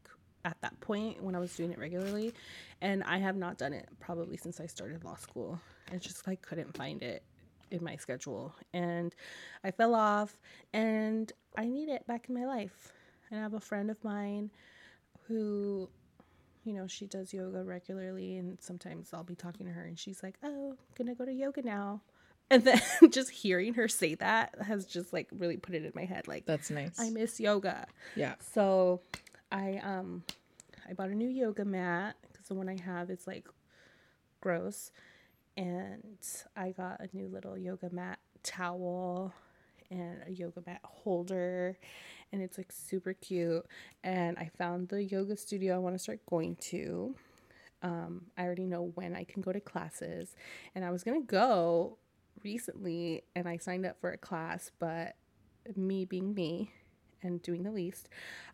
at 0.44 0.62
that 0.62 0.80
point 0.80 1.24
when 1.24 1.36
I 1.36 1.40
was 1.40 1.56
doing 1.56 1.72
it 1.72 1.80
regularly. 1.80 2.34
And 2.82 3.04
I 3.04 3.18
have 3.18 3.36
not 3.36 3.58
done 3.58 3.74
it 3.74 3.90
probably 4.00 4.38
since 4.38 4.60
I 4.60 4.68
started 4.68 5.04
law 5.04 5.16
school. 5.16 5.60
I 5.92 5.98
just 5.98 6.28
like 6.28 6.42
couldn't 6.42 6.76
find 6.78 7.02
it 7.02 7.24
in 7.72 7.84
my 7.84 7.96
schedule. 7.96 8.54
And 8.74 9.16
I 9.64 9.72
fell 9.72 9.96
off 9.96 10.38
and 10.72 11.32
I 11.58 11.68
need 11.68 11.90
it 11.90 12.06
back 12.06 12.28
in 12.30 12.36
my 12.36 12.46
life. 12.46 12.94
And 13.30 13.40
I 13.40 13.44
have 13.44 13.54
a 13.54 13.60
friend 13.60 13.90
of 13.90 14.04
mine 14.04 14.52
who, 15.28 15.90
you 16.64 16.74
know, 16.74 16.88
she 16.88 17.06
does 17.08 17.34
yoga 17.34 17.64
regularly 17.64 18.38
and 18.38 18.58
sometimes 18.62 19.10
I'll 19.14 19.24
be 19.24 19.36
talking 19.36 19.66
to 19.66 19.72
her 19.72 19.84
and 19.84 19.98
she's 19.98 20.22
like, 20.24 20.36
Oh, 20.44 20.76
gonna 20.98 21.16
go 21.16 21.26
to 21.26 21.34
yoga 21.34 21.62
now. 21.62 22.02
And 22.50 22.64
then 22.64 22.80
just 23.10 23.32
hearing 23.32 23.74
her 23.74 23.88
say 23.88 24.16
that 24.16 24.56
has 24.62 24.86
just 24.86 25.12
like 25.14 25.28
really 25.32 25.58
put 25.58 25.74
it 25.76 25.84
in 25.84 25.92
my 25.96 26.06
head 26.06 26.28
like 26.28 26.46
That's 26.46 26.70
nice. 26.70 27.00
I 27.00 27.10
miss 27.10 27.40
yoga. 27.40 27.88
yeah. 28.16 28.36
So 28.54 29.02
I 29.52 29.80
um 29.84 30.24
I 30.88 30.94
bought 30.94 31.10
a 31.10 31.16
new 31.16 31.30
yoga 31.30 31.66
mat 31.66 32.16
because 32.32 32.48
the 32.48 32.54
one 32.54 32.70
I 32.70 32.80
have 32.84 33.10
is 33.10 33.26
like 33.26 33.48
gross. 34.42 34.92
And 35.58 36.18
I 36.56 36.72
got 36.72 37.00
a 37.00 37.08
new 37.16 37.28
little 37.28 37.58
yoga 37.58 37.90
mat 37.92 38.20
towel 38.44 39.34
and 39.90 40.18
a 40.28 40.32
yoga 40.32 40.62
mat 40.66 40.82
holder 40.84 41.78
and 42.36 42.44
it's 42.44 42.58
like 42.58 42.72
super 42.72 43.14
cute. 43.14 43.66
And 44.04 44.38
I 44.38 44.52
found 44.58 44.90
the 44.90 45.02
yoga 45.02 45.38
studio 45.38 45.76
I 45.76 45.78
want 45.78 45.96
to 45.96 46.00
start 46.00 46.20
going 46.30 46.58
to. 46.58 47.16
Um, 47.82 48.26
I 48.38 48.44
already 48.44 48.66
know 48.66 48.92
when 48.96 49.16
I 49.16 49.24
can 49.24 49.42
go 49.42 49.54
to 49.54 49.62
classes. 49.62 50.36
And 50.76 50.84
I 50.84 50.92
was 50.92 51.02
gonna 51.02 51.22
go 51.22 51.98
recently 52.44 53.24
and 53.36 53.48
I 53.48 53.56
signed 53.58 53.86
up 53.86 54.02
for 54.02 54.12
a 54.12 54.18
class, 54.18 54.70
but 54.80 55.16
me 55.78 56.04
being 56.04 56.34
me 56.34 56.72
and 57.24 57.42
doing 57.42 57.64
the 57.64 57.72
least, 57.72 58.10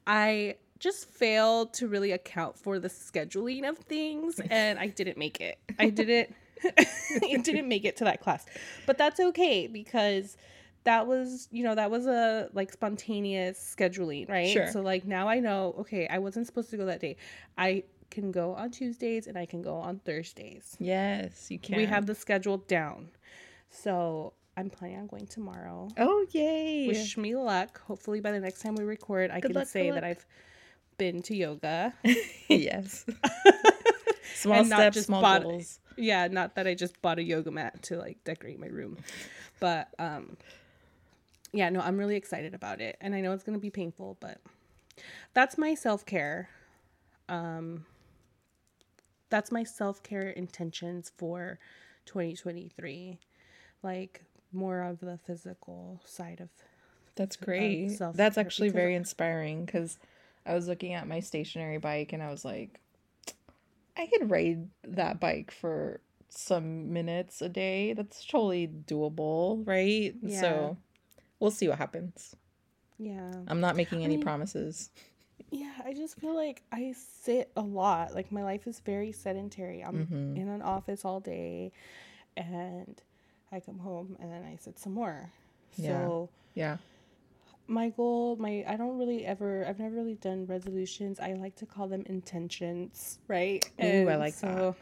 I 0.06 0.58
just 0.78 1.10
failed 1.10 1.74
to 1.74 1.88
really 1.88 2.12
account 2.12 2.60
for 2.60 2.78
the 2.78 2.88
scheduling 2.88 3.68
of 3.68 3.80
things 3.80 4.40
and 4.52 4.78
I 4.78 4.88
didn't 4.88 5.18
make 5.18 5.42
it. 5.42 5.58
I 5.80 5.90
didn't 5.90 6.36
it 6.64 7.44
didn't 7.44 7.68
make 7.68 7.86
it 7.86 7.98
to 7.98 8.04
that 8.04 8.22
class. 8.22 8.46
But 8.86 9.00
that's 9.00 9.20
okay 9.20 9.66
because 9.66 10.38
that 10.84 11.06
was, 11.08 11.48
you 11.52 11.64
know, 11.64 11.76
that 11.76 11.92
was 11.92 12.08
a 12.08 12.50
like 12.54 12.72
spontaneous 12.72 13.76
scheduling, 13.78 14.28
right? 14.30 14.50
Sure. 14.50 14.68
So 14.72 14.82
like 14.82 15.06
now 15.06 15.28
I 15.28 15.40
know, 15.40 15.76
okay, 15.80 16.08
I 16.08 16.18
wasn't 16.20 16.48
supposed 16.48 16.70
to 16.72 16.78
go 16.78 16.86
that 16.86 17.00
day. 17.02 17.18
I 17.58 17.84
can 18.10 18.32
go 18.32 18.54
on 18.56 18.72
Tuesdays 18.72 19.28
and 19.28 19.38
I 19.38 19.46
can 19.46 19.62
go 19.62 19.76
on 19.76 20.00
Thursdays. 20.00 20.76
Yes, 20.80 21.50
you 21.52 21.60
can. 21.60 21.78
We 21.78 21.86
have 21.86 22.06
the 22.08 22.16
schedule 22.16 22.58
down. 22.58 23.10
So 23.70 24.34
I'm 24.58 24.70
planning 24.70 24.98
on 25.00 25.08
going 25.08 25.28
tomorrow. 25.28 25.88
Oh 25.98 26.26
yay! 26.32 26.88
Wish 26.88 27.16
me 27.18 27.36
luck. 27.36 27.80
Hopefully 27.82 28.20
by 28.20 28.32
the 28.32 28.40
next 28.40 28.62
time 28.62 28.76
we 28.76 28.84
record, 28.84 29.32
I 29.32 29.40
Good 29.40 29.50
can 29.52 29.56
luck, 29.60 29.68
say 29.68 29.92
that. 29.92 30.04
I've 30.04 30.26
been 30.98 31.22
to 31.24 31.36
yoga. 31.36 31.94
yes. 32.50 33.06
small 34.36 34.60
And 34.60 34.70
not 34.70 34.94
just 34.94 35.08
small 35.08 35.22
bought- 35.22 35.44
goals. 35.44 35.80
yeah, 35.96 36.28
not 36.28 36.56
that 36.56 36.68
I 36.68 36.74
just 36.74 37.02
bought 37.02 37.20
a 37.20 37.24
yoga 37.24 37.52
mat 37.52 37.82
to 37.84 37.98
like 37.98 38.24
decorate 38.24 38.60
my 38.60 38.68
room. 38.68 38.98
But 39.60 39.90
um 40.00 40.38
yeah, 41.54 41.70
no, 41.70 41.80
I'm 41.82 41.98
really 41.98 42.16
excited 42.16 42.54
about 42.54 42.82
it. 42.82 42.98
And 43.02 43.14
I 43.14 43.22
know 43.22 43.34
it's 43.34 43.44
going 43.44 43.58
to 43.58 43.62
be 43.62 43.70
painful, 43.70 44.18
but 44.20 44.40
that's 45.34 45.58
my 45.58 45.74
self-care. 45.74 46.50
Um 47.30 47.86
that's 49.30 49.52
my 49.52 49.64
self-care 49.64 50.30
intentions 50.30 51.12
for 51.18 51.58
2023. 52.06 53.20
Like 53.82 54.24
more 54.52 54.82
of 54.82 55.00
the 55.00 55.18
physical 55.26 56.02
side 56.06 56.42
of 56.42 56.50
That's 57.16 57.36
great. 57.38 57.98
That's 58.14 58.38
actually 58.38 58.70
very 58.70 58.96
inspiring 58.96 59.66
because 59.66 59.98
I 60.46 60.54
was 60.54 60.68
looking 60.68 60.94
at 60.94 61.08
my 61.08 61.20
stationary 61.22 61.78
bike 61.78 62.14
and 62.14 62.22
I 62.22 62.30
was 62.30 62.44
like, 62.44 62.80
I 63.98 64.08
could 64.08 64.30
ride 64.30 64.70
that 64.84 65.20
bike 65.20 65.52
for 65.52 66.02
some 66.30 66.92
minutes 66.94 67.42
a 67.42 67.50
day. 67.50 67.94
That's 67.94 68.26
totally 68.26 68.68
doable, 68.68 69.66
right? 69.68 70.14
Yeah. 70.22 70.42
So 70.42 70.78
we'll 71.42 71.52
see 71.52 71.68
what 71.68 71.78
happens. 71.80 72.36
Yeah. 72.98 73.32
I'm 73.48 73.60
not 73.60 73.76
making 73.76 74.04
any 74.06 74.16
mean- 74.16 74.24
promises. 74.24 74.92
Yeah, 75.50 75.74
I 75.84 75.92
just 75.94 76.16
feel 76.18 76.36
like 76.36 76.62
I 76.72 76.94
sit 77.24 77.52
a 77.58 77.62
lot. 77.62 78.14
Like 78.14 78.32
my 78.32 78.44
life 78.44 78.68
is 78.68 78.80
very 78.80 79.12
sedentary. 79.12 79.84
I'm 79.84 80.06
Mhm. 80.08 80.38
in 80.38 80.48
an 80.48 80.62
office 80.62 81.04
all 81.04 81.20
day 81.20 81.74
and 82.38 83.02
I 83.52 83.60
come 83.60 83.80
home 83.80 84.16
and 84.20 84.32
then 84.32 84.44
I 84.44 84.56
sit 84.56 84.80
some 84.80 84.94
more. 84.94 85.32
Yeah. 85.76 85.90
So 86.06 86.30
Yeah. 86.54 86.78
my 87.68 87.90
goal, 87.90 88.36
my 88.38 88.64
I 88.68 88.78
don't 88.78 88.98
really 88.98 89.26
ever 89.26 89.66
I've 89.68 89.80
never 89.80 89.96
really 89.96 90.16
done 90.16 90.46
resolutions. 90.46 91.20
I 91.20 91.34
like 91.34 91.56
to 91.58 91.66
call 91.66 91.88
them 91.90 92.04
intentions, 92.06 93.20
right? 93.28 93.68
Ooh, 93.84 94.08
I 94.08 94.16
like 94.16 94.36
that. 94.38 94.76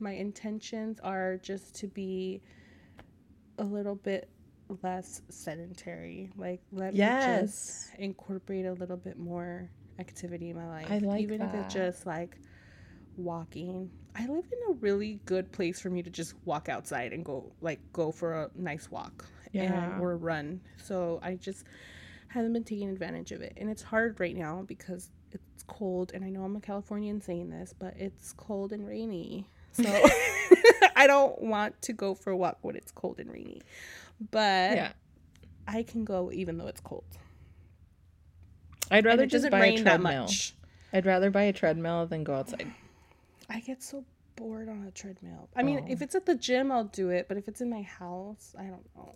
my 0.00 0.12
intentions 0.12 0.98
are 1.00 1.36
just 1.36 1.74
to 1.76 1.86
be 1.86 2.40
a 3.58 3.64
little 3.64 3.94
bit 3.96 4.30
less 4.82 5.22
sedentary. 5.28 6.30
Like 6.36 6.60
let 6.72 6.92
me 6.92 6.98
just 7.42 7.88
incorporate 7.98 8.66
a 8.66 8.72
little 8.72 8.96
bit 8.96 9.18
more 9.18 9.70
activity 9.98 10.50
in 10.50 10.56
my 10.56 10.66
life. 10.68 10.86
I 10.90 10.98
like 10.98 11.20
even 11.22 11.42
if 11.42 11.54
it's 11.54 11.72
just 11.74 12.06
like 12.06 12.36
walking. 13.16 13.90
I 14.16 14.26
live 14.26 14.44
in 14.44 14.72
a 14.74 14.78
really 14.80 15.20
good 15.24 15.52
place 15.52 15.80
for 15.80 15.90
me 15.90 16.02
to 16.02 16.10
just 16.10 16.34
walk 16.44 16.68
outside 16.68 17.12
and 17.12 17.24
go 17.24 17.52
like 17.60 17.80
go 17.92 18.10
for 18.10 18.32
a 18.34 18.50
nice 18.54 18.90
walk 18.90 19.26
Yeah. 19.52 19.92
and 19.94 20.02
or 20.02 20.16
run. 20.16 20.60
So 20.82 21.20
I 21.22 21.34
just 21.36 21.64
haven't 22.28 22.52
been 22.52 22.64
taking 22.64 22.88
advantage 22.88 23.32
of 23.32 23.40
it. 23.40 23.52
And 23.56 23.68
it's 23.70 23.82
hard 23.82 24.18
right 24.20 24.36
now 24.36 24.62
because 24.66 25.10
it's 25.32 25.62
cold 25.66 26.12
and 26.14 26.24
I 26.24 26.30
know 26.30 26.42
I'm 26.42 26.56
a 26.56 26.60
Californian 26.60 27.20
saying 27.20 27.50
this, 27.50 27.74
but 27.78 27.96
it's 27.96 28.32
cold 28.32 28.72
and 28.72 28.86
rainy. 28.86 29.46
So 29.72 29.84
I 30.96 31.06
don't 31.06 31.40
want 31.42 31.80
to 31.82 31.92
go 31.92 32.14
for 32.14 32.30
a 32.30 32.36
walk 32.36 32.58
when 32.62 32.76
it's 32.76 32.90
cold 32.92 33.20
and 33.20 33.30
rainy. 33.32 33.62
But 34.30 34.76
Yeah. 34.76 34.92
I 35.66 35.82
can 35.82 36.04
go 36.04 36.30
even 36.32 36.58
though 36.58 36.66
it's 36.66 36.80
cold. 36.80 37.04
I'd 38.90 39.04
rather 39.04 39.26
just 39.26 39.48
buy 39.50 39.66
a 39.66 39.78
treadmill. 39.82 40.22
much. 40.24 40.54
I'd 40.92 41.06
rather 41.06 41.30
buy 41.30 41.42
a 41.44 41.52
treadmill 41.52 42.06
than 42.06 42.24
go 42.24 42.34
outside. 42.34 42.72
I 43.48 43.60
get 43.60 43.82
so 43.82 44.04
bored 44.36 44.68
on 44.68 44.84
a 44.84 44.90
treadmill. 44.90 45.48
I 45.54 45.62
mean, 45.62 45.84
Oh. 45.84 45.86
if 45.92 46.02
it's 46.02 46.14
at 46.14 46.26
the 46.26 46.34
gym, 46.34 46.72
I'll 46.72 46.84
do 46.84 47.10
it, 47.10 47.28
but 47.28 47.36
if 47.36 47.46
it's 47.46 47.60
in 47.60 47.70
my 47.70 47.82
house, 47.82 48.54
I 48.58 48.64
don't 48.64 48.84
know. 48.96 49.14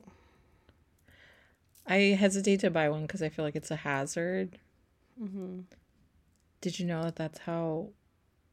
I 1.87 1.97
hesitate 2.19 2.61
to 2.61 2.71
buy 2.71 2.89
one 2.89 3.03
because 3.03 3.23
I 3.23 3.29
feel 3.29 3.45
like 3.45 3.57
it's 3.57 3.71
a 3.71 3.77
hazard. 3.77 4.59
Mm-hmm. 5.21 5.61
Did 6.61 6.79
you 6.79 6.87
know 6.87 7.03
that 7.03 7.17
that's 7.17 7.41
how 7.41 7.91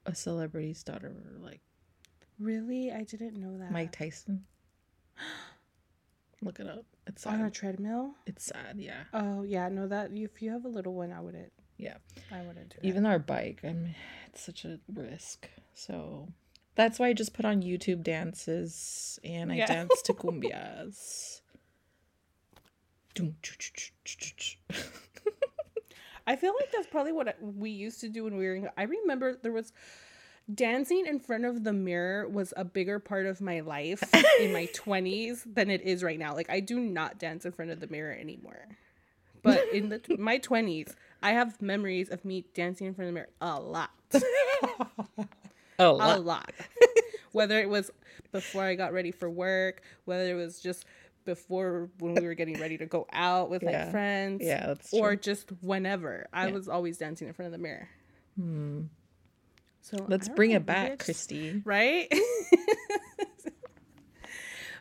a 0.05 0.13
celebrity's 0.15 0.83
daughter, 0.83 1.13
like 1.39 1.61
Really, 2.39 2.91
I 2.91 3.03
didn't 3.03 3.35
know 3.35 3.57
that. 3.59 3.71
Mike 3.71 3.91
Tyson? 3.91 4.45
Look 6.41 6.59
it 6.59 6.67
up. 6.67 6.85
It's 7.07 7.25
on 7.27 7.41
a 7.41 7.51
treadmill. 7.51 8.15
It's 8.25 8.45
sad. 8.45 8.77
Yeah. 8.79 9.03
Oh 9.13 9.43
yeah, 9.43 9.69
no 9.69 9.87
that 9.87 10.11
if 10.13 10.41
you 10.41 10.51
have 10.51 10.65
a 10.65 10.69
little 10.69 10.93
one, 10.93 11.11
I 11.11 11.21
wouldn't. 11.21 11.51
Yeah. 11.77 11.97
I 12.31 12.41
wouldn't 12.41 12.69
do. 12.69 12.77
Even 12.87 13.05
our 13.05 13.19
bike, 13.19 13.61
I 13.63 13.67
mean, 13.73 13.95
it's 14.27 14.41
such 14.41 14.65
a 14.65 14.79
risk. 14.93 15.47
So 15.73 16.29
that's 16.75 16.99
why 16.99 17.07
I 17.07 17.13
just 17.13 17.33
put 17.33 17.45
on 17.45 17.61
YouTube 17.61 18.03
dances 18.03 19.19
and 19.23 19.51
I 19.51 19.55
Yeah. 19.55 19.65
dance 19.67 20.01
to 20.03 20.13
cumbias. 20.21 21.41
I 26.27 26.35
feel 26.35 26.53
like 26.59 26.71
that's 26.71 26.87
probably 26.87 27.11
what 27.11 27.35
we 27.41 27.71
used 27.71 27.99
to 28.01 28.09
do 28.09 28.23
when 28.23 28.37
we 28.37 28.45
were. 28.47 28.71
I 28.77 28.83
remember 28.83 29.35
there 29.41 29.51
was 29.51 29.73
dancing 30.53 31.05
in 31.05 31.19
front 31.19 31.45
of 31.45 31.63
the 31.63 31.73
mirror 31.73 32.27
was 32.27 32.53
a 32.57 32.63
bigger 32.65 32.99
part 32.99 33.25
of 33.25 33.41
my 33.41 33.59
life 33.61 34.03
in 34.39 34.51
my 34.53 34.65
20s 34.73 35.43
than 35.53 35.69
it 35.69 35.81
is 35.81 36.03
right 36.03 36.19
now. 36.19 36.33
Like 36.35 36.49
I 36.49 36.59
do 36.59 36.79
not 36.79 37.19
dance 37.19 37.45
in 37.45 37.51
front 37.51 37.71
of 37.71 37.79
the 37.79 37.87
mirror 37.87 38.13
anymore. 38.13 38.67
But 39.43 39.63
in 39.73 39.89
the 39.89 40.01
my 40.19 40.37
20s, 40.39 40.93
I 41.23 41.31
have 41.31 41.61
memories 41.61 42.09
of 42.09 42.23
me 42.25 42.45
dancing 42.53 42.87
in 42.87 42.93
front 42.93 43.09
of 43.09 43.13
the 43.15 43.19
mirror 43.19 43.29
a 43.41 43.59
lot. 43.59 43.91
Oh, 45.79 45.93
A 45.93 45.93
lot. 45.95 46.17
A 46.17 46.19
lot. 46.21 46.51
whether 47.31 47.57
it 47.59 47.67
was 47.67 47.89
before 48.31 48.61
I 48.63 48.75
got 48.75 48.93
ready 48.93 49.09
for 49.09 49.27
work, 49.31 49.81
whether 50.05 50.29
it 50.29 50.35
was 50.35 50.59
just 50.59 50.85
before 51.25 51.89
when 51.97 52.13
we 52.13 52.21
were 52.21 52.35
getting 52.35 52.59
ready 52.59 52.77
to 52.77 52.85
go 52.85 53.07
out 53.13 53.49
with 53.49 53.63
Yeah. 53.63 53.85
my 53.85 53.91
friends, 53.91 54.43
yeah, 54.43 54.67
that's 54.67 54.93
or 54.93 55.15
just 55.15 55.49
whenever. 55.61 56.27
I 56.33 56.47
Yeah. 56.47 56.53
was 56.53 56.69
always 56.69 56.99
dancing 56.99 57.27
in 57.27 57.33
front 57.33 57.47
of 57.47 57.51
the 57.53 57.63
mirror. 57.63 57.89
Hmm. 58.39 58.81
So 59.81 60.05
Let's 60.07 60.29
bring 60.29 60.51
it 60.51 60.65
back, 60.65 60.99
Christy. 60.99 61.61
Right? 61.65 62.07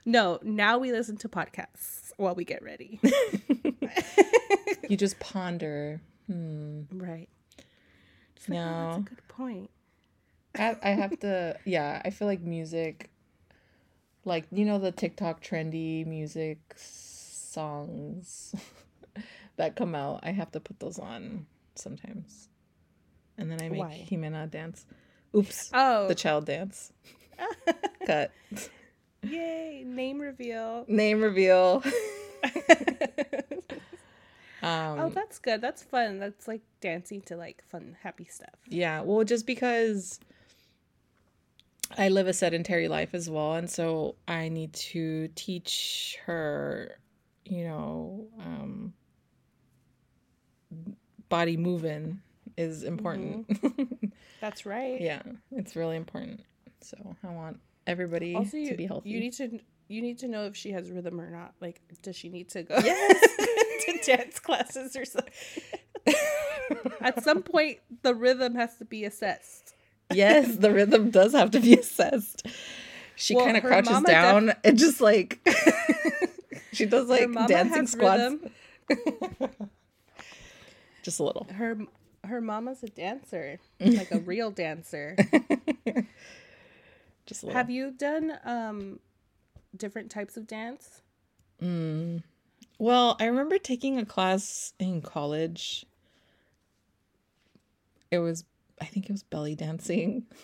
no, 0.05 0.38
now 0.42 0.78
we 0.78 0.92
listen 0.92 1.16
to 1.18 1.28
podcasts 1.28 2.12
while 2.16 2.34
we 2.34 2.44
get 2.44 2.62
ready. 2.62 3.01
you 4.88 4.96
just 4.96 5.18
ponder. 5.18 6.01
Hmm. 6.26 6.82
right. 6.92 7.28
It's 8.36 8.48
like, 8.48 8.59
oh, 8.59 8.62
that's 8.62 8.96
a 8.96 9.01
No. 9.01 9.05
good 9.09 9.28
point. 9.28 9.70
I, 10.59 10.76
I 10.82 10.90
have 10.90 11.16
to 11.20 11.57
yeah 11.64 12.03
i 12.05 12.11
feel 12.11 12.26
like 12.26 12.40
music 12.40 13.09
like 14.24 14.46
you 14.51 14.64
know 14.64 14.80
the 14.80 14.90
tiktok 14.90 15.40
trendy 15.40 16.05
music 16.05 16.59
songs 16.76 18.53
that 19.57 19.76
come 19.76 19.94
out 19.94 20.18
i 20.24 20.32
have 20.32 20.51
to 20.51 20.59
put 20.59 20.80
those 20.80 20.98
on 20.98 21.46
sometimes 21.76 22.48
and 23.41 23.51
then 23.51 23.61
i 23.61 23.68
make 23.68 23.80
Why? 23.80 24.07
Jimena 24.09 24.49
dance 24.51 24.84
oops 25.34 25.70
Oh, 25.74 26.07
the 26.07 26.14
child 26.14 26.45
dance 26.47 26.93
cut 28.07 28.30
yay! 29.22 29.82
Name 29.86 30.20
reveal. 30.20 30.84
name 30.88 31.20
reveal 31.22 31.82
um 34.62 34.99
oh, 34.99 35.11
that's 35.14 35.38
good. 35.38 35.61
That's 35.61 35.82
fun. 35.82 36.18
That's 36.18 36.47
like 36.49 36.61
dancing 36.80 37.20
to 37.22 37.36
like 37.36 37.62
fun, 37.70 37.97
happy 38.03 38.26
stuff. 38.30 38.55
Yeah, 38.66 39.01
well, 39.03 39.24
just 39.24 39.47
because 39.47 40.20
I 41.97 42.09
live 42.09 42.28
a 42.28 42.32
sedentary 42.32 42.88
life 42.88 43.14
as 43.14 43.28
well, 43.28 43.55
and 43.55 43.70
so 43.70 44.16
I 44.28 44.49
need 44.49 44.72
to 44.74 45.28
teach 45.34 46.18
her, 46.26 46.99
you 47.45 47.64
know, 47.64 48.26
um, 48.38 48.93
body 51.28 51.57
moving 51.57 52.20
is 52.57 52.82
important. 52.84 53.48
Mm-hmm. 53.48 54.07
That's 54.40 54.64
right. 54.66 55.01
yeah, 55.01 55.22
it's 55.53 55.76
really 55.76 55.96
important. 55.96 56.40
So 56.80 56.96
I 57.24 57.28
want 57.30 57.61
everybody 57.86 58.34
Also, 58.34 58.57
you, 58.57 58.70
to 58.70 58.76
be 58.76 58.86
healthy. 58.86 59.11
you 59.11 59.20
need 59.20 59.32
to 59.34 59.61
you 59.88 60.01
need 60.03 60.18
to 60.20 60.28
know 60.28 60.44
if 60.46 60.57
she 60.57 60.70
has 60.72 60.90
rhythm 60.90 61.20
or 61.20 61.28
not. 61.30 61.53
Like, 61.61 61.80
does 62.03 62.14
she 62.16 62.28
need 62.28 62.48
to 62.51 62.62
go 62.62 62.78
Yes. 62.82 63.20
to 63.86 63.98
dance 64.07 64.38
classes 64.38 64.94
or 64.96 65.05
something? 65.05 65.32
At 67.01 67.22
some 67.24 67.42
point, 67.42 67.78
the 68.03 68.14
rhythm 68.14 68.55
has 68.55 68.76
to 68.78 68.84
be 68.84 69.05
assessed. 69.05 69.74
yes, 70.12 70.57
the 70.57 70.72
rhythm 70.72 71.11
does 71.11 71.32
have 71.32 71.51
to 71.53 71.61
be 71.61 71.74
assessed. 71.74 72.46
She 73.16 73.34
Well, 73.34 73.44
kind 73.44 73.57
of 73.57 73.64
crouches 73.64 73.90
mama 73.90 74.07
def- 74.07 74.12
down 74.14 74.53
and 74.64 74.78
just 74.78 75.01
like 75.01 75.40
she 76.72 76.86
does 76.86 77.09
like 77.09 77.28
dancing 77.48 77.86
squats. 77.86 78.36
just 81.03 81.20
a 81.20 81.24
little. 81.24 81.46
Her 81.53 81.78
her 82.30 82.40
mama's 82.40 82.82
a 82.82 82.88
dancer, 82.88 83.58
like 83.80 84.10
a 84.10 84.18
real 84.18 84.50
dancer. 84.50 85.16
Just 87.26 87.42
a 87.42 87.46
little. 87.46 87.58
Have 87.58 87.70
you 87.70 87.90
done 87.92 88.38
um 88.44 88.98
different 89.76 90.10
types 90.10 90.36
of 90.36 90.46
dance? 90.46 91.02
Mm. 91.62 92.22
Well, 92.78 93.16
I 93.20 93.26
remember 93.26 93.58
taking 93.58 93.98
a 93.98 94.06
class 94.06 94.72
in 94.78 95.02
college. 95.02 95.84
It 98.10 98.18
was, 98.18 98.44
I 98.80 98.86
think 98.86 99.06
it 99.06 99.12
was 99.12 99.22
belly 99.22 99.54
dancing. 99.54 100.24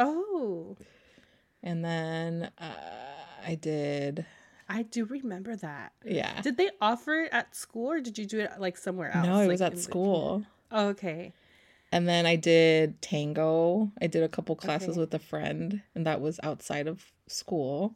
Oh, 0.00 0.76
And 1.60 1.84
then 1.84 2.52
uh, 2.56 2.72
I 3.44 3.56
did, 3.56 4.24
I 4.68 4.82
do 4.82 5.06
remember 5.06 5.56
that. 5.56 5.90
yeah. 6.04 6.40
Did 6.40 6.56
they 6.56 6.70
offer 6.80 7.22
it 7.22 7.32
at 7.32 7.56
school 7.56 7.90
or 7.90 8.00
did 8.00 8.16
you 8.16 8.24
do 8.24 8.38
it 8.38 8.52
like 8.60 8.76
somewhere 8.76 9.10
else? 9.10 9.26
No, 9.26 9.34
it 9.38 9.38
like, 9.38 9.48
was 9.48 9.60
at 9.62 9.76
school. 9.76 10.44
Oh, 10.70 10.88
okay. 10.88 11.32
And 11.90 12.06
then 12.06 12.26
I 12.26 12.36
did 12.36 13.00
tango. 13.00 13.90
I 14.00 14.06
did 14.08 14.22
a 14.22 14.28
couple 14.28 14.54
classes 14.56 14.90
Okay. 14.90 15.00
with 15.00 15.14
a 15.14 15.18
friend, 15.18 15.82
and 15.94 16.06
that 16.06 16.20
was 16.20 16.38
outside 16.42 16.86
of 16.86 17.04
school. 17.26 17.94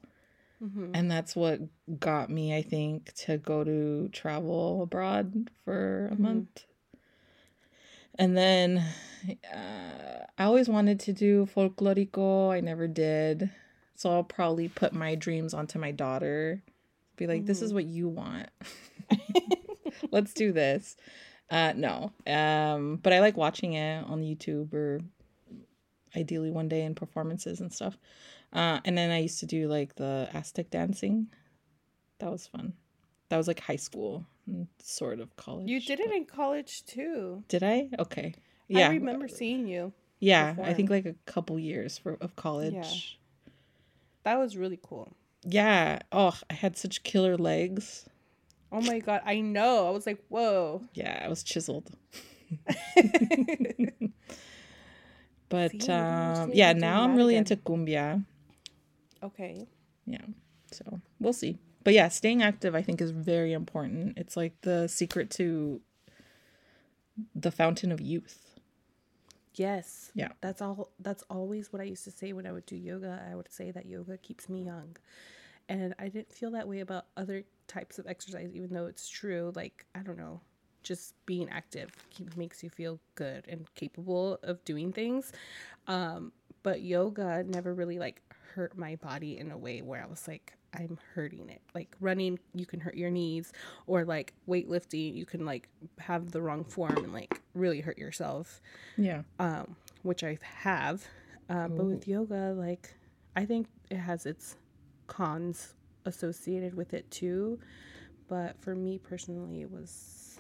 hmm 0.59 0.93
And 0.95 1.11
that's 1.11 1.37
what 1.37 1.61
got 2.01 2.31
me, 2.31 2.57
I 2.57 2.63
think, 2.63 3.13
to 3.27 3.37
go 3.39 3.65
to 3.65 4.09
travel 4.13 4.83
abroad 4.83 5.51
for 5.65 6.09
a 6.11 6.15
Mhm. 6.15 6.21
month. 6.21 6.65
And 8.19 8.37
then 8.37 8.85
uh, 9.55 10.27
I 10.39 10.45
always 10.45 10.69
wanted 10.69 11.01
to 11.01 11.13
do 11.13 11.47
folklorico. 11.47 12.51
I 12.53 12.61
never 12.61 12.87
did. 12.87 13.51
So 13.95 14.11
I'll 14.11 14.25
probably 14.25 14.69
put 14.69 14.93
my 14.93 15.15
dreams 15.15 15.55
onto 15.55 15.79
my 15.79 15.93
daughter. 15.93 16.63
Be 17.17 17.27
like, 17.27 17.47
this 17.47 17.63
is 17.63 17.73
what 17.73 17.85
you 17.85 18.09
want. 18.09 18.49
Let's 20.11 20.35
do 20.35 20.53
this. 20.53 20.97
Uh, 21.51 21.73
no. 21.77 22.13
Um, 22.27 22.99
but 23.03 23.13
I 23.13 23.21
like 23.21 23.37
watching 23.37 23.75
it 23.75 24.05
on 24.05 24.23
YouTube 24.23 24.73
or 24.73 25.01
ideally 26.17 26.51
one 26.51 26.69
day 26.69 26.83
in 26.83 26.95
performances 26.95 27.61
and 27.61 27.73
stuff. 27.73 27.99
Uh, 28.53 28.81
and 28.85 28.97
then 28.97 29.11
I 29.11 29.19
used 29.19 29.41
to 29.41 29.47
do 29.47 29.69
like 29.69 29.95
the 29.97 30.29
Aztec 30.33 30.71
dancing. 30.71 31.29
That 32.19 32.31
was 32.31 32.47
fun. 32.47 32.75
That 33.29 33.39
was 33.39 33.49
like 33.49 33.61
high 33.61 33.77
school, 33.77 34.27
sort 34.83 35.21
of 35.21 35.35
college. 35.37 35.69
You 35.69 35.81
did 35.81 36.01
it 36.01 36.13
in 36.13 36.27
college 36.27 36.85
too. 36.85 37.43
Did 37.49 37.63
I? 37.63 37.89
Okay. 37.99 38.35
Yeah. 38.69 38.89
I 38.89 38.93
remember 38.93 39.27
seeing 39.29 39.67
you. 39.67 39.93
Yeah, 40.21 40.51
perform. 40.51 40.69
I 40.69 40.75
think 40.75 40.91
like 40.91 41.07
a 41.07 41.15
couple 41.27 41.59
years 41.59 41.99
for 41.99 42.17
of 42.21 42.37
college. 42.37 42.75
Yeah. 42.75 43.53
That 44.25 44.39
was 44.39 44.57
really 44.57 44.79
cool. 44.81 45.13
Yeah. 45.45 45.99
Oh, 46.13 46.39
I 46.49 46.55
had 46.55 46.77
such 46.77 47.03
killer 47.03 47.37
legs. 47.37 48.07
Oh 48.73 48.81
my 48.81 49.01
god, 49.01 49.21
I 49.25 49.41
know. 49.41 49.87
I 49.87 49.91
was 49.91 50.07
like, 50.07 50.25
whoa. 50.29 50.83
Yeah, 50.95 51.21
I 51.23 51.29
was 51.29 51.43
chiseled. 51.43 51.91
but 55.49 55.71
See, 55.71 55.93
um, 55.93 56.51
yeah, 56.55 56.73
now 56.73 57.03
I'm 57.03 57.15
really 57.15 57.35
again. 57.37 57.53
into 57.53 57.57
cumbia. 57.57 58.25
Okay. 59.23 59.67
Yeah. 60.07 60.25
So 60.73 61.01
we'll 61.21 61.35
see. 61.35 61.59
But 61.85 61.95
yeah, 61.95 62.09
staying 62.09 62.43
active 62.43 62.75
I 62.75 62.83
think 62.83 63.01
is 63.01 63.11
very 63.11 63.53
important. 63.53 64.17
It's 64.17 64.37
like 64.37 64.61
the 64.63 64.89
secret 64.89 65.31
to 65.33 65.81
the 67.35 67.51
fountain 67.51 67.93
of 67.93 68.01
youth. 68.01 68.59
Yes. 69.55 70.11
Yeah. 70.15 70.29
That's 70.41 70.63
all 70.63 70.93
that's 70.99 71.23
always 71.29 71.73
what 71.73 71.83
I 71.83 71.85
used 71.85 72.05
to 72.05 72.11
say 72.11 72.33
when 72.33 72.47
I 72.47 72.53
would 72.53 72.65
do 72.67 72.77
yoga. 72.77 73.23
I 73.31 73.35
would 73.35 73.53
say 73.53 73.71
that 73.71 73.85
yoga 73.87 74.17
keeps 74.17 74.49
me 74.49 74.63
young. 74.65 74.97
And 75.69 75.95
I 75.99 76.09
didn't 76.09 76.33
feel 76.33 76.51
that 76.53 76.67
way 76.67 76.81
about 76.81 77.07
other 77.17 77.45
types 77.69 77.99
of 77.99 78.07
exercise 78.07 78.51
even 78.55 78.73
though 78.73 78.87
it's 78.87 79.09
true. 79.09 79.53
Like, 79.55 79.87
I 79.95 80.01
don't 80.01 80.19
know, 80.19 80.41
just 80.83 81.15
being 81.27 81.49
active 81.51 81.91
keep, 82.11 82.37
makes 82.37 82.63
you 82.63 82.71
feel 82.71 83.01
good 83.15 83.47
and 83.49 83.73
capable 83.75 84.39
of 84.43 84.65
doing 84.65 84.93
things. 84.93 85.33
Um, 85.87 86.33
but 86.63 86.83
yoga 86.83 87.45
never 87.45 87.75
really 87.75 87.99
like 87.99 88.23
hurt 88.55 88.77
my 88.77 88.97
body 88.97 89.39
in 89.39 89.51
a 89.51 89.59
way 89.59 89.83
where 89.83 90.03
I 90.03 90.07
was 90.07 90.29
like, 90.29 90.55
I'm 90.75 90.99
hurting 91.15 91.51
it. 91.51 91.61
Like 91.75 91.95
running, 92.01 92.39
you 92.55 92.67
can 92.67 92.81
hurt 92.81 92.97
your 92.97 93.11
knees, 93.11 93.53
or 93.87 94.05
like 94.05 94.33
weightlifting, 94.49 95.15
you 95.15 95.27
can 95.27 95.45
like 95.45 95.69
have 95.99 96.33
the 96.33 96.41
wrong 96.41 96.65
form 96.65 96.97
and 96.97 97.13
like 97.13 97.41
really 97.55 97.81
hurt 97.81 97.99
yourself. 97.99 98.61
Yeah. 98.97 99.23
Um, 99.39 99.77
which 100.03 100.25
I 100.25 100.39
have. 100.43 101.05
Uh, 101.51 101.69
but 101.69 101.85
with 101.85 102.09
yoga, 102.09 102.55
like 102.57 102.95
I 103.37 103.45
think 103.45 103.67
it 103.91 103.99
has 103.99 104.25
its 104.25 104.57
cons 105.07 105.75
associated 106.05 106.75
with 106.75 106.95
it 106.95 107.11
too. 107.11 107.59
But 108.29 108.61
for 108.61 108.75
me 108.75 108.99
personally, 108.99 109.63
it 109.63 109.71
was 109.71 110.39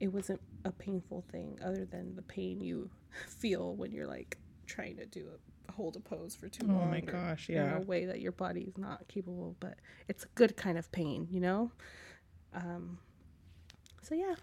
it 0.00 0.08
wasn't 0.08 0.40
a 0.64 0.72
painful 0.72 1.24
thing 1.30 1.58
other 1.64 1.84
than 1.84 2.14
the 2.16 2.22
pain 2.22 2.60
you 2.60 2.90
feel 3.28 3.74
when 3.76 3.92
you're 3.92 4.06
like 4.06 4.38
trying 4.66 4.96
to 4.96 5.06
do 5.06 5.20
it 5.20 5.40
hold 5.72 5.96
a 5.96 6.00
pose 6.00 6.34
for 6.34 6.48
too 6.48 6.66
long. 6.66 6.82
Oh 6.82 6.86
my 6.86 7.00
gosh, 7.00 7.48
yeah. 7.48 7.76
In 7.76 7.82
a 7.82 7.86
way 7.86 8.04
that 8.04 8.20
your 8.20 8.32
body 8.32 8.62
is 8.62 8.76
not 8.76 9.08
capable, 9.08 9.56
but 9.58 9.78
it's 10.08 10.24
a 10.24 10.28
good 10.34 10.56
kind 10.56 10.76
of 10.76 10.90
pain, 10.92 11.26
you 11.30 11.40
know? 11.40 11.70
Um 12.54 12.98
so 14.02 14.14
yeah. 14.14 14.34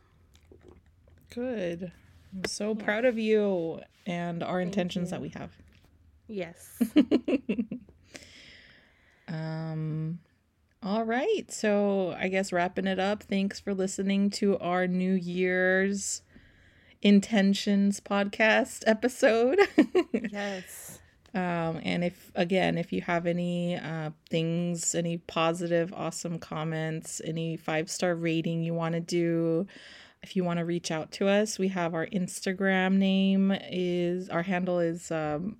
Good. 1.34 1.92
I'm 2.34 2.46
so 2.46 2.76
yeah. 2.76 2.84
proud 2.84 3.06
of 3.06 3.18
you 3.18 3.80
and 4.06 4.44
our 4.44 4.60
Thank 4.60 4.68
intentions 4.68 5.10
you. 5.10 5.12
that 5.12 5.22
we 5.22 5.30
have. 5.30 5.52
Yes. 6.28 6.82
um 9.30 10.19
all 10.82 11.03
right. 11.03 11.51
So 11.51 12.15
I 12.17 12.30
guess 12.30 12.53
wrapping 12.53 12.88
it 12.88 12.99
up. 12.99 13.23
Thanks 13.23 13.59
for 13.59 13.73
listening 13.73 14.30
to 14.32 14.57
our 14.59 14.88
New 14.88 15.13
Year's 15.13 16.21
intentions 17.01 17.99
podcast 17.99 18.84
episode. 18.88 19.59
yes. 20.32 20.99
Um, 21.34 21.80
and 21.84 22.03
if 22.03 22.32
again, 22.34 22.77
if 22.77 22.91
you 22.91 23.01
have 23.01 23.27
any 23.27 23.77
uh, 23.77 24.11
things, 24.30 24.95
any 24.95 25.17
positive, 25.17 25.93
awesome 25.93 26.39
comments, 26.39 27.21
any 27.23 27.57
five 27.57 27.89
star 27.91 28.15
rating 28.15 28.63
you 28.63 28.73
want 28.73 28.93
to 28.93 29.01
do, 29.01 29.67
if 30.23 30.36
you 30.36 30.43
want 30.43 30.59
to 30.59 30.65
reach 30.65 30.91
out 30.91 31.11
to 31.13 31.27
us, 31.27 31.59
we 31.59 31.67
have 31.69 31.93
our 31.93 32.07
Instagram 32.07 32.93
name 32.95 33.53
is 33.69 34.30
our 34.30 34.43
handle 34.43 34.80
is 34.80 35.11
um, 35.11 35.57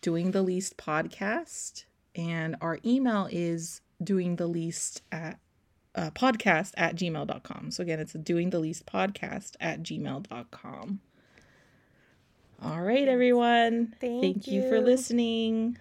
doing 0.00 0.30
the 0.30 0.42
least 0.42 0.76
podcast, 0.76 1.84
and 2.18 2.56
our 2.60 2.78
email 2.84 3.28
is 3.30 3.80
doing 4.02 4.36
the 4.36 4.46
least 4.46 5.02
at 5.10 5.38
uh, 5.94 6.10
podcast 6.10 6.72
at 6.76 6.96
gmail.com. 6.96 7.70
So 7.70 7.82
again, 7.82 8.00
it's 8.00 8.12
doing 8.12 8.50
the 8.50 8.58
least 8.58 8.84
podcast 8.84 9.54
at 9.60 9.82
gmail.com. 9.82 11.00
All 12.60 12.82
right, 12.82 13.06
everyone. 13.06 13.94
Thank, 14.00 14.22
Thank 14.22 14.46
you. 14.48 14.62
you. 14.62 14.68
for 14.68 14.80
listening. 14.80 15.78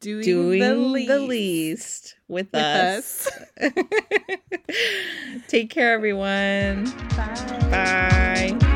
Doing, 0.00 0.24
Doing 0.24 0.60
the, 0.60 0.74
least. 0.74 1.08
the 1.08 1.20
least 1.20 2.16
with, 2.26 2.46
with 2.52 2.62
us. 2.62 3.28
us. 3.60 3.70
Take 5.48 5.70
care, 5.70 5.92
everyone. 5.92 6.90
Bye. 7.10 8.58
Bye. 8.58 8.69